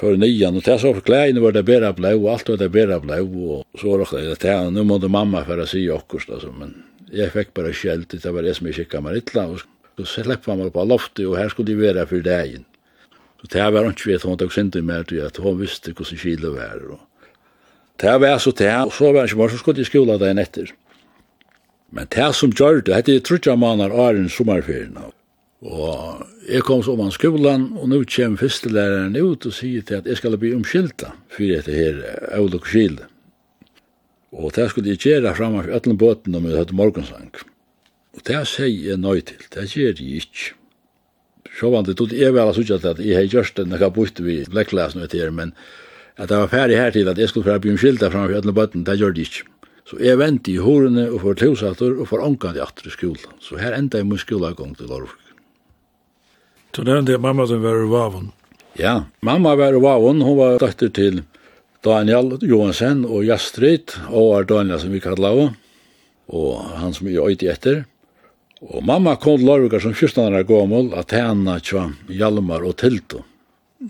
fyrir 0.00 0.18
nian, 0.20 0.56
og 0.56 0.64
det 0.64 0.78
så 0.80 0.94
for 0.94 1.04
klæene 1.04 1.42
var 1.44 1.54
det 1.54 1.66
bæra 1.68 1.92
blå, 1.96 2.14
og 2.22 2.32
alt 2.32 2.48
var 2.48 2.60
det 2.62 2.70
bæra 2.72 2.98
blå, 3.02 3.20
og 3.60 3.80
så 3.80 3.92
var 3.92 4.04
det 4.10 4.40
det 4.42 4.50
her, 4.50 4.70
nu 4.70 4.84
måtte 4.84 5.08
mamma 5.08 5.44
fyrir 5.44 5.68
si 5.70 5.84
okkurst, 5.92 6.32
altså, 6.34 6.50
men 6.52 6.74
jeg 7.12 7.30
fikk 7.30 7.52
bare 7.54 7.72
skjelt, 7.76 8.10
det 8.10 8.32
var 8.34 8.42
det 8.42 8.56
som 8.56 8.66
jeg 8.66 8.80
kikka 8.80 9.02
meg 9.04 9.20
littla, 9.20 9.46
og 9.52 9.60
så 10.00 10.24
sleppa 10.24 10.56
meg 10.58 10.72
på 10.74 10.86
loftet, 10.88 11.26
og 11.28 11.36
her 11.38 11.52
skulle 11.52 11.76
jeg 11.76 11.82
være 11.82 12.06
fyrir 12.10 12.26
dagen. 12.26 12.64
Så 13.42 13.52
det 13.52 13.66
var 13.74 13.90
ikke 13.90 14.10
vet, 14.10 14.24
hun 14.24 14.40
tok 14.40 14.54
sindi 14.56 14.80
mer 14.82 15.04
til 15.06 15.22
at 15.22 15.36
hun 15.36 15.60
visste 15.60 15.92
hvordan 15.92 16.18
kilo 16.18 16.54
var, 16.56 16.80
og 16.90 17.00
Det 18.00 18.14
var 18.20 18.38
så 18.38 18.50
det, 18.50 18.72
og 18.74 18.92
så 18.92 19.12
var 19.12 19.22
det 19.22 19.30
ikke 19.30 19.40
bare 19.42 19.54
så 19.54 19.60
skulle 19.60 19.82
jeg 19.84 19.90
skola 19.90 20.18
dagen 20.18 20.42
etter. 20.42 20.72
Men 21.94 22.08
det 22.10 22.30
som 22.34 22.50
gjør 22.50 22.82
det, 22.82 23.04
det 23.06 23.14
er 23.14 23.26
trutja 23.26 23.54
manar 23.56 23.94
åren 23.94 24.26
sommerferien. 24.28 24.96
Og 25.64 26.24
jeg 26.50 26.64
kom 26.66 26.82
så 26.82 26.92
om 26.92 27.04
han 27.06 27.14
skolan, 27.14 27.68
og 27.78 27.88
nå 27.88 28.02
kommer 28.10 28.40
fyrstelæreren 28.42 29.14
ut 29.16 29.46
og 29.46 29.54
sier 29.54 29.84
til 29.86 30.02
at 30.02 30.08
jeg 30.10 30.18
skal 30.18 30.36
bli 30.40 30.52
omskylda 30.56 31.14
for 31.32 31.46
dette 31.46 31.72
her 31.72 32.02
Aule 32.34 32.58
og 32.58 32.66
Kjilde. 32.66 33.06
Og 34.34 34.50
det 34.56 34.66
skulle 34.70 34.90
jeg 34.90 35.00
gjøre 35.04 35.36
fremme 35.38 35.62
for 35.62 35.78
øtlen 35.78 35.98
båten 36.00 36.34
om 36.34 36.48
jeg 36.48 36.58
hørte 36.58 36.76
morgensang. 36.76 37.30
Og 38.14 38.26
det 38.26 38.42
sier 38.50 38.90
jeg 38.90 39.00
nøy 39.00 39.22
til, 39.22 39.46
det 39.54 39.70
gjør 39.70 39.94
jeg 39.94 40.20
ikke. 40.24 40.52
Så 41.54 41.70
var 41.70 41.86
det, 41.86 41.94
jeg 42.18 42.34
var 42.34 42.50
altså 42.50 42.64
ikke 42.64 42.80
at 42.82 42.98
jeg 42.98 43.16
har 43.16 43.30
gjort 43.30 43.54
det, 43.56 43.68
når 43.68 43.78
jeg 43.78 43.86
har 43.86 43.94
bort 43.94 44.18
vi 44.18 44.38
ved 44.40 44.50
blekklæsen, 44.50 45.06
men 45.34 45.54
at 46.16 46.30
det 46.30 46.38
var 46.38 46.52
ferdig 46.52 46.78
her 46.78 46.94
til 46.94 47.08
at 47.10 47.18
jeg 47.18 47.30
skulle 47.30 47.48
fra 47.48 47.58
byen 47.58 47.78
skilta 47.80 48.10
framfor 48.12 48.38
ødne 48.38 48.54
bøtten, 48.54 48.86
det 48.86 48.98
gjør 49.00 49.14
det 49.16 49.26
ikke. 49.26 49.50
Så 49.84 49.98
jeg 50.00 50.16
vente 50.16 50.52
i 50.52 50.60
horene 50.62 51.10
og 51.10 51.20
får 51.24 51.40
tilsatter 51.42 51.98
og 51.98 52.08
får 52.08 52.22
ångkant 52.24 52.56
i 52.56 52.62
atter 52.64 52.88
i 52.88 52.92
skolen. 52.94 53.34
Så 53.42 53.58
her 53.60 53.76
enda 53.76 54.00
jeg 54.00 54.08
min 54.08 54.20
skolegång 54.20 54.72
til 54.78 54.88
Lorvik. 54.88 55.20
Du 56.74 56.82
nevnte 56.86 57.14
at 57.14 57.22
mamma 57.22 57.46
som 57.46 57.60
var 57.62 57.82
i 57.82 57.90
Vavon. 57.90 58.30
Ja, 58.80 59.04
mamma 59.22 59.52
var 59.58 59.76
i 59.76 59.82
Vavon. 59.82 60.22
Hun 60.24 60.38
var 60.38 60.56
døtter 60.62 60.88
til 60.88 61.20
Daniel 61.84 62.38
Johansen 62.40 63.04
og 63.04 63.26
Jastrid, 63.28 63.92
og 64.08 64.38
er 64.38 64.48
Daniel 64.48 64.80
som 64.80 64.94
vi 64.94 65.02
kallar 65.04 65.36
av, 65.36 65.52
og 66.32 66.64
han 66.80 66.96
som 66.96 67.10
er 67.10 67.20
øyde 67.20 67.50
etter. 67.52 67.84
Og 68.64 68.80
mamma 68.80 69.18
kom 69.20 69.36
til 69.36 69.50
Lorvik 69.50 69.76
som 69.84 69.92
14 69.92 70.32
år 70.32 70.48
gammel 70.48 70.94
at 70.96 71.12
henne 71.12 71.58
tja 71.60 71.90
Hjalmar 72.08 72.64
og 72.64 72.78
Tilton 72.80 73.26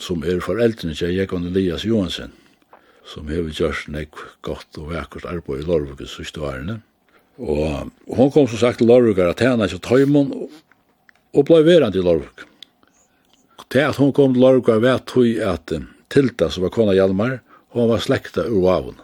som 0.02 0.24
er 0.24 0.42
foreldrene 0.42 0.96
til 0.96 1.14
Jekon 1.14 1.46
Elias 1.50 1.85
Johansen, 1.87 2.33
som 3.07 3.28
har 3.28 3.46
gjort 3.52 3.87
nek 3.92 4.18
godt 4.46 4.80
og 4.80 4.90
vekkert 4.92 5.28
arbeid 5.28 5.62
i 5.62 5.68
Lorvik 5.68 6.02
i 6.04 6.09
siste 6.11 6.42
årene. 6.42 6.80
Og 7.38 7.90
hun 8.07 8.30
kom 8.33 8.48
som 8.48 8.61
sagt 8.61 8.80
til 8.80 8.88
Lorvik 8.90 9.18
at 9.22 9.42
henne 9.44 9.68
ikke 9.68 9.83
tøymon 9.85 10.33
og 11.35 11.46
ble 11.46 11.62
verand 11.66 11.96
i 11.96 12.04
Lorvuk. 12.04 12.46
Til 13.70 13.88
at 13.88 13.98
hun 13.98 14.12
kom 14.14 14.35
til 14.35 14.44
Lorvik 14.44 14.70
og 14.72 14.85
vet 14.85 15.16
hun 15.16 15.42
at 15.42 15.74
Tilda 16.14 16.50
som 16.52 16.62
var 16.62 16.70
kona 16.70 16.92
Hjalmar, 16.94 17.40
hun 17.74 17.88
var 17.90 18.02
slekta 18.02 18.44
ur 18.46 18.62
Vavun, 18.62 19.00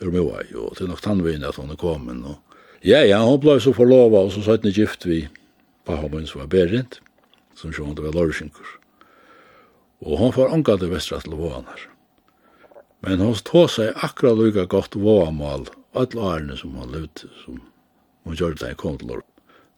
ur 0.00 0.12
Moai, 0.14 0.46
og 0.56 0.78
til 0.78 0.88
nok 0.88 1.02
tannvinn 1.04 1.44
at 1.44 1.58
hun 1.60 1.74
er 1.74 1.80
kommet. 1.80 2.22
Og 2.24 2.40
Ja, 2.84 3.00
ja, 3.00 3.22
hon 3.24 3.38
ble 3.40 3.56
så 3.64 3.72
forlova, 3.72 4.26
og 4.26 4.32
så 4.34 4.42
satt 4.44 4.64
ni 4.64 4.72
gift 4.76 5.06
vi 5.08 5.22
på 5.88 5.96
min 6.12 6.26
som 6.28 6.42
var 6.42 6.50
berint, 6.52 6.98
som 7.56 7.72
sjående 7.72 8.04
var 8.04 8.12
lorsinkur 8.12 8.83
og 10.04 10.18
hon 10.20 10.32
får 10.32 10.52
ongat 10.52 10.82
i 10.84 10.90
vestra 10.92 11.20
til 11.24 11.36
våanar. 11.38 11.86
Men 13.04 13.20
hon 13.24 13.36
tog 13.44 13.70
seg 13.72 13.96
akkurat 14.04 14.38
lukka 14.38 14.66
godt 14.68 14.96
våamal 15.00 15.66
all 15.96 16.18
årene 16.18 16.56
som 16.56 16.74
hon 16.76 16.92
lut, 16.92 17.24
som 17.44 17.60
hon 18.24 18.36
gjør 18.36 18.56
det 18.60 18.74
i 18.74 18.80
kondlor. 18.80 19.22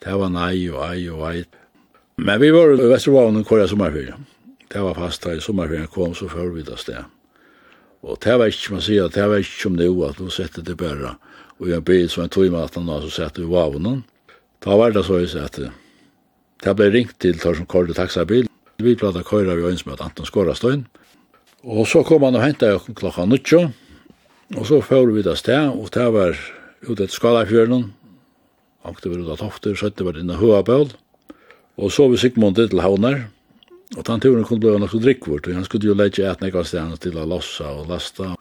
Det 0.02 0.14
var 0.18 0.32
nei 0.34 0.66
og 0.70 0.82
ei 0.88 1.06
og 1.10 1.22
ei. 1.30 1.44
Men 2.18 2.40
vi 2.42 2.50
var 2.54 2.74
i 2.74 2.88
vestra 2.90 3.14
våanen 3.14 3.46
kvar 3.46 3.66
sommarfyrja. 3.70 4.16
Det 4.66 4.82
var 4.82 4.98
fast 4.98 5.22
da 5.22 5.36
i 5.36 5.42
sommarfyrja 5.42 5.90
kom 5.94 6.14
så 6.14 6.28
før 6.30 6.50
vi 6.56 6.66
det 6.66 6.78
sted. 6.82 7.06
Og 8.02 8.18
det 8.22 8.34
var 8.38 8.50
ikke, 8.50 8.74
man 8.74 8.84
sier, 8.84 9.08
det 9.10 9.24
var 9.26 9.42
ikke 9.42 9.62
som 9.62 9.78
det 9.78 9.88
nu, 9.90 10.02
at 10.06 10.18
nå 10.20 10.30
sette 10.30 10.62
det 10.62 10.76
bare, 10.78 11.16
og 11.58 11.70
jeg 11.70 11.84
bygde 11.84 12.10
som 12.12 12.26
en 12.26 12.30
tog 12.30 12.50
med 12.52 12.60
at 12.62 12.76
han 12.78 12.90
så 13.06 13.10
sette 13.10 13.42
vi 13.42 13.48
våanen. 13.50 14.04
Da 14.62 14.76
var 14.78 14.92
det 14.94 15.04
så 15.06 15.18
jeg 15.22 15.32
sette, 15.32 15.70
det 16.62 16.76
ble 16.76 16.90
ringt 16.92 17.18
til 17.20 17.38
tar 17.38 17.56
som 17.58 17.66
kordet 17.66 17.96
taxabil, 17.98 18.46
Vi 18.76 18.94
ble 18.94 19.12
da 19.12 19.22
køyra 19.24 19.56
vi 19.56 19.64
øyne 19.64 19.88
med 19.88 20.00
Anton 20.04 20.28
Skårastøyn. 20.28 20.86
Og 21.64 21.86
så 21.88 22.02
kom 22.04 22.22
han 22.22 22.36
og 22.36 22.44
hentet 22.44 22.76
oss 22.76 22.88
klokka 22.94 23.24
nuttjo. 23.24 23.70
Og 24.54 24.66
så 24.68 24.82
fører 24.84 25.14
vi 25.14 25.24
det 25.26 25.38
sted, 25.40 25.72
og 25.72 25.88
det 25.94 26.06
var 26.14 26.36
ute 26.84 27.06
etter 27.06 27.16
skalafjørnen. 27.16 27.88
Ankte 28.86 29.10
vi 29.10 29.18
ut 29.18 29.32
av 29.32 29.40
tofter, 29.40 29.74
søtte 29.74 30.04
var 30.06 30.18
inne 30.20 30.36
høabøl. 30.38 30.92
Og 31.76 31.90
så 31.90 32.06
vi 32.12 32.20
Sigmund 32.20 32.60
til 32.60 32.84
havner. 32.84 33.26
Og 33.96 34.02
den 34.06 34.20
turen 34.22 34.44
kunne 34.44 34.60
bli 34.60 34.88
så 34.90 35.00
drikkvort, 35.02 35.46
og 35.46 35.54
han 35.54 35.64
skulle 35.64 35.88
jo 35.88 35.96
leggja 35.96 36.32
et 36.32 36.42
nekka 36.42 36.64
stedet 36.66 37.00
til 37.00 37.18
å 37.18 37.26
lossa 37.26 37.70
og 37.80 37.90
lasta. 37.90 38.34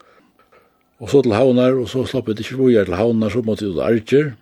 Og 1.00 1.10
så 1.10 1.22
til 1.22 1.34
havner, 1.36 1.76
og 1.80 1.88
så 1.88 2.04
slapp 2.06 2.28
vi 2.28 2.38
ikke 2.42 2.58
vojer 2.60 2.88
til 2.88 2.98
havner, 2.98 3.30
så 3.30 3.42
måtte 3.46 3.64
vi 3.64 3.72
ut 3.72 3.80
av 3.80 3.90
Arger. 3.90 4.34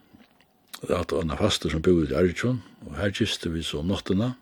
Det 0.85 0.91
var 0.91 1.21
en 1.23 1.37
faster 1.39 1.73
som 1.73 1.83
bor 1.85 2.05
i 2.05 2.17
Arger, 2.17 2.57
og 2.89 2.97
her 2.99 3.13
kiste 3.15 3.53
vi 3.53 3.63
så 3.65 3.83
nottena. 3.85 4.35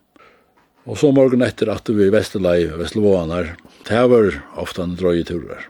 Og 0.83 0.99
så 0.99 1.13
morgen 1.15 1.45
etter 1.45 1.69
at 1.71 1.87
vi 1.87 2.09
i 2.09 2.11
Vesterlei, 2.11 2.65
Vestlevåanar, 2.75 3.53
det 3.87 4.01
var 4.11 4.33
ofte 4.59 4.83
en 4.83 4.97
drøye 4.99 5.23
turer. 5.27 5.69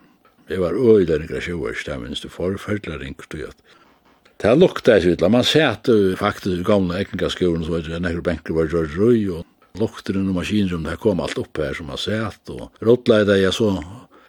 Jeg 0.49 0.59
var 0.59 0.74
øyler 0.74 1.22
en 1.22 1.30
grasjøver, 1.30 1.78
det 1.86 1.97
minst 2.01 2.26
du 2.26 2.32
forferdelig 2.34 2.99
ringt 3.01 3.30
og 3.30 3.43
gjøtt. 3.43 3.59
Det 4.41 4.55
lukta 4.57 4.97
et 4.97 5.05
vitla. 5.05 5.30
Man 5.32 5.45
ser 5.47 5.70
at 5.70 5.89
faktisk 6.20 6.64
i 6.64 6.66
gamle 6.68 6.97
ekningaskolen, 6.99 7.64
så 7.64 7.76
var 7.76 7.86
det 7.86 8.01
nekker 8.01 8.26
benker 8.26 8.57
var 8.57 8.74
røy 8.74 8.89
røy, 8.97 9.22
og 9.38 9.80
lukteren 9.80 10.28
og 10.32 10.39
maskinrum, 10.39 10.84
det 10.84 10.97
kom 11.01 11.22
alt 11.24 11.38
opp 11.39 11.61
her 11.61 11.78
som 11.78 11.88
man 11.93 12.01
ser 12.01 12.26
at, 12.28 12.41
og 12.49 12.74
rådleida 12.84 13.38
jeg 13.39 13.53
så 13.55 13.70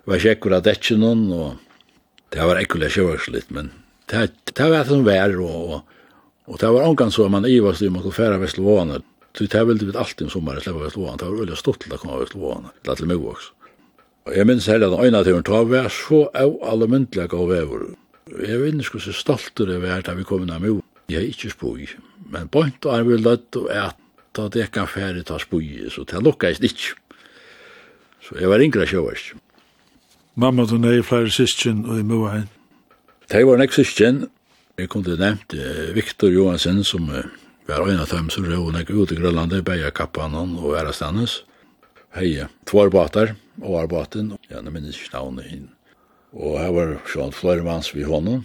var 0.04 0.20
sjekker 0.20 0.54
av 0.56 0.62
detjenon, 0.68 1.24
og 1.32 2.28
det 2.32 2.44
var 2.44 2.60
ekkulig 2.60 2.92
sjøvarslitt, 2.92 3.50
men 3.56 3.72
det 4.12 4.28
var 4.60 4.78
det 4.78 4.86
som 4.92 5.04
vær, 5.06 5.36
og, 5.40 5.74
og, 5.74 5.98
og 6.52 6.60
det 6.60 6.70
var 6.76 6.88
omgang 6.88 7.12
så 7.12 7.28
man 7.32 7.48
ivast 7.48 7.82
i 7.82 7.90
man 7.90 8.04
skulle 8.04 8.20
færa 8.20 8.40
Vestlevåanar. 8.40 9.04
Så 9.34 9.46
det 9.50 9.64
ville 9.66 9.86
vi 9.86 9.98
alltid 9.98 10.26
om 10.26 10.30
sommaren 10.30 10.60
släppa 10.60 10.84
vi 10.84 10.90
slåan. 10.90 11.18
Det 11.18 11.24
var 11.24 11.36
väldigt 11.36 11.58
stort 11.58 11.82
till 11.82 11.92
att 11.92 12.00
komma 12.00 12.18
vi 12.18 12.26
slåan. 12.26 12.68
Det 12.82 12.88
var 12.88 12.96
till 12.96 13.06
mig 13.06 13.16
också. 13.16 13.52
Og 14.24 14.32
jeg 14.36 14.46
minns 14.48 14.66
heller 14.66 14.88
den 14.88 15.04
øyne 15.04 15.24
turen 15.24 15.44
hun, 15.46 15.70
vi 15.70 15.76
var 15.76 15.88
så 15.88 16.28
av 16.34 16.56
alle 16.64 16.86
myndelig 16.88 17.28
gav 17.28 17.48
vever. 17.48 17.82
Jeg 18.40 18.60
vet 18.60 18.80
ikke 18.80 19.00
så 19.00 19.12
stolt 19.12 19.52
det 19.58 19.82
var 19.82 20.00
da 20.00 20.14
vi 20.16 20.24
kom 20.24 20.42
inn 20.42 20.52
av 20.54 20.62
mor. 20.64 20.80
Jeg 21.12 21.20
er 21.20 21.28
ikke 21.28 21.50
spøy, 21.52 21.88
men 22.32 22.48
point 22.48 22.86
og 22.88 22.96
er 22.96 23.04
vi 23.04 23.18
lødt 23.20 23.56
og 23.60 23.68
at 23.68 23.98
da 24.36 24.48
det 24.48 24.70
kan 24.72 24.88
færre 24.88 25.22
ta 25.22 25.36
spøy, 25.38 25.90
så 25.92 26.06
det 26.08 26.22
lukka 26.24 26.48
jeg 26.48 26.64
ikke. 26.64 26.96
Så 28.24 28.40
jeg 28.40 28.48
var 28.48 28.64
yngre 28.64 28.86
sjøvers. 28.88 29.34
Mamma 30.40 30.64
du 30.64 30.78
nei 30.80 31.02
flere 31.04 31.28
syskjen 31.30 31.84
og 31.84 32.00
i 32.00 32.02
mor 32.08 32.30
hei. 32.32 32.46
Det 33.28 33.44
var 33.44 33.60
nek 33.60 33.76
syskjen. 33.76 34.24
Jeg 34.80 34.88
kunne 34.88 35.04
til 35.04 35.20
nevnt 35.20 35.52
Viktor 35.94 36.32
Johansen 36.32 36.80
som 36.84 37.12
var 37.66 37.88
en 37.88 38.00
av 38.00 38.08
dem 38.08 38.30
som 38.30 38.44
råd 38.44 38.74
nek 38.74 38.90
ut 38.90 39.12
i 39.12 39.16
Grønlandet, 39.16 39.64
beia 39.64 39.90
kappan 39.90 40.34
og 40.36 40.76
æra 40.76 40.92
stannes. 40.92 41.42
Hei, 42.14 42.44
två 42.68 42.90
båtar, 42.92 43.34
og 43.62 43.78
arbeiten, 43.80 44.34
ja, 44.50 44.60
jeg 44.60 44.72
minnes 44.72 44.98
ikke 44.98 45.16
navnet 45.16 45.48
inn. 45.50 45.68
Og 46.34 46.58
her 46.60 46.72
var 46.74 46.92
sånn 47.08 47.32
flere 47.34 47.64
manns 47.64 47.92
vi 47.94 48.04
hånden, 48.04 48.44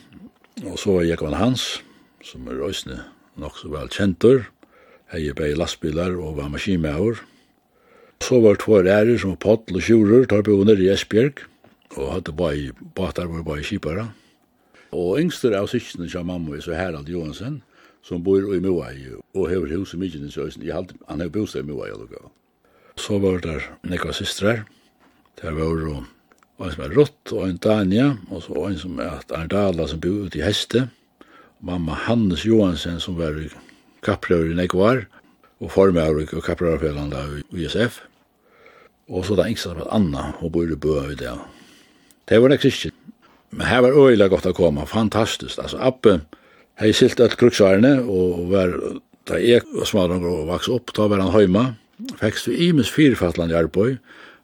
og 0.63 0.77
så 0.79 0.95
var 0.97 1.07
Jekvann 1.07 1.37
Hans, 1.37 1.81
som 2.23 2.47
er 2.47 2.61
røysne 2.61 3.01
nok 3.39 3.59
så 3.59 3.71
vel 3.73 3.91
kjentur, 3.91 4.47
hei 5.11 5.29
bei 5.35 5.51
lastbilar 5.57 6.15
og 6.17 6.37
var 6.39 6.51
maskinmauer. 6.53 7.19
Så 8.23 8.41
var 8.43 8.59
två 8.59 8.81
ærer 8.83 9.17
som 9.19 9.37
Pottel 9.39 9.79
og 9.79 9.85
Tjurer, 9.85 10.27
tar 10.27 10.43
på 10.43 10.57
under 10.59 10.79
i 10.79 10.91
Esbjerg, 10.93 11.43
og 11.97 12.13
hadde 12.13 12.35
bare 12.35 12.73
båtar 12.95 13.29
var 13.31 13.43
bare 13.43 13.63
kipare. 13.65 14.09
Og 14.91 15.19
yngster 15.21 15.55
av 15.57 15.69
syskene 15.71 16.09
som 16.09 16.27
mamma, 16.27 16.59
så 16.61 16.75
Harald 16.75 17.09
Johansen, 17.09 17.61
som 18.03 18.23
bor 18.23 18.53
i 18.55 18.59
Moai 18.63 18.95
og 19.35 19.49
hever 19.49 19.77
hus 19.77 19.93
i 19.93 19.97
Mykines 19.97 20.37
i 20.37 20.39
Øysen. 20.39 20.65
Han 21.07 21.21
hever 21.21 21.29
bostad 21.29 21.63
i 21.63 21.67
Moai 21.67 21.91
og 21.91 22.05
lukka. 22.05 22.29
Så 22.97 23.19
var 23.19 23.39
der 23.39 23.65
nekva 23.83 24.13
systrar. 24.13 24.65
Der 25.41 25.51
var 25.51 25.63
jo 25.63 26.03
en 26.59 26.71
som 26.71 26.83
er 26.83 26.95
Rott 26.95 27.31
og 27.31 27.45
en 27.47 27.57
Dania, 27.57 28.17
og 28.29 28.43
så 28.43 28.65
en 28.67 28.77
som 28.77 28.99
er 28.99 29.21
Arndala 29.31 29.87
som 29.87 30.01
bor 30.01 30.25
ute 30.27 30.39
i 30.39 30.43
Heste. 30.43 30.89
Mamma 31.61 31.93
Hannes 31.93 32.45
Johansen 32.45 32.99
som 32.99 33.17
var 33.17 33.37
kapprøver 34.03 34.51
i 34.51 34.55
nekvar, 34.55 35.05
og 35.59 35.71
formøver 35.71 36.35
og 36.35 36.43
kapprøverfellan 36.43 37.11
der 37.11 37.39
i 37.39 37.65
USF. 37.65 38.01
Og 39.09 39.25
så 39.25 39.35
da 39.35 39.47
yngsta 39.49 39.73
var 39.73 39.89
Anna, 39.95 40.33
og 40.39 40.51
bor 40.51 40.67
i 40.67 40.75
Bø 40.75 41.11
i 41.11 41.15
det. 41.15 41.33
Det 42.29 42.41
var 42.41 42.51
nek 42.51 42.61
sikkert. 42.61 42.95
Men 43.51 43.67
her 43.67 43.81
var 43.81 43.95
øyla 43.97 44.27
godt 44.29 44.45
å 44.45 44.53
komme, 44.53 44.85
fantastisk. 44.85 45.57
Altså, 45.57 45.79
Appen, 45.81 46.21
hei 46.79 46.93
silt 46.95 47.19
alt 47.19 47.35
kruksvarene, 47.39 47.97
og 48.07 48.49
var, 48.53 48.73
da 49.27 49.39
jeg 49.41 49.65
var 49.75 49.87
smadronger 49.89 50.31
og 50.31 50.49
vaks 50.53 50.69
opp, 50.71 50.93
da 50.95 51.09
var 51.11 51.19
han 51.23 51.33
høyma, 51.33 51.65
fekst 52.21 52.47
vi 52.47 52.69
imens 52.69 52.91
firefattland 52.95 53.51
i 53.51 53.57
Arboi, 53.59 53.97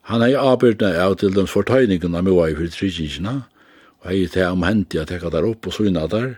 han 0.09 0.21
hei 0.21 0.33
avbyrdene 0.37 0.99
av 1.01 1.15
til 1.21 1.33
dems 1.33 1.53
fortøyningene 1.55 2.19
av 2.19 2.27
moa 2.27 2.49
i 2.51 2.57
fyrir 2.57 3.29
og 3.31 4.09
hei 4.11 4.25
til 4.29 4.51
om 4.51 4.65
hendi 4.67 4.99
at 5.01 5.09
hekka 5.09 5.31
der 5.33 5.47
opp 5.47 5.65
og 5.65 5.73
suna 5.73 6.05
der, 6.11 6.35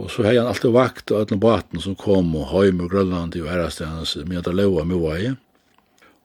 og 0.00 0.08
så 0.08 0.24
hei 0.24 0.38
han 0.38 0.48
alltid 0.48 0.72
vakt 0.72 1.12
av 1.12 1.26
den 1.28 1.42
baten 1.42 1.82
som 1.82 1.98
kom 1.98 2.30
og 2.38 2.54
høym 2.54 2.80
og 2.80 2.94
grønland 2.94 3.36
i 3.36 3.42
verastegans, 3.44 4.14
med 4.24 4.38
at 4.40 4.46
det 4.48 4.54
leva 4.56 4.86
moa 4.88 5.18
i, 5.18 5.32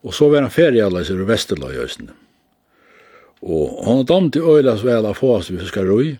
og 0.06 0.14
så 0.14 0.30
var 0.30 0.46
han 0.46 0.54
ferie 0.54 0.84
alla 0.86 1.02
i 1.02 1.26
Vesterløy 1.26 1.74
i 1.74 1.82
Østene. 1.82 2.14
Og 3.42 3.82
han 3.84 4.06
domte 4.06 4.40
øyla 4.40 4.76
vel 4.80 5.04
av 5.10 5.18
få 5.18 5.40
vi 5.50 5.66
skal 5.66 5.90
roi, 5.90 6.16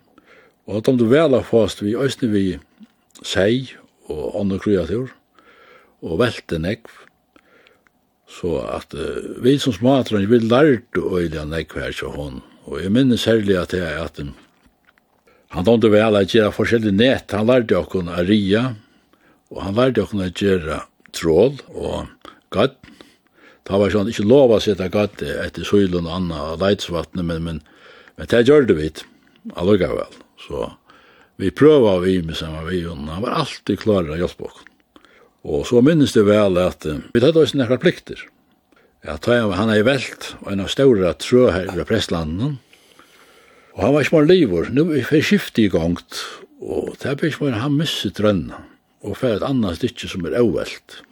Og 0.66 0.80
at 0.80 0.88
om 0.90 0.98
du 0.98 1.06
vel 1.10 1.34
har 1.34 1.46
fast 1.46 1.82
vi 1.82 1.94
østene 1.98 2.32
vi 2.32 2.46
sei 3.22 3.68
og 4.10 4.40
andre 4.40 4.58
kreatur 4.62 5.12
og 6.04 6.18
velte 6.20 6.58
nekv, 6.60 6.90
så 8.26 8.58
at 8.68 8.94
uh, 8.94 9.38
vi 9.42 9.56
som 9.62 9.74
smatran 9.74 10.26
vi 10.28 10.40
lærte 10.42 11.00
øyla 11.00 11.46
nekv 11.48 11.78
her 11.80 11.94
til 11.94 12.12
hon. 12.14 12.42
Og 12.66 12.82
jeg 12.82 12.92
minnes 12.92 13.22
særlig 13.22 13.56
at 13.58 13.74
jeg 13.74 13.86
at 14.02 14.18
um, 14.20 14.34
han 15.54 15.64
tomte 15.64 15.90
vel 15.90 16.18
at 16.18 16.34
gjøre 16.34 16.52
forskjellige 16.52 16.98
nett, 16.98 17.32
han 17.32 17.46
lærte 17.46 17.78
okkon 17.78 18.10
a 18.10 18.26
ria, 18.26 18.74
og 19.54 19.62
han 19.62 19.78
lærte 19.78 20.02
okkon 20.02 20.26
a 20.26 20.28
gjøre 20.34 20.82
trål 21.16 21.62
og 21.72 22.10
gatt, 22.54 22.76
Da 23.66 23.80
var 23.80 23.90
sånn, 23.90 24.06
ikke 24.06 24.26
lov 24.30 24.52
å 24.54 24.60
sette 24.62 24.86
gatt 24.94 25.22
etter 25.26 25.66
søylen 25.66 26.06
og 26.06 26.12
annet 26.20 26.38
og 26.38 26.60
leitsvattnet, 26.62 27.26
men, 27.26 27.42
men, 27.42 27.58
men 28.14 28.30
det 28.30 28.44
gjør 28.46 28.68
det 28.68 28.76
vidt, 28.78 29.02
allukka 29.58 29.90
vel. 29.90 30.20
Så 30.46 30.70
vi 31.36 31.50
prøva 31.52 31.98
vi 32.04 32.20
med 32.24 32.38
samme 32.38 32.64
vi, 32.70 32.84
og 32.86 33.02
han 33.10 33.24
var 33.24 33.42
alltid 33.42 33.82
klar 33.82 34.08
å 34.08 34.18
hjelpe 34.18 34.48
oss. 34.48 34.62
Og 35.46 35.66
så 35.68 35.82
minnes 35.84 36.14
det 36.14 36.24
vel 36.26 36.56
at 36.58 36.86
vi 36.86 37.22
tatt 37.22 37.36
oss 37.38 37.54
nekra 37.54 37.78
plikter. 37.78 38.22
Ja, 39.06 39.18
han 39.22 39.70
er 39.70 39.84
velt, 39.86 40.32
og 40.42 40.48
en 40.50 40.64
av 40.64 40.70
større 40.72 41.12
trø 41.22 41.50
her 41.54 41.68
i 41.70 41.84
prestlanden. 41.86 42.56
Og 43.76 43.82
han 43.84 43.92
var 43.94 44.06
ikke 44.06 44.16
bare 44.16 44.30
livor, 44.32 44.70
nu 44.72 44.88
er 44.88 45.04
vi 45.06 45.20
skiftet 45.22 45.66
i 45.66 45.68
gongt, 45.70 46.22
og 46.58 46.96
det 46.98 47.12
er 47.12 47.28
ikke 47.28 47.44
bare 47.44 47.60
han 47.62 47.76
misset 47.76 48.16
drønna, 48.18 48.64
og 49.04 49.18
for 49.20 49.36
et 49.36 49.44
annet 49.46 49.78
stykke 49.78 50.10
som 50.10 50.26
er 50.26 50.38
avvelt. 50.40 51.02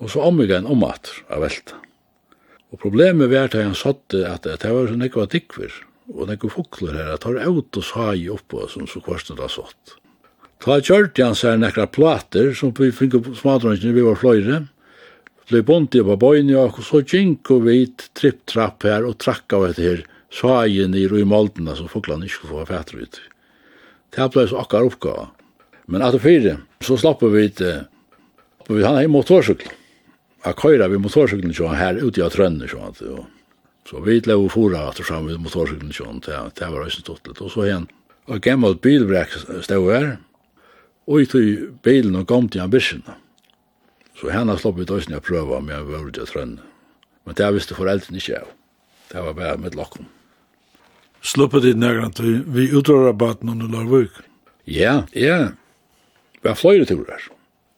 Og 0.00 0.10
så 0.10 0.24
omgå 0.24 0.56
en 0.56 0.66
omater 0.66 1.20
av 1.28 1.44
velta. 1.44 1.76
Og 2.72 2.80
problemet 2.80 3.30
var 3.30 3.50
at 3.50 3.58
han 3.58 3.76
satt 3.76 4.16
at 4.16 4.48
det 4.48 4.72
var 4.72 4.88
så 4.88 4.96
nekva 4.96 5.28
dikver, 5.30 5.70
og 6.10 6.28
nekku 6.28 6.50
fukler 6.52 6.96
her, 6.96 7.14
at 7.14 7.24
har 7.26 7.38
ut 7.46 7.78
og 7.78 7.86
sa 7.86 8.10
i 8.14 8.28
oppå 8.32 8.66
som 8.70 8.88
så 8.90 9.02
kvarstna 9.04 9.38
da 9.38 9.48
sått. 9.50 9.96
Ta 10.60 10.76
kjørte 10.84 11.24
han 11.24 11.38
seg 11.38 11.60
nekra 11.60 11.86
plater 11.88 12.52
som 12.56 12.74
vi 12.76 12.90
fink 12.92 13.16
smadransene 13.38 13.94
vi 13.96 14.04
var 14.04 14.18
fløyre, 14.20 14.60
ble 15.50 15.62
bonti 15.66 16.02
på 16.04 16.16
bøyne, 16.20 16.54
og 16.60 16.78
så 16.84 17.00
gink 17.02 17.48
og 17.50 17.64
vit 17.66 18.10
tripp-trapp 18.18 18.84
her 18.86 19.06
og 19.08 19.18
trakk 19.22 19.56
av 19.56 19.70
etter 19.70 20.04
sajen 20.30 20.94
i 20.94 21.06
roi 21.10 21.24
moldena 21.26 21.74
som 21.78 21.88
fuklene 21.90 22.28
ikke 22.28 22.42
skulle 22.42 22.60
få 22.60 22.68
fætter 22.68 23.02
ut. 23.02 23.20
Det 24.14 24.28
ble 24.34 24.46
så 24.50 24.60
akkar 24.60 24.86
oppgave. 24.86 25.30
Men 25.90 26.04
at 26.06 26.20
fire, 26.22 26.58
så 26.84 26.98
slapp 27.00 27.24
vi 27.32 27.48
til, 27.56 27.82
vi 28.68 28.84
han 28.84 29.00
er 29.00 29.08
i 29.08 29.10
motorsykkel. 29.10 29.76
a 30.44 30.52
køyra 30.56 30.88
vi 30.88 30.96
motorsyklen 30.96 31.52
her 31.76 31.98
ute 32.00 32.20
i 32.20 32.28
trønne, 32.30 32.68
sånn 32.68 32.86
at, 32.86 33.02
og 33.02 33.26
Så 33.88 34.00
vi 34.04 34.20
lå 34.20 34.36
og 34.44 34.52
fora 34.52 34.88
at 34.90 35.00
fram 35.04 35.26
med 35.26 35.40
motorcyklen 35.42 35.94
sjón, 35.94 36.20
det, 36.24 36.36
det 36.58 36.68
var 36.68 36.84
også 36.84 37.02
stått 37.02 37.40
Og 37.40 37.50
så 37.50 37.66
igjen, 37.66 37.88
og 38.28 38.42
gammel 38.44 38.76
bilbrek 38.78 39.32
stod 39.64 39.88
her, 39.90 40.10
og 41.08 41.22
i 41.22 41.26
tog 41.26 41.80
bilen 41.82 42.18
og 42.20 42.28
kom 42.28 42.48
til 42.48 42.62
ambisjonen. 42.62 43.16
Så 44.20 44.30
henne 44.30 44.54
slopp 44.60 44.78
vi 44.78 44.86
døysen 44.86 45.16
jeg 45.16 45.24
prøve 45.24 45.56
om 45.56 45.70
jeg 45.72 45.86
var 45.88 46.10
til 46.12 46.28
trønne. 46.28 46.62
Men 47.24 47.36
det 47.36 47.48
visste 47.56 47.76
foreldrene 47.76 48.20
ikke 48.20 48.42
av. 48.42 48.50
Det 49.10 49.22
var 49.24 49.36
bare 49.38 49.58
med 49.58 49.76
lokken. 49.78 50.06
Sluppet 51.24 51.64
ditt 51.64 51.80
nærmere 51.80 52.12
til 52.16 52.40
vi 52.48 52.68
utrører 52.76 53.16
baten 53.16 53.50
under 53.52 53.68
Larvøk? 53.68 54.22
Ja, 54.68 55.04
ja. 55.16 55.52
Vi 56.40 56.48
var 56.48 56.56
flere 56.56 56.86
turer. 56.88 57.26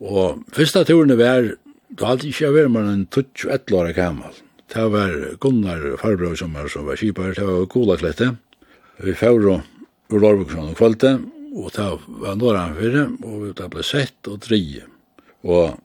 Og 0.03 0.43
første 0.55 0.85
turene 0.87 1.17
var, 1.19 1.55
det 1.91 2.07
hadde 2.07 2.29
ikke 2.29 2.53
vært 2.55 2.75
med 2.75 2.91
en 2.91 3.07
21 3.07 3.79
år 3.79 3.95
gammel. 3.97 4.35
Mm 4.35 4.52
Det 4.73 4.89
var 4.89 5.37
Gunnar 5.41 5.83
Farbrøy 6.01 6.37
som 6.37 6.55
var, 6.57 6.69
som 6.73 6.87
var 6.89 6.97
kipar, 6.97 7.35
det 7.37 7.45
var 7.45 7.67
Kola 7.69 7.99
Klette. 8.01 8.31
Vi 9.05 9.13
fjør 9.13 9.49
og 9.53 10.15
Lorvuksson 10.17 10.71
og 10.71 10.79
Kvalte, 10.79 11.11
og 11.53 11.69
det 11.77 11.89
var 12.23 12.39
Norran 12.41 12.77
Fyre, 12.79 13.03
og 13.21 13.51
det 13.59 13.69
ble 13.73 13.85
sett 13.85 14.31
og 14.33 14.39
drie. 14.47 14.87
Og 15.45 15.77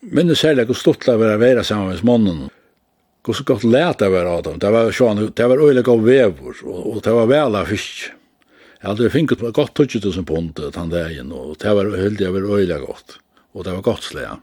minnes 0.00 0.40
særlig 0.40 0.64
hvor 0.70 0.78
stort 0.80 1.04
det 1.04 1.18
var 1.20 1.34
å 1.34 1.42
være 1.42 1.64
sammen 1.66 1.92
med 1.92 2.04
mannen. 2.08 2.46
Hvor 3.22 3.36
så 3.36 3.44
godt 3.46 3.66
lät 3.68 4.00
det 4.00 4.08
var 4.10 4.30
av 4.30 4.40
dem. 4.46 4.56
Det 4.58 4.70
var, 4.72 4.88
sånn, 4.96 5.20
det 5.28 5.48
var 5.52 5.60
øyelig 5.62 5.84
av 5.92 6.06
vevor, 6.06 6.62
og, 6.64 6.80
og 6.88 7.02
det 7.04 7.16
var 7.18 7.28
vel 7.30 7.58
av 7.60 7.68
fisk. 7.68 8.08
Jeg 8.80 8.88
hadde 8.88 9.12
finket 9.14 9.44
godt 9.54 9.76
20 9.78 10.08
000 10.08 10.24
pund 10.26 10.56
den 10.58 10.90
dagen, 10.90 11.36
og 11.36 11.52
det 11.60 11.76
var 11.76 11.92
heldig, 12.00 12.30
av 12.30 12.40
var 12.40 12.48
øyelig 12.56 12.80
godt. 12.86 13.18
Og 13.52 13.68
det 13.68 13.76
var 13.76 13.84
godt 13.92 14.08
slag. 14.08 14.40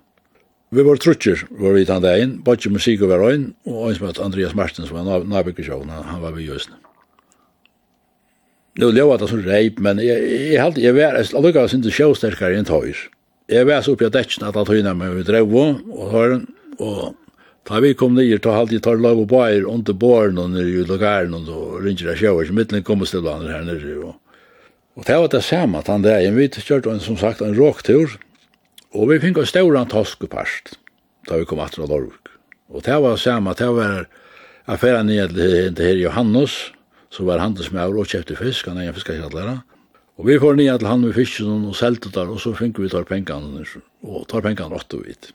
Vi 0.69 0.83
var 0.85 0.99
trutcher, 1.01 1.47
var 1.49 1.73
vi 1.73 1.85
tann 1.85 2.03
dagen, 2.03 2.35
Bodje 2.45 2.69
Musiko 2.69 3.07
var 3.09 3.23
øyn, 3.25 3.53
og 3.65 3.89
øyn 3.89 3.95
som 3.97 4.25
Andreas 4.25 4.53
Martin, 4.55 4.85
som 4.85 4.99
var 4.99 5.23
nabyggesjån, 5.25 5.89
han 5.89 6.21
var 6.21 6.35
vi 6.35 6.45
just. 6.45 6.69
Nu 8.77 8.91
leva 8.91 9.17
det 9.17 9.29
som 9.29 9.41
reip, 9.43 9.79
men 9.79 9.97
jeg, 9.99 10.21
jeg, 10.21 10.51
jeg, 10.53 10.83
jeg 10.83 10.95
var 10.95 11.17
allukka 11.17 11.65
til 11.67 11.91
sjåsterkare 11.91 12.59
enn 12.59 12.69
tøys. 12.69 13.07
Jeg 13.49 13.65
var 13.65 13.81
så 13.81 13.95
oppi 13.95 14.05
av 14.05 14.13
detsjen 14.13 14.45
at 14.45 14.55
han 14.55 14.67
tøyna 14.69 14.93
meg 14.93 15.17
vi 15.17 15.25
drev 15.25 15.57
og 15.57 16.05
høren, 16.13 16.45
og 16.77 17.17
da 17.67 17.81
vi 17.81 17.95
kom 17.97 18.13
nir, 18.13 18.37
ta 18.37 18.53
halvt 18.53 18.77
i 18.77 18.79
tar 18.85 19.01
lov 19.01 19.25
og 19.25 19.27
bæir 19.33 19.65
under 19.67 19.97
båren 19.97 20.37
og 20.37 20.53
nere 20.53 20.69
i 20.69 20.85
lukaren 20.85 21.33
og 21.33 21.81
ringer 21.81 22.13
av 22.13 22.21
sjåver, 22.21 22.45
så 22.45 22.55
mittlen 22.55 22.85
kom 22.85 23.01
og 23.01 23.09
stilla 23.09 23.39
her 23.41 23.65
nere. 23.65 23.97
Og, 24.05 24.15
og 24.95 25.09
det 25.09 25.17
var 25.17 25.33
det 25.33 25.43
samme 25.49 25.81
at 25.81 25.89
han 25.89 26.05
der, 26.05 26.21
jeg 26.23 26.37
vet, 26.37 26.61
kjørt 26.61 26.89
som 27.01 27.17
sagt 27.17 27.41
en 27.41 27.57
råktur, 27.57 28.19
Og 28.89 29.11
vi 29.11 29.19
fikk 29.21 29.37
en 29.37 29.45
stauran 29.45 29.89
toskepast, 29.89 30.73
da 31.29 31.37
vi 31.37 31.45
kom 31.45 31.61
atter 31.61 31.83
av 31.85 31.91
Norvik. 31.91 32.31
Og 32.73 32.81
det 32.85 32.95
var 33.01 33.19
samme, 33.21 33.53
det 33.57 33.67
var 33.73 34.07
affæra 34.69 35.03
ned 35.05 35.35
til 35.37 35.83
her 35.85 35.99
Johannes, 36.01 36.55
som 37.13 37.29
var 37.29 37.41
handelsmæver 37.41 38.01
og 38.01 38.09
kjøpte 38.09 38.37
fisk, 38.37 38.69
han 38.69 38.81
er 38.81 38.89
en 38.89 38.97
fiskakjallere. 38.97 39.59
Og 40.17 40.25
vi 40.25 40.39
får 40.41 40.57
ned 40.57 40.81
til 40.81 40.89
han 40.89 41.05
med 41.05 41.13
fisken 41.13 41.69
og 41.69 41.77
selte 41.77 42.09
der, 42.13 42.33
og 42.33 42.41
så 42.41 42.55
fikk 42.57 42.81
vi 42.81 42.89
tar 42.89 43.05
pengene, 43.09 43.61
og 44.01 44.25
tar 44.29 44.45
pengene 44.45 44.81
åtte 44.81 44.99
vidt. 45.05 45.31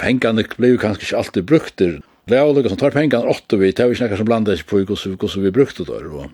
Pengene 0.00 0.44
ble 0.56 0.74
jo 0.74 0.82
kanskje 0.84 1.08
ikke 1.08 1.20
alltid 1.22 1.48
brukt 1.48 1.80
der. 1.80 1.98
Det 2.28 2.38
er 2.38 2.44
jo 2.44 2.68
som 2.68 2.80
tar 2.80 2.92
pengene 2.92 3.32
åtte 3.32 3.56
vidt, 3.60 3.76
det 3.76 3.84
er 3.84 3.88
jo 3.88 3.96
ikke 3.96 4.12
noe 4.12 4.20
som 4.20 4.28
blandet 4.28 4.60
ikke 4.60 4.70
på 4.70 4.84
hvordan 4.84 5.44
vi 5.48 5.56
brukte 5.62 5.88
der. 5.88 6.08
Og 6.12 6.28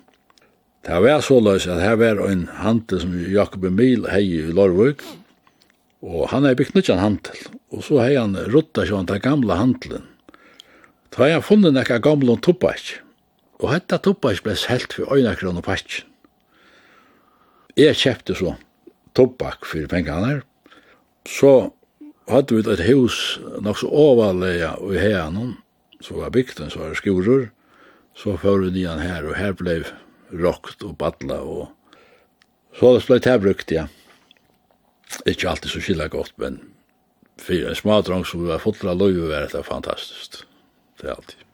Det 0.87 1.03
var 1.05 1.21
så 1.21 1.41
løs 1.41 1.67
at 1.69 1.83
her 1.83 1.97
var 2.01 2.23
en 2.27 2.49
handel 2.57 3.01
som 3.01 3.13
Jakob 3.13 3.65
Emil 3.65 4.07
hei 4.09 4.25
i 4.39 4.53
Lorvøk, 4.53 5.03
Og 6.01 6.31
han 6.33 6.47
er 6.49 6.57
byggt 6.57 6.75
nødjan 6.75 7.03
handel, 7.03 7.37
og 7.71 7.85
så 7.85 8.01
har 8.01 8.15
han 8.17 8.39
rutta 8.53 8.87
sjåan 8.89 9.09
den 9.09 9.21
gamla 9.21 9.59
handelen. 9.61 10.07
Da 11.13 11.25
har 11.27 11.35
han 11.37 11.45
funnet 11.45 11.75
nekka 11.77 11.99
gamla 12.01 12.39
tobak, 12.41 13.03
og 13.61 13.73
hetta 13.75 13.99
tobak 14.01 14.41
ble 14.47 14.57
selt 14.57 14.97
for 14.97 15.13
øyne 15.13 15.35
kron 15.37 15.61
og 15.61 15.67
patjen. 15.67 16.07
Jeg 17.77 17.99
kjøpte 18.01 18.35
så 18.37 18.55
tobak 19.15 19.67
for 19.69 19.87
pengene, 19.91 20.41
så 21.29 21.71
hadde 22.31 22.57
vi 22.57 22.65
et 22.73 22.85
hus 22.89 23.39
nok 23.61 23.79
så 23.81 23.91
overleia 23.91 24.73
i 24.89 24.99
heianon, 25.01 25.57
så 26.01 26.17
var 26.17 26.33
bygden, 26.33 26.71
så 26.73 26.81
var 26.81 26.97
skurur, 26.97 27.51
så 28.17 28.39
fyrir 28.41 28.71
vi 28.71 28.81
nian 28.81 29.03
her, 29.03 29.27
og 29.29 29.37
her 29.37 29.53
ble 29.59 29.83
rokt 30.33 30.83
og 30.87 30.97
badla, 30.99 31.43
og 31.45 31.69
så 32.79 32.97
det 32.97 33.25
det 33.27 33.41
brukt, 33.43 33.73
ja. 33.75 33.89
Ikke 35.27 35.51
alltid 35.51 35.73
så 35.73 35.83
skilja 35.83 36.09
godt, 36.13 36.33
men 36.41 36.61
for 37.41 37.57
en 37.57 37.77
smadrang 37.79 38.25
som 38.29 38.45
var 38.47 38.63
fotla 38.63 38.95
løy, 38.95 39.17
var 39.31 39.49
det 39.51 39.65
fantastiskt. 39.67 40.45
Det 41.01 41.09
er 41.09 41.17
alltid. 41.17 41.47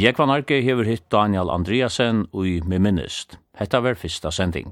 Jekvan 0.00 0.30
Arke 0.32 0.62
hever 0.64 0.86
hitt 0.88 1.10
Daniel 1.12 1.50
Andreasen 1.52 2.22
og 2.32 2.46
i 2.48 2.54
Miminist. 2.64 3.34
Hetta 3.60 3.82
var 3.84 3.98
fyrsta 4.00 4.30
sending. 4.32 4.70